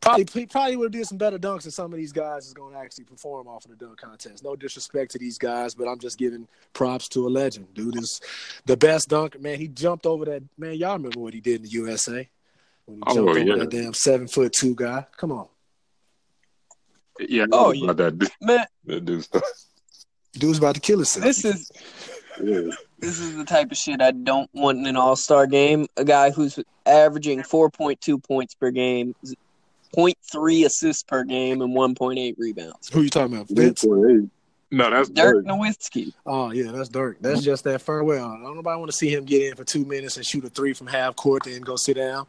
Probably 0.00 0.26
he 0.34 0.44
probably 0.46 0.76
would 0.76 0.84
have 0.84 1.00
did 1.00 1.06
some 1.06 1.16
better 1.16 1.38
dunks 1.38 1.62
than 1.62 1.70
some 1.72 1.90
of 1.90 1.96
these 1.96 2.12
guys 2.12 2.46
is 2.46 2.52
going 2.52 2.74
to 2.74 2.78
actually 2.78 3.04
perform 3.04 3.48
off 3.48 3.64
in 3.64 3.70
the 3.70 3.76
dunk 3.78 3.98
contest. 3.98 4.44
No 4.44 4.54
disrespect 4.54 5.12
to 5.12 5.18
these 5.18 5.38
guys, 5.38 5.74
but 5.74 5.88
I'm 5.88 5.98
just 5.98 6.18
giving 6.18 6.46
props 6.74 7.08
to 7.08 7.26
a 7.26 7.30
legend. 7.30 7.72
Dude 7.72 7.96
is 7.96 8.20
the 8.66 8.76
best 8.76 9.08
dunker. 9.08 9.38
Man, 9.38 9.58
he 9.58 9.66
jumped 9.66 10.04
over 10.04 10.26
that. 10.26 10.42
Man, 10.58 10.74
y'all 10.74 10.92
remember 10.92 11.20
what 11.20 11.32
he 11.32 11.40
did 11.40 11.56
in 11.56 11.62
the 11.62 11.70
USA 11.70 12.28
when 12.84 12.98
he 12.98 13.02
Oh, 13.06 13.14
jumped 13.14 13.30
over 13.30 13.38
yeah. 13.38 13.56
that 13.56 13.70
damn 13.70 13.94
seven 13.94 14.28
foot 14.28 14.52
two 14.52 14.74
guy. 14.74 15.06
Come 15.16 15.32
on, 15.32 15.48
Yeah, 17.20 17.46
Oh, 17.52 17.72
yeah. 17.72 17.84
about 17.84 17.96
that, 17.98 18.18
dude- 18.18 18.30
Man, 18.40 18.66
that 18.86 19.04
dude 19.04 19.24
stuff. 19.24 19.42
dude's 20.32 20.58
about 20.58 20.74
to 20.74 20.80
kill 20.80 20.98
himself. 20.98 21.24
this 21.24 21.44
is 21.44 21.70
Yeah. 22.42 22.62
this 22.98 23.18
is 23.20 23.36
the 23.36 23.44
type 23.44 23.70
of 23.70 23.76
shit 23.76 24.00
I 24.00 24.10
don't 24.10 24.50
want 24.52 24.78
in 24.78 24.86
an 24.86 24.96
All 24.96 25.14
Star 25.16 25.46
game. 25.46 25.86
A 25.96 26.04
guy 26.04 26.30
who's 26.30 26.58
averaging 26.86 27.42
four 27.44 27.70
point 27.70 28.00
two 28.00 28.18
points 28.18 28.54
per 28.54 28.70
game, 28.72 29.14
0.3 29.96 30.64
assists 30.66 31.02
per 31.04 31.22
game, 31.24 31.62
and 31.62 31.74
one 31.74 31.94
point 31.94 32.18
eight 32.18 32.34
rebounds. 32.38 32.88
Who 32.92 33.02
you 33.02 33.10
talking 33.10 33.34
about? 33.36 33.48
Vince? 33.48 33.84
No, 33.84 34.90
that's 34.90 35.08
Dirk 35.08 35.44
Dirk. 35.44 35.46
Nowitzki. 35.46 36.12
Oh 36.26 36.50
yeah, 36.50 36.72
that's 36.72 36.88
Dirk. 36.88 37.18
That's 37.20 37.42
just 37.42 37.62
that 37.64 37.80
farewell. 37.80 38.24
I 38.26 38.42
don't 38.42 38.56
nobody 38.56 38.76
want 38.78 38.90
to 38.90 38.96
see 38.96 39.08
him 39.14 39.24
get 39.24 39.42
in 39.42 39.54
for 39.54 39.62
two 39.62 39.84
minutes 39.84 40.16
and 40.16 40.26
shoot 40.26 40.44
a 40.44 40.48
three 40.48 40.72
from 40.72 40.88
half 40.88 41.14
court, 41.14 41.44
then 41.44 41.60
go 41.60 41.76
sit 41.76 41.94
down. 41.96 42.26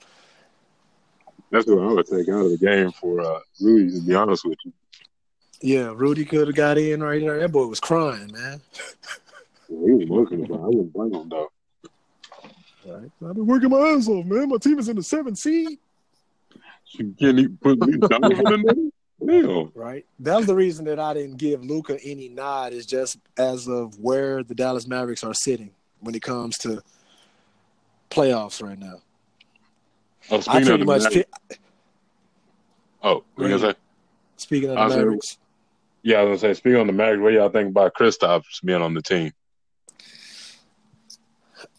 That's 1.51 1.67
what 1.67 1.79
I 1.79 1.93
would 1.93 2.05
take 2.07 2.27
out 2.29 2.45
of 2.45 2.51
the 2.51 2.57
game 2.57 2.91
for 2.91 3.21
uh, 3.21 3.39
Rudy. 3.61 3.99
To 3.99 4.05
be 4.05 4.15
honest 4.15 4.45
with 4.45 4.57
you, 4.65 4.73
Yeah, 5.61 5.93
Rudy 5.95 6.25
could 6.25 6.47
have 6.47 6.55
got 6.55 6.77
in 6.77 7.01
right 7.01 7.21
there. 7.21 7.39
That 7.39 7.51
boy 7.51 7.67
was 7.67 7.79
crying, 7.79 8.31
man. 8.33 8.61
he 9.67 9.75
was 9.75 10.09
working. 10.09 10.45
But 10.45 10.55
I 10.55 10.65
wouldn't 10.65 10.93
blame 10.93 11.13
him 11.13 11.29
though. 11.29 11.51
Right. 12.85 13.11
I've 13.27 13.35
been 13.35 13.47
working 13.47 13.69
my 13.69 13.79
ass 13.79 14.07
off, 14.07 14.25
man. 14.25 14.49
My 14.49 14.57
team 14.57 14.77
is 14.77 14.89
in 14.89 14.95
the 14.95 15.03
seventh 15.03 15.37
seed. 15.37 15.79
You 16.97 17.13
can't 17.19 17.39
even 17.39 17.57
put 17.57 17.77
me 17.85 17.97
down 17.97 18.31
in 18.31 18.37
the 18.61 18.91
Damn. 19.25 19.71
Right. 19.73 20.05
That 20.19 20.37
was 20.37 20.45
the 20.45 20.55
reason 20.55 20.85
that 20.85 20.99
I 20.99 21.13
didn't 21.13 21.37
give 21.37 21.63
Luka 21.63 21.97
any 22.03 22.29
nod. 22.29 22.71
Is 22.73 22.85
just 22.85 23.17
as 23.37 23.67
of 23.67 23.99
where 23.99 24.43
the 24.43 24.55
Dallas 24.55 24.87
Mavericks 24.87 25.23
are 25.23 25.33
sitting 25.33 25.71
when 25.99 26.15
it 26.15 26.21
comes 26.21 26.57
to 26.59 26.81
playoffs 28.09 28.61
right 28.61 28.79
now. 28.79 29.01
Oh, 30.31 30.37
I 30.37 30.39
speaking 30.39 30.57
of 30.61 30.65
pretty 30.67 30.77
the 30.79 30.85
much. 30.85 31.03
Magic- 31.03 31.27
Fi- 31.49 31.55
oh, 33.03 33.23
what 33.35 33.49
you 33.49 33.59
say? 33.59 33.73
speaking 34.37 34.69
of 34.71 34.77
I 34.77 34.85
the 34.85 34.89
said- 34.91 34.97
Mavericks, 34.99 35.37
Yeah, 36.03 36.17
I 36.19 36.23
was 36.23 36.41
gonna 36.41 36.53
say. 36.53 36.59
Speaking 36.59 36.79
on 36.79 36.87
the 36.87 36.93
Magic, 36.93 37.21
what 37.21 37.33
y'all 37.33 37.49
think 37.49 37.69
about 37.69 37.93
Kristaps 37.93 38.63
being 38.63 38.81
on 38.81 38.93
the 38.93 39.01
team? 39.01 39.31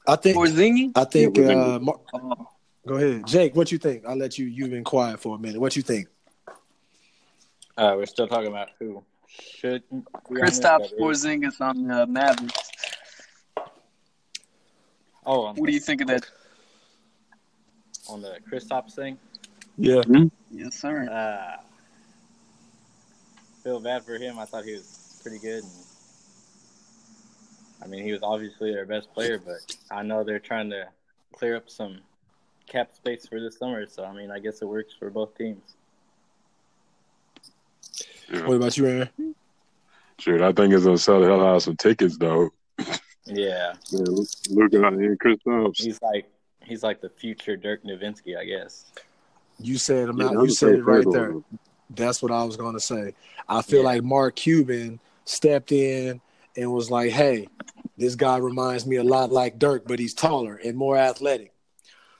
I 0.08 0.16
think. 0.16 0.36
Porzingis. 0.36 0.92
I 0.96 1.04
think. 1.04 1.36
Yeah, 1.36 1.42
we're 1.42 1.54
gonna- 1.54 1.76
Uh, 1.76 1.78
Mar- 1.80 2.00
Oh, 2.14 2.48
go 2.86 2.94
ahead, 2.94 3.26
Jake. 3.26 3.56
What 3.56 3.72
you 3.72 3.78
think? 3.78 4.04
I'll 4.06 4.16
let 4.16 4.38
you. 4.38 4.46
You've 4.46 4.70
been 4.70 4.84
quiet 4.84 5.18
for 5.20 5.34
a 5.34 5.38
minute. 5.38 5.60
What 5.60 5.74
you 5.76 5.82
think? 5.82 6.06
Uh, 7.76 7.94
we're 7.96 8.06
still 8.06 8.26
talking 8.28 8.46
about 8.48 8.70
who 8.78 9.04
should. 9.28 9.82
be 9.90 9.96
on 9.96 10.04
there, 10.30 10.44
Kristaps 10.44 10.86
is- 10.86 10.92
Porzingis 10.92 11.60
on 11.60 11.86
the 11.88 12.06
Mavericks. 12.06 12.70
Oh, 15.26 15.46
on, 15.46 15.56
What 15.56 15.66
do 15.66 15.72
you 15.72 15.80
think 15.80 16.00
of 16.02 16.06
that? 16.08 16.24
On 18.08 18.22
the 18.22 18.38
Chris 18.48 18.64
Kristaps 18.64 18.94
thing? 18.94 19.18
Yeah. 19.78 20.02
Yes, 20.50 20.74
sir. 20.78 21.08
Uh, 21.10 21.60
feel 23.62 23.80
bad 23.80 24.04
for 24.04 24.14
him. 24.16 24.38
I 24.38 24.44
thought 24.44 24.64
he 24.64 24.72
was 24.72 25.20
pretty 25.22 25.38
good. 25.38 25.62
And, 25.64 25.72
I 27.82 27.86
mean, 27.86 28.04
he 28.04 28.12
was 28.12 28.22
obviously 28.22 28.72
their 28.72 28.86
best 28.86 29.12
player, 29.12 29.38
but 29.38 29.76
I 29.90 30.02
know 30.02 30.24
they're 30.24 30.38
trying 30.38 30.70
to 30.70 30.88
clear 31.34 31.56
up 31.56 31.68
some 31.68 31.98
cap 32.66 32.94
space 32.94 33.26
for 33.26 33.40
this 33.40 33.58
summer. 33.58 33.86
So, 33.86 34.04
I 34.04 34.12
mean, 34.14 34.30
I 34.30 34.38
guess 34.38 34.62
it 34.62 34.66
works 34.66 34.94
for 34.98 35.10
both 35.10 35.36
teams. 35.36 35.74
Yeah. 38.32 38.46
What 38.46 38.56
about 38.56 38.76
you, 38.76 38.86
Aaron? 38.86 39.34
Shoot, 40.18 40.40
I 40.40 40.52
think 40.52 40.72
it's 40.72 40.84
gonna 40.84 40.96
sell 40.98 41.20
the 41.20 41.26
hell 41.26 41.46
out 41.46 41.56
of 41.56 41.62
some 41.62 41.76
tickets 41.76 42.16
though. 42.16 42.50
Yeah, 42.78 42.96
Yeah, 43.26 43.74
look, 43.92 44.26
look 44.50 44.74
at 44.74 44.80
Kristaps. 45.18 45.76
he's 45.82 46.00
like 46.00 46.26
he's 46.66 46.82
like 46.82 47.00
the 47.00 47.08
future 47.08 47.56
Dirk 47.56 47.84
Nowitzki, 47.84 48.36
I 48.36 48.44
guess. 48.44 48.86
You 49.58 49.78
said 49.78 50.08
Yeah, 50.08 50.26
about, 50.26 50.34
that 50.34 50.44
you 50.44 50.50
said 50.50 50.74
it 50.74 50.84
right 50.84 51.06
there. 51.10 51.32
one. 51.32 51.44
That's 51.90 52.20
what 52.22 52.32
I 52.32 52.44
was 52.44 52.56
going 52.56 52.74
to 52.74 52.80
say. 52.80 53.14
I 53.48 53.62
feel 53.62 53.80
Yeah. 53.80 53.86
like 53.86 54.02
Mark 54.02 54.36
Cuban 54.36 54.98
stepped 55.24 55.72
in 55.72 56.20
and 56.56 56.72
was 56.72 56.90
like, 56.90 57.10
"Hey, 57.12 57.48
this 57.96 58.14
guy 58.16 58.36
reminds 58.38 58.86
me 58.86 58.96
a 58.96 59.04
lot 59.04 59.30
like 59.30 59.58
Dirk, 59.58 59.86
but 59.86 59.98
he's 59.98 60.12
taller 60.14 60.56
and 60.56 60.76
more 60.76 60.96
athletic." 60.96 61.52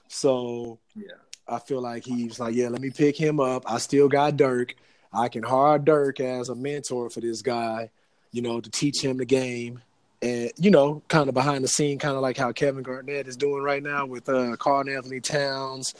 So 0.07 0.79
Yeah. 0.95 1.13
I 1.47 1.59
feel 1.59 1.81
like 1.81 2.05
he's 2.05 2.39
like, 2.39 2.55
"Yeah, 2.55 2.69
let 2.69 2.81
me 2.81 2.89
pick 2.89 3.17
him 3.17 3.39
up. 3.39 3.63
I 3.69 3.77
still 3.77 4.07
got 4.07 4.37
Dirk. 4.37 4.75
I 5.13 5.29
can 5.29 5.43
hire 5.43 5.79
Dirk 5.79 6.19
as 6.19 6.49
a 6.49 6.55
mentor 6.55 7.09
for 7.09 7.21
this 7.21 7.41
guy, 7.41 7.89
you 8.31 8.41
know, 8.41 8.59
to 8.61 8.69
teach 8.69 9.01
him 9.03 9.17
the 9.17 9.25
game." 9.25 9.81
And 10.21 10.51
you 10.57 10.71
know, 10.71 11.03
kind 11.07 11.29
of 11.29 11.35
behind 11.35 11.63
the 11.63 11.67
scene, 11.67 11.99
kind 11.99 12.15
of 12.15 12.21
like 12.21 12.37
how 12.37 12.51
Kevin 12.51 12.83
Garnett 12.83 13.27
is 13.27 13.37
doing 13.37 13.61
right 13.61 13.83
now 13.83 14.05
with 14.05 14.27
uh, 14.27 14.55
Karl 14.57 14.89
Anthony 14.89 15.19
Towns, 15.19 15.93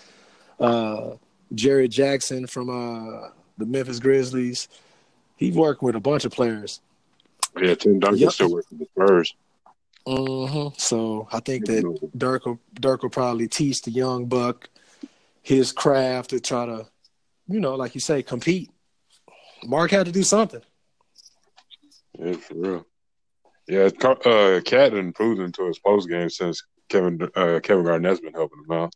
uh, 0.59 1.11
Jaren 1.53 1.89
Jackson 1.89 2.47
from 2.47 2.69
uh, 2.69 3.29
the 3.57 3.65
Memphis 3.65 3.99
Grizzlies. 3.99 4.67
He's 5.35 5.55
working 5.55 5.85
with 5.85 5.95
a 5.95 5.99
bunch 5.99 6.25
of 6.25 6.31
players. 6.31 6.81
Yeah, 7.59 7.75
Tim 7.75 7.99
Duncan 7.99 8.19
Yep. 8.19 8.31
still 8.31 8.51
working 8.51 8.79
with 8.79 8.89
the 8.95 9.03
Spurs. 9.03 9.35
hmm 10.07 10.69
So 10.77 11.27
I 11.31 11.39
think 11.39 11.67
that 11.67 12.11
Dirk 12.17 12.45
will, 12.45 12.59
Dirk 12.73 13.03
will 13.03 13.09
probably 13.11 13.47
teach 13.47 13.81
the 13.83 13.91
young 13.91 14.25
buck 14.25 14.69
his 15.43 15.71
craft 15.71 16.31
to 16.31 16.39
try 16.39 16.65
to, 16.65 16.87
you 17.47 17.59
know, 17.59 17.75
like 17.75 17.93
you 17.93 18.01
say, 18.01 18.23
compete. 18.23 18.71
Mark 19.65 19.91
had 19.91 20.07
to 20.07 20.11
do 20.11 20.23
something. 20.23 20.61
Yeah, 22.19 22.33
for 22.33 22.53
real. 22.55 22.85
Yeah, 23.67 23.89
Car- 23.89 24.17
uh, 24.25 24.61
KAT 24.61 24.93
improved 24.93 25.41
into 25.41 25.65
his 25.65 25.79
post 25.79 26.09
game 26.09 26.29
since 26.29 26.63
Kevin 26.89 27.21
uh, 27.35 27.59
Kevin 27.61 27.83
Garnett's 27.83 28.21
been 28.21 28.33
helping 28.33 28.63
him 28.63 28.71
out. 28.71 28.93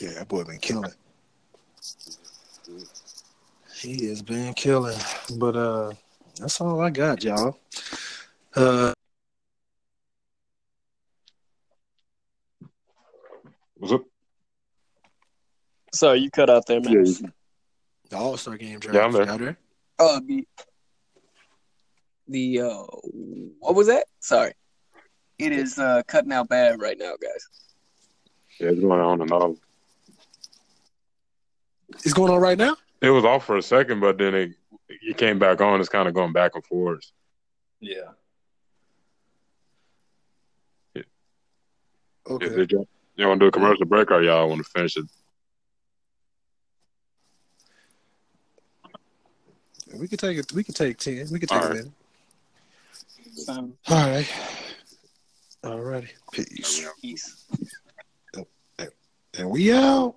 Yeah, 0.00 0.14
that 0.14 0.28
boy 0.28 0.44
been 0.44 0.58
killing. 0.58 0.92
He 3.74 4.06
has 4.08 4.22
been 4.22 4.54
killing. 4.54 4.98
But 5.36 5.56
uh 5.56 5.92
that's 6.38 6.60
all 6.60 6.80
I 6.80 6.90
got, 6.90 7.22
y'all. 7.22 7.58
Uh 8.54 8.94
What's 13.76 13.92
up? 13.92 14.02
Sorry, 15.92 16.20
you 16.20 16.30
cut 16.30 16.48
out 16.48 16.64
there, 16.66 16.80
man. 16.80 16.92
Yeah, 16.92 17.00
you- 17.00 17.32
the 18.08 18.16
All 18.16 18.36
Star 18.36 18.56
game 18.56 18.78
draft. 18.78 18.94
Yeah, 18.96 19.04
I'm 19.04 19.12
there. 19.12 19.26
Y'all 19.26 19.38
there? 19.38 19.58
Oh, 19.98 20.20
the 20.20 20.46
the 22.28 22.60
uh, 22.60 22.84
what 23.58 23.74
was 23.74 23.86
that? 23.88 24.04
Sorry, 24.20 24.52
it 25.38 25.52
is 25.52 25.78
uh 25.78 26.02
cutting 26.06 26.32
out 26.32 26.48
bad 26.48 26.80
right 26.80 26.96
now, 26.98 27.12
guys. 27.20 27.48
yeah, 28.60 28.68
it's 28.68 28.80
going 28.80 29.00
on 29.00 29.20
and 29.20 29.30
off. 29.32 29.56
It's 32.04 32.14
going 32.14 32.32
on 32.32 32.40
right 32.40 32.58
now? 32.58 32.76
It 33.00 33.10
was 33.10 33.24
off 33.24 33.44
for 33.44 33.56
a 33.56 33.62
second, 33.62 34.00
but 34.00 34.18
then 34.18 34.34
it 34.34 34.50
it 34.88 35.16
came 35.16 35.38
back 35.38 35.60
on. 35.60 35.80
It's 35.80 35.88
kind 35.88 36.08
of 36.08 36.14
going 36.14 36.32
back 36.32 36.52
and 36.54 36.64
forth. 36.64 37.04
Yeah. 37.80 38.12
Okay. 42.30 42.46
Is 42.46 42.56
it 42.56 42.72
y'all, 42.72 42.88
y'all 43.16 43.28
want 43.28 43.40
to 43.40 43.44
do 43.44 43.48
a 43.48 43.52
commercial 43.52 43.84
break 43.84 44.10
or 44.10 44.22
y'all 44.22 44.48
want 44.48 44.64
to 44.64 44.70
finish 44.70 44.96
it? 44.96 45.04
We 49.94 50.06
could 50.08 50.20
take 50.20 50.38
it. 50.38 50.52
We 50.52 50.62
could 50.62 50.76
take 50.76 50.98
ten. 50.98 51.26
We 51.30 51.40
could 51.40 51.48
take 51.48 51.58
All 51.58 51.64
a 51.64 51.68
right. 51.68 51.76
minute. 51.78 51.92
Um, 53.48 53.74
All 53.88 54.10
right. 54.10 54.32
All 55.64 55.80
righty. 55.80 56.08
Peace. 56.32 56.86
peace. 57.00 57.44
And 59.38 59.50
we 59.50 59.72
out. 59.72 60.16